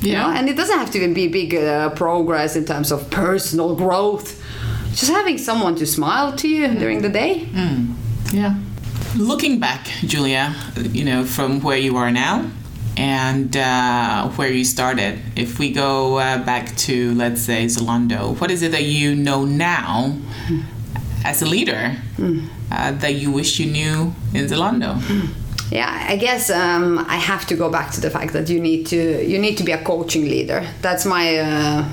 Yeah. 0.00 0.10
you 0.10 0.18
know? 0.18 0.30
And 0.38 0.48
it 0.48 0.56
doesn't 0.56 0.78
have 0.82 0.90
to 0.92 0.98
even 0.98 1.14
be 1.14 1.28
big 1.28 1.54
uh, 1.54 1.90
progress 1.90 2.56
in 2.56 2.64
terms 2.64 2.90
of 2.92 2.98
personal 3.10 3.76
growth 3.76 4.28
just 4.94 5.12
having 5.12 5.38
someone 5.38 5.74
to 5.76 5.86
smile 5.86 6.34
to 6.36 6.48
you 6.48 6.68
during 6.78 7.02
the 7.02 7.08
day. 7.08 7.46
Mm. 7.52 7.94
Yeah. 8.32 8.56
Looking 9.16 9.60
back, 9.60 9.86
Julia, 10.06 10.54
you 10.76 11.04
know, 11.04 11.24
from 11.24 11.60
where 11.60 11.78
you 11.78 11.96
are 11.96 12.10
now 12.10 12.50
and 12.96 13.56
uh, 13.56 14.28
where 14.30 14.50
you 14.50 14.64
started, 14.64 15.20
if 15.36 15.58
we 15.58 15.72
go 15.72 16.18
uh, 16.18 16.44
back 16.44 16.76
to, 16.76 17.14
let's 17.14 17.42
say, 17.42 17.66
Zalando, 17.66 18.38
what 18.40 18.50
is 18.50 18.62
it 18.62 18.72
that 18.72 18.84
you 18.84 19.14
know 19.14 19.44
now 19.44 20.16
as 21.24 21.42
a 21.42 21.46
leader 21.46 21.96
mm. 22.16 22.48
uh, 22.70 22.92
that 22.92 23.14
you 23.14 23.30
wish 23.30 23.58
you 23.58 23.70
knew 23.70 24.14
in 24.32 24.46
Zalando? 24.46 25.00
Yeah, 25.70 26.06
I 26.08 26.16
guess 26.16 26.50
um, 26.50 26.98
I 27.08 27.16
have 27.16 27.46
to 27.46 27.56
go 27.56 27.70
back 27.70 27.90
to 27.92 28.00
the 28.00 28.10
fact 28.10 28.32
that 28.34 28.48
you 28.48 28.60
need 28.60 28.86
to 28.88 29.26
you 29.26 29.38
need 29.38 29.56
to 29.58 29.64
be 29.64 29.72
a 29.72 29.82
coaching 29.82 30.24
leader. 30.24 30.64
That's 30.82 31.04
my 31.04 31.38
uh, 31.38 31.88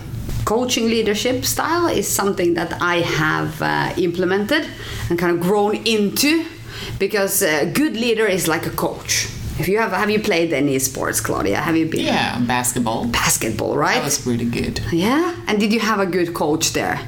coaching 0.45 0.85
leadership 0.85 1.45
style 1.45 1.87
is 1.87 2.07
something 2.07 2.53
that 2.55 2.81
I 2.81 2.97
have 3.01 3.61
uh, 3.61 3.93
implemented 3.97 4.67
and 5.09 5.17
kind 5.19 5.35
of 5.35 5.41
grown 5.41 5.75
into 5.85 6.45
because 6.99 7.41
a 7.41 7.65
good 7.65 7.93
leader 7.93 8.25
is 8.25 8.47
like 8.47 8.65
a 8.65 8.71
coach. 8.71 9.27
If 9.59 9.67
you 9.67 9.77
have 9.79 9.91
have 9.91 10.09
you 10.09 10.19
played 10.19 10.53
any 10.53 10.79
sports, 10.79 11.21
Claudia? 11.21 11.57
Have 11.57 11.75
you 11.77 11.85
been? 11.87 12.05
Yeah, 12.05 12.39
basketball. 12.47 13.05
Basketball, 13.05 13.75
right? 13.77 13.95
That 13.95 14.05
was 14.05 14.17
pretty 14.17 14.45
good. 14.45 14.79
Yeah, 14.91 15.35
and 15.47 15.59
did 15.59 15.71
you 15.71 15.79
have 15.79 15.99
a 15.99 16.05
good 16.05 16.33
coach 16.33 16.73
there? 16.73 16.99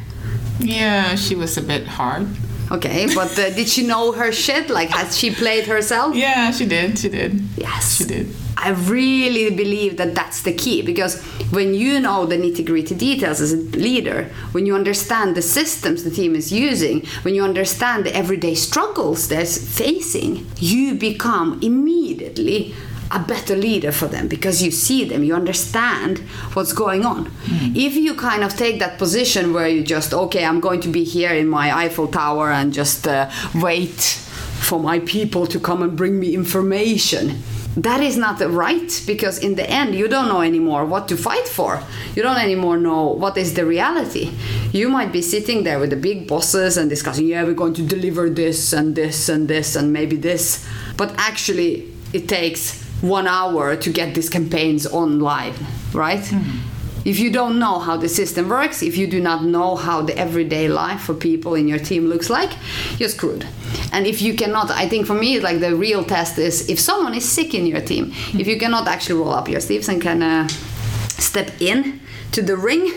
Yeah, 0.59 1.15
she 1.15 1.35
was 1.35 1.57
a 1.57 1.61
bit 1.61 1.87
hard. 1.87 2.27
Okay, 2.71 3.07
but 3.13 3.37
uh, 3.39 3.49
did 3.51 3.67
she 3.67 3.85
know 3.85 4.11
her 4.11 4.31
shit? 4.31 4.69
Like, 4.69 4.89
has 4.89 5.17
she 5.17 5.31
played 5.31 5.65
herself? 5.65 6.15
Yeah, 6.25 6.51
she 6.51 6.65
did. 6.65 6.97
She 6.99 7.09
did. 7.09 7.41
Yes, 7.57 7.97
she 7.97 8.05
did. 8.05 8.27
I 8.57 8.69
really 8.69 9.55
believe 9.55 9.97
that 9.97 10.15
that's 10.15 10.43
the 10.43 10.53
key 10.53 10.81
because 10.81 11.21
when 11.51 11.73
you 11.73 11.99
know 11.99 12.25
the 12.25 12.37
nitty 12.37 12.65
gritty 12.65 12.95
details 12.95 13.41
as 13.41 13.53
a 13.53 13.57
leader, 13.57 14.29
when 14.51 14.65
you 14.65 14.75
understand 14.75 15.35
the 15.35 15.41
systems 15.41 16.03
the 16.03 16.11
team 16.11 16.35
is 16.35 16.51
using, 16.51 17.05
when 17.23 17.35
you 17.35 17.43
understand 17.43 18.05
the 18.05 18.15
everyday 18.15 18.55
struggles 18.55 19.27
they're 19.27 19.45
facing, 19.45 20.45
you 20.57 20.95
become 20.95 21.59
immediately 21.61 22.73
a 23.11 23.19
better 23.19 23.55
leader 23.55 23.91
for 23.91 24.07
them 24.07 24.27
because 24.27 24.63
you 24.63 24.71
see 24.71 25.03
them, 25.05 25.23
you 25.23 25.35
understand 25.35 26.19
what's 26.53 26.73
going 26.73 27.05
on. 27.05 27.25
Mm. 27.25 27.75
If 27.75 27.95
you 27.95 28.15
kind 28.15 28.43
of 28.43 28.55
take 28.55 28.79
that 28.79 28.97
position 28.97 29.53
where 29.53 29.67
you 29.67 29.83
just, 29.83 30.13
okay, 30.13 30.43
I'm 30.43 30.59
going 30.59 30.81
to 30.81 30.89
be 30.89 31.03
here 31.03 31.31
in 31.31 31.47
my 31.47 31.75
Eiffel 31.75 32.07
Tower 32.07 32.51
and 32.51 32.73
just 32.73 33.07
uh, 33.07 33.29
wait 33.53 34.01
for 34.01 34.79
my 34.79 34.99
people 34.99 35.45
to 35.47 35.59
come 35.59 35.83
and 35.83 35.95
bring 35.95 36.19
me 36.19 36.33
information 36.33 37.43
that 37.75 38.01
is 38.01 38.17
not 38.17 38.39
right 38.39 39.03
because 39.07 39.39
in 39.39 39.55
the 39.55 39.67
end 39.69 39.95
you 39.95 40.07
don't 40.07 40.27
know 40.27 40.41
anymore 40.41 40.85
what 40.85 41.07
to 41.07 41.17
fight 41.17 41.47
for. 41.47 41.81
You 42.15 42.21
don't 42.21 42.37
anymore 42.37 42.77
know 42.77 43.07
what 43.07 43.37
is 43.37 43.53
the 43.53 43.65
reality. 43.65 44.31
You 44.71 44.89
might 44.89 45.11
be 45.11 45.21
sitting 45.21 45.63
there 45.63 45.79
with 45.79 45.89
the 45.89 45.95
big 45.95 46.27
bosses 46.27 46.77
and 46.77 46.89
discussing 46.89 47.27
yeah 47.27 47.43
we're 47.43 47.53
going 47.53 47.73
to 47.75 47.81
deliver 47.81 48.29
this 48.29 48.73
and 48.73 48.95
this 48.95 49.29
and 49.29 49.47
this 49.47 49.75
and 49.75 49.91
maybe 49.91 50.15
this. 50.15 50.67
But 50.97 51.13
actually 51.17 51.91
it 52.13 52.29
takes 52.29 52.83
one 53.01 53.27
hour 53.27 53.75
to 53.75 53.89
get 53.91 54.15
these 54.15 54.29
campaigns 54.29 54.85
online 54.87 55.55
right? 55.93 56.19
Mm-hmm 56.19 56.72
if 57.05 57.19
you 57.19 57.31
don't 57.31 57.59
know 57.59 57.79
how 57.79 57.97
the 57.97 58.07
system 58.07 58.49
works, 58.49 58.81
if 58.81 58.97
you 58.97 59.07
do 59.07 59.19
not 59.19 59.43
know 59.43 59.75
how 59.75 60.01
the 60.01 60.17
everyday 60.17 60.67
life 60.67 61.01
for 61.01 61.13
people 61.13 61.55
in 61.55 61.67
your 61.67 61.79
team 61.79 62.07
looks 62.07 62.29
like, 62.29 62.51
you're 62.99 63.09
screwed. 63.09 63.45
And 63.91 64.07
if 64.07 64.21
you 64.21 64.33
cannot, 64.35 64.71
I 64.71 64.87
think 64.87 65.05
for 65.05 65.13
me, 65.13 65.39
like 65.39 65.59
the 65.59 65.75
real 65.75 66.03
test 66.03 66.37
is 66.37 66.69
if 66.69 66.79
someone 66.79 67.13
is 67.13 67.29
sick 67.29 67.53
in 67.53 67.65
your 67.65 67.81
team, 67.81 68.11
mm-hmm. 68.11 68.39
if 68.39 68.47
you 68.47 68.57
cannot 68.57 68.87
actually 68.87 69.19
roll 69.19 69.33
up 69.33 69.49
your 69.49 69.59
sleeves 69.59 69.89
and 69.89 70.01
kind 70.01 70.23
of 70.23 70.51
step 70.51 71.51
in 71.61 71.99
to 72.31 72.41
the 72.41 72.55
ring 72.57 72.91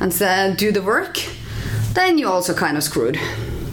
and 0.00 0.22
uh, 0.22 0.54
do 0.54 0.72
the 0.72 0.82
work, 0.82 1.18
then 1.94 2.18
you're 2.18 2.30
also 2.30 2.54
kind 2.54 2.76
of 2.76 2.82
screwed. 2.82 3.16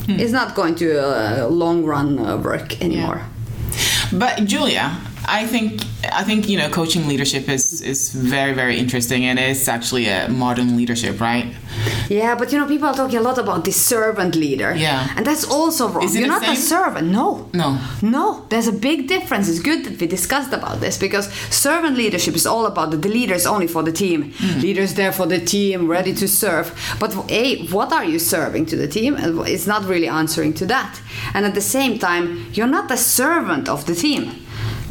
Mm. 0.07 0.19
It's 0.19 0.31
not 0.31 0.55
going 0.55 0.75
to 0.75 0.99
uh, 0.99 1.47
long 1.47 1.83
run 1.83 2.19
uh, 2.19 2.37
work 2.37 2.81
anymore. 2.81 3.21
Yeah. 3.21 4.19
But 4.19 4.45
Julia, 4.45 4.97
I 5.27 5.45
think 5.45 5.83
I 6.11 6.23
think 6.23 6.47
you 6.47 6.57
know 6.57 6.69
coaching 6.69 7.07
leadership 7.07 7.49
is 7.49 7.81
is 7.81 8.11
very 8.11 8.53
very 8.53 8.77
interesting 8.79 9.25
and 9.25 9.37
it's 9.39 9.67
actually 9.67 10.07
a 10.07 10.29
modern 10.29 10.77
leadership, 10.77 11.19
right? 11.19 11.53
Yeah, 12.09 12.35
but 12.35 12.51
you 12.51 12.59
know 12.59 12.67
people 12.67 12.87
are 12.87 12.93
talking 12.95 13.17
a 13.19 13.21
lot 13.21 13.37
about 13.37 13.65
the 13.65 13.71
servant 13.71 14.35
leader. 14.35 14.73
Yeah. 14.75 15.13
and 15.15 15.25
that's 15.25 15.43
also 15.43 15.89
wrong. 15.89 16.03
You're 16.03 16.21
the 16.21 16.27
not 16.27 16.47
a 16.47 16.55
servant. 16.55 17.07
No. 17.11 17.49
No. 17.53 17.77
No, 18.01 18.45
there's 18.49 18.67
a 18.67 18.71
big 18.71 19.07
difference. 19.07 19.49
It's 19.49 19.59
good 19.59 19.83
that 19.85 19.99
we 19.99 20.07
discussed 20.07 20.53
about 20.53 20.79
this 20.79 20.97
because 20.97 21.31
servant 21.49 21.97
leadership 21.97 22.35
is 22.35 22.45
all 22.45 22.65
about 22.65 22.91
that 22.91 23.01
the 23.01 23.09
leader 23.09 23.33
is 23.33 23.45
only 23.45 23.67
for 23.67 23.83
the 23.83 23.91
team. 23.91 24.33
Hmm. 24.37 24.59
Leaders 24.61 24.93
there 24.93 25.11
for 25.11 25.25
the 25.25 25.39
team, 25.39 25.89
ready 25.89 26.13
to 26.13 26.27
serve. 26.27 26.71
But 26.99 27.11
a, 27.29 27.67
what 27.67 27.91
are 27.91 28.05
you 28.05 28.19
serving 28.19 28.67
to 28.67 28.75
the 28.77 28.87
team? 28.87 29.15
It's 29.45 29.67
not 29.67 29.83
really 29.85 30.07
answering 30.07 30.53
to 30.55 30.65
that. 30.67 31.01
And 31.33 31.45
at 31.45 31.53
the 31.53 31.61
same 31.61 31.99
time, 31.99 32.45
you're 32.53 32.67
not 32.67 32.89
a 32.91 32.97
servant 32.97 33.67
of 33.67 33.85
the 33.85 33.95
team. 33.95 34.46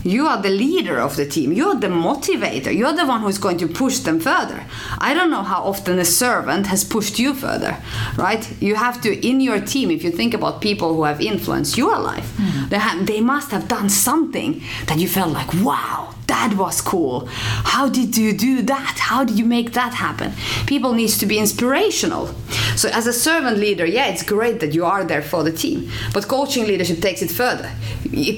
You 0.06 0.26
are 0.28 0.40
the 0.40 0.50
leader 0.50 0.98
of 1.00 1.16
the 1.16 1.26
team. 1.26 1.52
You're 1.52 1.74
the 1.74 1.88
motivator. 1.88 2.74
You're 2.74 2.94
the 2.94 3.06
one 3.06 3.22
who's 3.22 3.38
going 3.38 3.58
to 3.58 3.66
push 3.66 3.98
them 3.98 4.20
further. 4.20 4.64
I 4.98 5.14
don't 5.14 5.30
know 5.30 5.42
how 5.42 5.64
often 5.64 5.98
a 5.98 6.04
servant 6.04 6.68
has 6.68 6.84
pushed 6.84 7.18
you 7.18 7.34
further, 7.34 7.76
right? 8.16 8.48
You 8.62 8.76
have 8.76 9.00
to, 9.02 9.26
in 9.26 9.40
your 9.40 9.60
team, 9.60 9.90
if 9.90 10.04
you 10.04 10.10
think 10.10 10.32
about 10.32 10.60
people 10.60 10.94
who 10.94 11.04
have 11.04 11.20
influenced 11.20 11.76
your 11.76 11.98
life, 11.98 12.36
mm. 12.36 12.68
they, 12.68 12.78
have, 12.78 13.06
they 13.06 13.20
must 13.20 13.50
have 13.50 13.68
done 13.68 13.88
something 13.88 14.62
that 14.86 14.98
you 14.98 15.08
felt 15.08 15.32
like, 15.32 15.52
wow, 15.54 16.14
that 16.26 16.54
was 16.56 16.80
cool. 16.80 17.26
How 17.26 17.88
did 17.88 18.16
you 18.16 18.32
do 18.32 18.62
that? 18.62 18.96
How 18.98 19.24
did 19.24 19.38
you 19.38 19.44
make 19.44 19.72
that 19.72 19.94
happen? 19.94 20.32
People 20.66 20.92
needs 20.92 21.18
to 21.18 21.26
be 21.26 21.38
inspirational. 21.38 22.34
So 22.74 22.88
as 22.88 23.06
a 23.06 23.12
servant 23.12 23.58
leader, 23.58 23.86
yeah, 23.86 24.06
it's 24.06 24.22
great 24.22 24.60
that 24.60 24.74
you 24.74 24.84
are 24.84 25.04
there 25.04 25.22
for 25.22 25.42
the 25.42 25.52
team. 25.52 25.90
But 26.12 26.28
coaching 26.28 26.66
leadership 26.66 27.00
takes 27.00 27.22
it 27.22 27.30
further. 27.30 27.70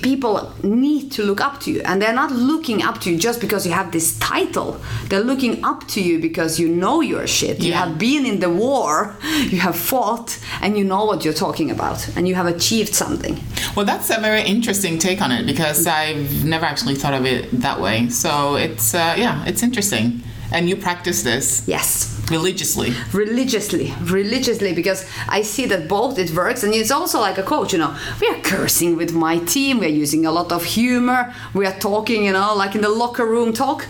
People 0.02 0.52
need 0.62 1.12
to 1.12 1.22
look 1.22 1.40
up 1.40 1.60
to 1.60 1.72
you, 1.72 1.80
and 1.84 2.00
they're 2.00 2.12
not 2.12 2.32
looking 2.32 2.82
up 2.82 3.00
to 3.02 3.10
you 3.10 3.18
just 3.18 3.40
because 3.40 3.66
you 3.66 3.72
have 3.72 3.92
this 3.92 4.18
title. 4.18 4.80
They're 5.08 5.20
looking 5.20 5.64
up 5.64 5.86
to 5.88 6.00
you 6.00 6.20
because 6.20 6.58
you 6.58 6.68
know 6.68 7.00
your 7.00 7.26
shit. 7.26 7.60
You 7.60 7.72
have 7.72 7.98
been 7.98 8.26
in 8.26 8.40
the 8.40 8.50
war, 8.50 9.16
you 9.22 9.60
have 9.60 9.76
fought, 9.76 10.38
and 10.62 10.76
you 10.76 10.84
know 10.84 11.04
what 11.04 11.24
you're 11.24 11.34
talking 11.34 11.70
about, 11.70 12.08
and 12.16 12.26
you 12.28 12.34
have 12.34 12.46
achieved 12.46 12.94
something. 12.94 13.38
Well, 13.74 13.84
that's 13.84 14.10
a 14.10 14.20
very 14.20 14.42
interesting 14.42 14.98
take 14.98 15.20
on 15.20 15.32
it 15.32 15.46
because 15.46 15.86
I've 15.86 16.44
never 16.44 16.64
actually 16.64 16.94
thought 16.94 17.14
of 17.14 17.26
it 17.26 17.50
that 17.60 17.77
way. 17.80 18.08
So 18.10 18.56
it's 18.56 18.94
uh, 18.94 19.14
yeah, 19.18 19.44
it's 19.46 19.62
interesting, 19.62 20.22
and 20.52 20.68
you 20.68 20.76
practice 20.76 21.22
this 21.22 21.62
Yes. 21.66 22.14
religiously. 22.30 22.92
religiously. 23.12 23.94
Religiously 24.02 24.74
because 24.74 25.04
i 25.28 25.42
see 25.42 25.66
that 25.66 25.88
both 25.88 26.18
it 26.18 26.30
works 26.34 26.62
and 26.64 26.74
it's 26.74 26.90
also 26.90 27.18
like 27.20 27.38
a 27.38 27.42
coach 27.42 27.72
you 27.72 27.78
know. 27.78 27.92
We 28.20 28.26
are 28.28 28.40
cursing 28.42 28.96
with 28.96 29.12
my 29.12 29.38
team. 29.54 29.78
We're 29.80 30.02
using 30.04 30.26
a 30.26 30.30
lot 30.32 30.52
of 30.52 30.62
humor. 30.64 31.32
We 31.54 31.64
are 31.66 31.78
talking 31.78 32.24
you 32.24 32.32
know 32.32 32.54
like 32.62 32.74
in 32.74 32.82
the 32.82 32.88
locker 33.02 33.26
room 33.26 33.52
talk. 33.52 33.86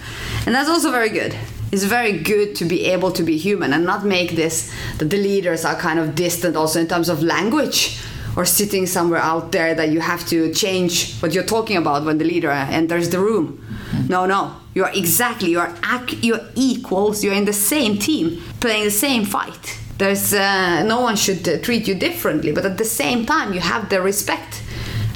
And 0.46 0.54
that's 0.54 0.68
also 0.68 0.90
very 0.90 1.10
good. 1.10 1.34
It's 1.72 1.84
very 1.84 2.12
good 2.32 2.54
to 2.56 2.64
be 2.64 2.78
able 2.94 3.10
to 3.12 3.22
be 3.22 3.36
human 3.36 3.72
and 3.74 3.84
not 3.84 4.02
make 4.04 4.30
this 4.36 4.70
that 4.98 5.10
the 5.10 5.18
leaders 5.18 5.64
are 5.64 5.76
kind 5.76 5.98
of 5.98 6.14
distant 6.14 6.56
also 6.56 6.80
in 6.80 6.86
terms 6.88 7.08
of 7.10 7.22
language 7.22 7.98
or 8.36 8.44
sitting 8.44 8.86
somewhere 8.86 9.20
out 9.20 9.52
there 9.52 9.74
that 9.74 9.88
you 9.90 10.00
have 10.00 10.26
to 10.28 10.52
change 10.52 11.18
what 11.20 11.32
you're 11.32 11.44
talking 11.44 11.76
about 11.76 12.04
when 12.04 12.18
the 12.18 12.24
leader 12.24 12.50
enters 12.50 13.10
the 13.10 13.18
room. 13.18 13.64
No 14.08 14.26
no. 14.26 14.54
You 14.74 14.84
are 14.84 14.92
exactly 14.94 15.50
you 15.50 15.60
are 15.60 15.74
ac- 15.84 16.18
you're 16.22 16.40
equals 16.54 17.24
you're 17.24 17.34
in 17.34 17.44
the 17.44 17.52
same 17.52 17.98
team 17.98 18.42
playing 18.60 18.84
the 18.84 18.90
same 18.90 19.24
fight. 19.24 19.78
There's 19.98 20.32
uh, 20.32 20.84
no 20.84 21.00
one 21.00 21.16
should 21.16 21.48
uh, 21.48 21.58
treat 21.58 21.88
you 21.88 21.94
differently 21.94 22.52
but 22.52 22.64
at 22.64 22.78
the 22.78 22.84
same 22.84 23.26
time 23.26 23.52
you 23.52 23.60
have 23.60 23.88
the 23.88 24.00
respect. 24.00 24.62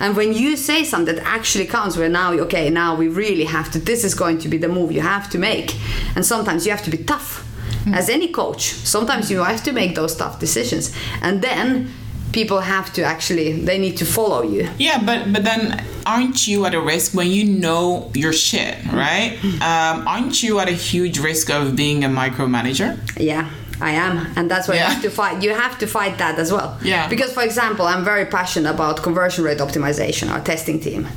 And 0.01 0.17
when 0.17 0.33
you 0.33 0.57
say 0.57 0.83
something 0.83 1.15
that 1.15 1.25
actually 1.25 1.67
counts 1.67 1.97
where 1.97 2.09
now 2.09 2.33
okay 2.33 2.71
now 2.71 2.97
we 2.97 3.09
really 3.09 3.45
have 3.45 3.71
to 3.73 3.79
this 3.79 4.03
is 4.05 4.15
going 4.15 4.39
to 4.39 4.49
be 4.49 4.59
the 4.59 4.69
move 4.69 4.91
you 4.91 5.01
have 5.03 5.31
to 5.31 5.39
make. 5.39 5.77
And 6.17 6.27
sometimes 6.27 6.67
you 6.67 6.73
have 6.73 6.83
to 6.85 6.91
be 6.91 6.99
tough. 6.99 7.49
As 7.87 8.09
any 8.09 8.29
coach 8.29 8.63
sometimes 8.63 9.31
you 9.31 9.43
have 9.43 9.63
to 9.65 9.73
make 9.73 9.95
those 9.95 10.17
tough 10.17 10.39
decisions. 10.41 10.95
And 11.21 11.43
then 11.43 11.89
people 12.33 12.61
have 12.61 12.93
to 12.93 13.03
actually 13.03 13.53
they 13.53 13.79
need 13.79 13.97
to 13.97 14.05
follow 14.05 14.43
you 14.43 14.69
Yeah, 14.79 15.03
but 15.05 15.33
but 15.33 15.45
then 15.45 15.85
aren't 16.07 16.47
you 16.49 16.67
at 16.67 16.75
a 16.75 16.81
risk 16.81 17.15
when 17.15 17.29
you 17.29 17.45
know 17.45 18.11
your 18.15 18.33
shit, 18.33 18.77
right? 18.87 19.39
Um, 19.61 20.07
aren't 20.09 20.43
you 20.43 20.59
at 20.59 20.69
a 20.69 20.73
huge 20.73 21.19
risk 21.19 21.51
of 21.51 21.77
being 21.77 22.05
a 22.05 22.09
micromanager? 22.09 22.99
Yeah, 23.17 23.51
I 23.81 23.93
am, 23.93 24.27
and 24.37 24.51
that's 24.51 24.69
why 24.69 24.75
you 24.75 24.81
have 24.81 25.03
to 25.03 25.11
fight. 25.11 25.43
You 25.43 25.55
have 25.55 25.79
to 25.79 25.87
fight 25.87 26.19
that 26.19 26.39
as 26.39 26.53
well. 26.53 26.79
Yeah. 26.83 27.09
Because, 27.09 27.33
for 27.33 27.43
example, 27.43 27.87
I'm 27.87 28.05
very 28.05 28.27
passionate 28.27 28.71
about 28.71 29.03
conversion 29.03 29.45
rate 29.45 29.59
optimization, 29.59 30.31
our 30.31 30.41
testing 30.41 30.81
team. 30.81 31.09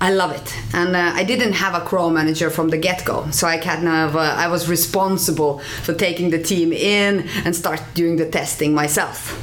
I 0.00 0.12
love 0.12 0.32
it, 0.32 0.54
and 0.72 0.96
uh, 0.96 1.12
I 1.14 1.24
didn't 1.24 1.54
have 1.54 1.74
a 1.74 1.80
CRO 1.84 2.10
manager 2.10 2.50
from 2.50 2.68
the 2.68 2.78
get-go, 2.78 3.30
so 3.30 3.46
I 3.46 3.58
kind 3.58 3.88
of 3.88 4.16
uh, 4.16 4.20
I 4.20 4.48
was 4.48 4.68
responsible 4.68 5.58
for 5.82 5.92
taking 5.94 6.30
the 6.30 6.42
team 6.42 6.72
in 6.72 7.28
and 7.44 7.54
start 7.54 7.82
doing 7.94 8.16
the 8.16 8.28
testing 8.28 8.74
myself. 8.74 9.36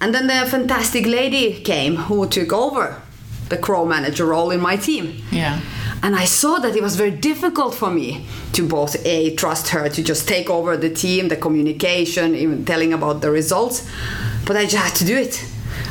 And 0.00 0.14
then 0.14 0.26
the 0.26 0.46
fantastic 0.50 1.06
lady 1.06 1.60
came 1.60 1.96
who 1.96 2.26
took 2.28 2.52
over 2.52 3.02
the 3.48 3.56
CRO 3.56 3.84
manager 3.84 4.26
role 4.26 4.50
in 4.50 4.60
my 4.60 4.76
team. 4.76 5.22
Yeah. 5.30 5.60
And 6.02 6.14
I 6.14 6.24
saw 6.24 6.58
that 6.58 6.76
it 6.76 6.82
was 6.82 6.96
very 6.96 7.10
difficult 7.10 7.74
for 7.74 7.90
me 7.90 8.26
to 8.52 8.66
both 8.66 9.04
a 9.06 9.34
trust 9.34 9.68
her 9.68 9.88
to 9.88 10.02
just 10.02 10.28
take 10.28 10.50
over 10.50 10.76
the 10.76 10.90
team, 10.90 11.28
the 11.28 11.36
communication, 11.36 12.34
even 12.34 12.64
telling 12.64 12.92
about 12.92 13.22
the 13.22 13.30
results, 13.30 13.88
but 14.44 14.56
I 14.56 14.64
just 14.64 14.76
had 14.76 14.94
to 14.96 15.04
do 15.04 15.16
it. 15.16 15.44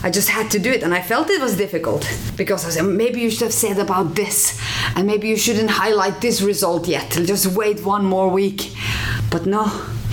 I 0.03 0.12
just 0.12 0.30
had 0.30 0.51
to 0.51 0.60
do 0.60 0.72
it, 0.72 0.84
and 0.84 0.93
I 0.93 1.01
felt 1.01 1.30
it 1.30 1.41
was 1.41 1.58
difficult 1.58 2.08
because 2.38 2.66
I 2.66 2.70
said 2.70 2.84
maybe 2.84 3.22
you 3.22 3.32
should 3.32 3.41
have 3.43 3.53
said 3.53 3.80
about 3.80 4.16
this, 4.16 4.62
and 4.95 5.08
maybe 5.08 5.28
you 5.28 5.38
shouldn't 5.38 5.72
highlight 5.72 6.22
this 6.22 6.41
result 6.41 6.88
yet. 6.88 7.10
Just 7.12 7.47
wait 7.47 7.84
one 7.84 8.06
more 8.06 8.30
week. 8.30 8.72
But 9.32 9.47
no, 9.47 9.66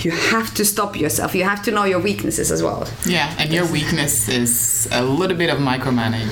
you 0.05 0.11
have 0.11 0.53
to 0.55 0.65
stop 0.65 0.95
yourself. 0.95 1.35
You 1.35 1.43
have 1.43 1.61
to 1.63 1.71
know 1.71 1.83
your 1.85 1.99
weaknesses 1.99 2.51
as 2.51 2.61
well. 2.61 2.87
Yeah, 3.05 3.33
and 3.39 3.51
your 3.51 3.65
weakness 3.71 4.29
is 4.29 4.87
a 4.91 5.03
little 5.03 5.37
bit 5.37 5.49
of 5.49 5.59
micromanage. 5.59 6.29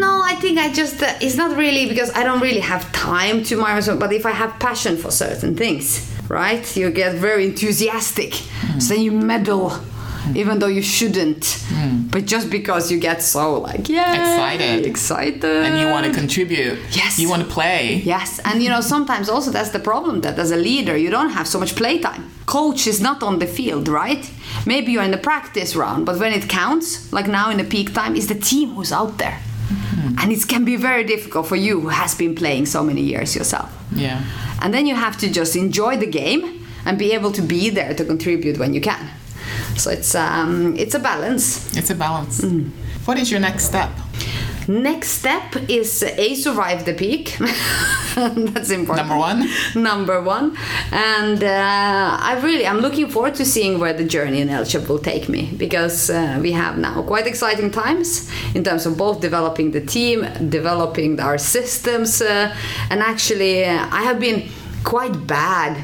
No, 0.00 0.22
I 0.24 0.34
think 0.36 0.58
I 0.58 0.72
just 0.72 1.02
uh, 1.02 1.14
it's 1.20 1.36
not 1.36 1.56
really 1.56 1.86
because 1.88 2.10
I 2.14 2.22
don't 2.24 2.40
really 2.40 2.60
have 2.60 2.90
time 2.92 3.42
to 3.44 3.56
micromanage. 3.56 3.98
but 3.98 4.12
if 4.12 4.26
I 4.26 4.32
have 4.32 4.58
passion 4.58 4.96
for 4.96 5.10
certain 5.10 5.56
things, 5.56 6.10
right? 6.28 6.76
You 6.76 6.90
get 6.90 7.14
very 7.16 7.44
enthusiastic. 7.46 8.34
So 8.78 8.94
then 8.94 9.02
you 9.02 9.12
meddle 9.12 9.72
even 10.34 10.58
though 10.58 10.66
you 10.66 10.82
shouldn't. 10.82 11.44
Hmm. 11.68 12.08
But 12.08 12.26
just 12.26 12.50
because 12.50 12.90
you 12.90 12.98
get 12.98 13.22
so 13.22 13.60
like 13.60 13.88
yeah, 13.88 14.12
Excited. 14.14 14.86
excited. 14.86 15.44
And 15.44 15.78
you 15.80 15.86
want 15.88 16.06
to 16.06 16.12
contribute. 16.12 16.78
Yes. 16.92 17.18
You 17.18 17.28
want 17.28 17.42
to 17.42 17.48
play. 17.48 18.02
Yes, 18.04 18.40
and 18.44 18.62
you 18.62 18.68
know 18.68 18.80
sometimes 18.80 19.28
also 19.28 19.50
that's 19.50 19.70
the 19.70 19.78
problem 19.80 20.20
that 20.22 20.38
as 20.38 20.50
a 20.50 20.56
leader 20.56 20.96
you 20.96 21.10
don't 21.10 21.30
have 21.30 21.46
so 21.46 21.58
much 21.58 21.74
playtime. 21.76 22.30
Coach 22.46 22.86
is 22.86 23.00
not 23.00 23.22
on 23.22 23.38
the 23.38 23.46
field, 23.46 23.88
right? 23.88 24.30
Maybe 24.66 24.92
you're 24.92 25.02
in 25.02 25.10
the 25.10 25.18
practice 25.18 25.74
round, 25.76 26.06
but 26.06 26.18
when 26.18 26.32
it 26.32 26.48
counts, 26.48 27.12
like 27.12 27.26
now 27.26 27.50
in 27.50 27.56
the 27.58 27.64
peak 27.64 27.92
time, 27.92 28.14
is 28.16 28.26
the 28.28 28.36
team 28.36 28.70
who's 28.74 28.92
out 28.92 29.18
there. 29.18 29.38
Hmm. 29.68 30.14
And 30.20 30.32
it 30.32 30.46
can 30.46 30.64
be 30.64 30.76
very 30.76 31.02
difficult 31.04 31.46
for 31.48 31.56
you 31.56 31.80
who 31.80 31.88
has 31.88 32.14
been 32.14 32.34
playing 32.34 32.66
so 32.66 32.82
many 32.84 33.00
years 33.02 33.34
yourself. 33.34 33.68
Yeah. 33.92 34.22
And 34.62 34.72
then 34.72 34.86
you 34.86 34.94
have 34.94 35.16
to 35.18 35.28
just 35.28 35.56
enjoy 35.56 35.96
the 35.96 36.06
game 36.06 36.64
and 36.84 36.96
be 36.98 37.12
able 37.12 37.32
to 37.32 37.42
be 37.42 37.68
there 37.70 37.94
to 37.94 38.04
contribute 38.04 38.58
when 38.58 38.72
you 38.74 38.80
can. 38.80 39.10
So 39.76 39.90
it's 39.90 40.14
um, 40.14 40.76
it's 40.76 40.94
a 40.94 40.98
balance. 40.98 41.76
It's 41.76 41.90
a 41.90 41.94
balance. 41.94 42.40
Mm. 42.40 42.70
What 43.04 43.18
is 43.18 43.30
your 43.30 43.40
next 43.40 43.64
step? 43.64 43.90
Next 44.68 45.10
step 45.10 45.54
is 45.68 46.02
a 46.02 46.34
survive 46.34 46.84
the 46.84 46.94
peak. 46.94 47.36
That's 48.16 48.70
important. 48.70 49.06
Number 49.06 49.16
one? 49.16 49.48
Number 49.76 50.20
one, 50.20 50.56
and 50.90 51.44
uh, 51.44 52.16
I 52.20 52.40
really 52.42 52.66
I'm 52.66 52.80
looking 52.80 53.08
forward 53.08 53.36
to 53.36 53.44
seeing 53.44 53.78
where 53.78 53.92
the 53.92 54.04
journey 54.04 54.40
in 54.40 54.48
Elkjøp 54.48 54.88
will 54.88 54.98
take 54.98 55.28
me 55.28 55.52
because 55.56 56.10
uh, 56.10 56.40
we 56.42 56.50
have 56.52 56.78
now 56.78 57.02
quite 57.02 57.28
exciting 57.28 57.70
times 57.70 58.28
in 58.56 58.64
terms 58.64 58.86
of 58.86 58.96
both 58.96 59.20
developing 59.20 59.70
the 59.70 59.80
team, 59.80 60.26
developing 60.48 61.20
our 61.20 61.38
systems, 61.38 62.20
uh, 62.20 62.52
and 62.90 63.02
actually 63.02 63.64
uh, 63.64 63.86
I 63.92 64.02
have 64.02 64.18
been 64.18 64.48
quite 64.82 65.28
bad 65.28 65.76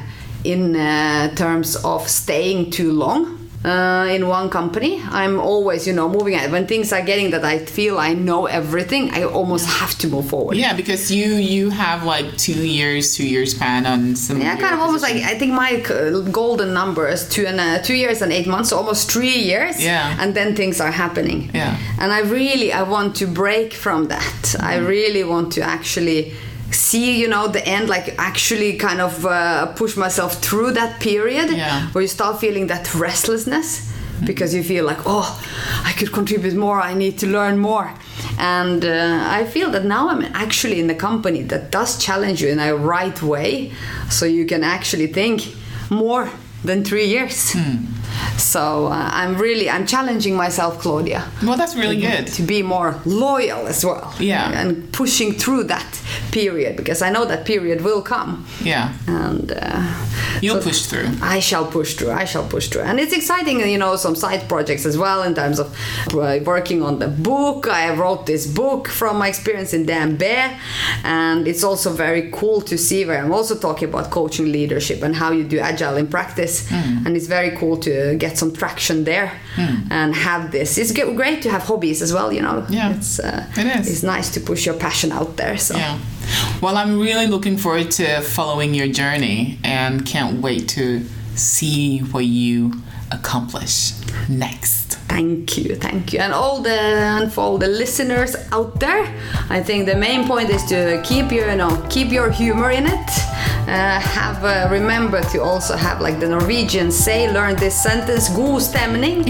in 0.43 0.75
uh, 0.75 1.33
terms 1.35 1.77
of 1.85 2.09
staying 2.09 2.71
too 2.71 2.91
long 2.91 3.42
uh, 3.65 4.07
in 4.15 4.27
one 4.27 4.49
company. 4.49 5.01
I'm 5.09 5.39
always, 5.39 5.87
you 5.87 5.93
know, 5.93 6.09
moving. 6.09 6.37
When 6.51 6.67
things 6.67 6.91
are 6.91 7.01
getting 7.01 7.31
that 7.31 7.45
I 7.45 7.59
feel 7.59 7.97
I 7.97 8.13
know 8.13 8.45
everything, 8.47 9.11
I 9.11 9.23
almost 9.23 9.65
have 9.67 9.97
to 9.99 10.07
move 10.07 10.27
forward. 10.29 10.57
Yeah, 10.57 10.73
because 10.75 11.11
you 11.11 11.35
you 11.35 11.69
have 11.69 12.03
like 12.03 12.37
two 12.37 12.61
years, 12.67 13.15
two 13.15 13.27
years 13.27 13.51
span 13.55 13.85
on 13.85 14.15
some. 14.15 14.41
Yeah, 14.41 14.55
kind 14.57 14.73
of 14.75 14.81
almost 14.81 15.03
like. 15.03 15.15
I 15.23 15.37
think 15.39 15.53
my 15.53 15.81
uh, 15.89 16.21
golden 16.31 16.73
number 16.73 17.07
is 17.07 17.27
two 17.29 17.45
and 17.45 17.59
uh, 17.59 17.79
two 17.81 17.95
years 17.95 18.21
and 18.21 18.31
eight 18.33 18.47
months, 18.47 18.69
so 18.69 18.77
almost 18.77 19.11
three 19.11 19.37
years. 19.51 19.81
Yeah. 19.83 20.17
and 20.19 20.33
then 20.35 20.55
things 20.55 20.79
are 20.81 20.91
happening. 20.91 21.49
Yeah. 21.53 21.77
and 21.99 22.11
I 22.11 22.19
really 22.21 22.71
I 22.73 22.83
want 22.83 23.15
to 23.21 23.25
break 23.27 23.73
from 23.73 24.07
that. 24.07 24.55
I 24.59 24.73
Mm-hmm. 24.77 24.87
really 24.87 25.23
want 25.23 25.53
to 25.53 25.61
actually 25.61 26.33
see 26.73 27.19
you 27.21 27.27
know 27.27 27.47
the 27.47 27.65
end 27.67 27.87
like 27.89 28.15
actually 28.17 28.77
kind 28.77 28.99
of 29.01 29.25
uh, 29.25 29.67
push 29.75 29.95
myself 29.97 30.31
through 30.41 30.71
that 30.73 30.99
period 30.99 31.49
Yeah. 31.51 31.87
where 31.93 32.01
you 32.01 32.07
start 32.07 32.39
feeling 32.39 32.67
that 32.67 32.93
restlessness 32.95 33.91
because 34.25 34.53
you 34.57 34.63
feel 34.63 34.85
like 34.85 34.99
oh 35.05 35.27
i 35.85 35.91
could 35.97 36.11
contribute 36.11 36.55
more 36.55 36.79
i 36.81 36.93
need 36.93 37.17
to 37.19 37.27
learn 37.27 37.57
more 37.57 37.91
and 38.39 38.83
uh, 38.85 39.39
I 39.39 39.45
feel 39.45 39.69
that 39.71 39.83
now 39.85 40.09
I'm 40.09 40.23
actually 40.33 40.79
in 40.79 40.89
a 40.89 40.95
company 40.95 41.43
that 41.43 41.71
does 41.71 41.97
challenge 42.05 42.41
you 42.41 42.49
in 42.49 42.59
a 42.59 42.73
right 42.75 43.21
way, 43.21 43.71
so 44.09 44.25
you 44.25 44.45
can 44.45 44.63
actually 44.63 45.07
think 45.07 45.41
more 45.89 46.29
than 46.63 46.83
three 46.83 47.05
years. 47.05 47.55
So 48.37 48.87
uh, 48.87 49.09
I'm 49.13 49.35
really 49.35 49.69
I'm 49.69 49.85
challenging 49.85 50.35
myself, 50.35 50.79
Claudia, 50.79 51.23
Well, 51.43 51.57
that's 51.57 51.75
really 51.75 51.99
good. 51.99 52.27
to 52.27 52.41
be 52.43 52.61
more 52.63 52.99
loyal 53.05 53.67
as 53.67 53.83
well. 53.85 54.13
Yeah. 54.19 54.59
and 54.61 54.91
pushing 54.91 55.33
through 55.33 55.63
that 55.65 55.87
period 56.31 56.75
because 56.77 57.01
I 57.01 57.09
know 57.09 57.25
that 57.25 57.45
period 57.45 57.81
will 57.81 58.01
come. 58.01 58.45
Yeah. 58.63 58.93
And 59.07 59.51
uh, 59.51 59.81
You'll 60.41 60.61
so- 60.61 60.69
push 60.69 60.81
through. 60.85 61.09
I 61.21 61.39
shall 61.39 61.65
push 61.65 61.95
through. 61.95 62.11
I 62.11 62.25
shall 62.25 62.45
push 62.47 62.67
through, 62.69 62.81
and 62.89 62.99
it's 62.99 63.13
exciting, 63.13 63.59
you 63.61 63.77
know, 63.77 63.95
some 63.95 64.15
side 64.15 64.47
projects 64.49 64.85
as 64.85 64.97
well 64.97 65.23
in 65.23 65.33
terms 65.35 65.59
of 65.59 65.67
uh, 66.13 66.39
working 66.45 66.81
on 66.83 66.99
the 66.99 67.07
book. 67.07 67.67
I 67.67 67.93
wrote 67.95 68.25
this 68.25 68.45
book 68.47 68.87
from 68.87 69.17
my 69.17 69.27
experience 69.29 69.73
in 69.73 69.85
DNB, 69.85 70.23
and 71.03 71.47
it's 71.47 71.63
also 71.63 71.91
very 71.91 72.29
cool 72.31 72.61
to 72.61 72.77
see 72.77 73.05
where 73.05 73.23
I'm 73.23 73.31
also 73.33 73.55
talking 73.57 73.87
about 73.89 74.11
coaching 74.11 74.51
leadership 74.51 75.01
and 75.03 75.15
how 75.15 75.31
you 75.31 75.43
do 75.43 75.59
agile 75.59 75.97
in 75.97 76.07
practice, 76.07 76.69
and 76.71 77.15
it's 77.17 77.27
very 77.27 77.51
cool 77.57 77.77
to 77.77 77.93
get 78.17 78.37
some 78.37 78.53
traction 78.53 79.03
there 79.03 79.39
and 79.57 80.15
have 80.15 80.51
this. 80.51 80.77
It's 80.77 80.91
great 80.91 81.41
to 81.43 81.49
have 81.49 81.63
hobbies 81.63 82.01
as 82.01 82.11
well, 82.13 82.31
you 82.31 82.41
know. 82.41 82.65
Yeah, 82.69 82.95
it's 82.95 83.19
uh, 83.19 83.45
it 83.57 83.79
is. 83.79 83.89
It's 83.91 84.03
nice 84.03 84.29
to 84.33 84.39
push 84.39 84.65
your 84.65 84.75
passion 84.75 85.11
out 85.11 85.37
there. 85.37 85.57
So. 85.57 85.75
Yeah. 85.75 85.99
Well, 86.61 86.77
I'm 86.77 86.99
really 86.99 87.27
looking 87.27 87.57
forward 87.57 87.91
to 87.91 88.21
following 88.21 88.73
your 88.73 88.87
journey 88.87 89.59
and 89.63 90.05
can't 90.05 90.41
wait 90.41 90.69
to 90.69 91.05
see 91.35 91.99
what 91.99 92.25
you 92.25 92.73
accomplish 93.11 93.93
next. 94.29 94.97
Thank 95.07 95.57
you, 95.57 95.75
thank 95.75 96.13
you, 96.13 96.19
and 96.19 96.33
all 96.33 96.61
the 96.61 96.71
and 96.71 97.31
for 97.31 97.41
all 97.41 97.57
the 97.57 97.67
listeners 97.67 98.35
out 98.51 98.79
there, 98.79 99.03
I 99.49 99.61
think 99.61 99.85
the 99.85 99.95
main 99.95 100.27
point 100.27 100.49
is 100.49 100.63
to 100.65 101.01
keep 101.03 101.31
your 101.31 101.49
you 101.51 101.57
know 101.57 101.85
keep 101.89 102.11
your 102.11 102.31
humor 102.31 102.71
in 102.71 102.87
it. 102.87 103.09
Uh, 103.67 103.99
have 103.99 104.43
uh, 104.43 104.67
remember 104.69 105.21
to 105.21 105.41
also 105.41 105.75
have 105.75 106.01
like 106.01 106.19
the 106.19 106.27
Norwegians 106.27 106.95
say, 106.95 107.31
learn 107.31 107.55
this 107.55 107.75
sentence, 107.81 108.29
god 108.29 108.61
stemning. 108.61 109.23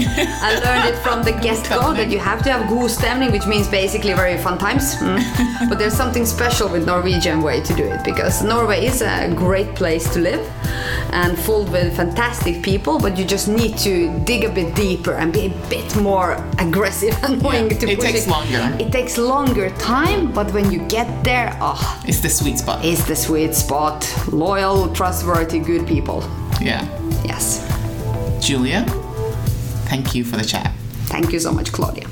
I 0.48 0.58
learned 0.64 0.88
it 0.92 0.98
from 1.02 1.22
the 1.22 1.32
guest 1.44 1.68
go 1.70 1.94
that 1.94 2.10
you 2.10 2.18
have 2.18 2.42
to 2.42 2.50
have 2.52 2.68
god 2.68 2.90
stemning, 2.90 3.30
which 3.32 3.46
means 3.46 3.68
basically 3.68 4.12
very 4.12 4.36
fun 4.38 4.58
times. 4.58 4.96
Mm. 4.96 5.68
but 5.68 5.78
there's 5.78 5.94
something 5.94 6.26
special 6.26 6.68
with 6.68 6.84
Norwegian 6.84 7.42
way 7.42 7.60
to 7.62 7.74
do 7.74 7.84
it 7.84 8.02
because 8.04 8.42
Norway 8.42 8.84
is 8.86 9.02
a 9.02 9.32
great 9.36 9.74
place 9.76 10.12
to 10.14 10.20
live 10.20 10.44
and 11.12 11.38
full 11.38 11.64
with 11.66 11.96
fantastic 11.96 12.60
people, 12.62 12.98
but 12.98 13.16
you 13.16 13.24
just 13.24 13.46
need 13.46 13.78
to 13.78 14.18
dig 14.24 14.42
a 14.44 14.50
bit 14.50 14.74
deeper 14.74 15.12
and 15.12 15.32
be 15.32 15.46
a 15.46 15.68
bit 15.70 15.94
more 15.96 16.32
aggressive 16.58 17.16
and 17.24 17.40
willing 17.40 17.70
Yeah, 17.70 17.78
to 17.78 17.88
it 17.88 17.98
push 18.00 18.12
takes 18.12 18.26
longer. 18.26 18.76
It 18.80 18.90
takes 18.90 19.16
longer 19.16 19.70
time, 19.78 20.32
but 20.32 20.52
when 20.52 20.72
you 20.72 20.80
get 20.88 21.22
there, 21.22 21.56
oh, 21.60 22.02
It's 22.04 22.20
the 22.20 22.28
sweet 22.28 22.58
spot. 22.58 22.84
it's 22.84 23.04
the 23.06 23.14
sweet 23.16 23.54
spot. 23.54 24.03
Loyal, 24.32 24.92
trustworthy, 24.92 25.58
good 25.60 25.86
people. 25.86 26.22
Yeah. 26.60 26.82
Yes. 27.24 27.60
Julia, 28.44 28.84
thank 29.86 30.14
you 30.14 30.24
for 30.24 30.36
the 30.36 30.44
chat. 30.44 30.72
Thank 31.06 31.32
you 31.32 31.40
so 31.40 31.52
much, 31.52 31.72
Claudia. 31.72 32.06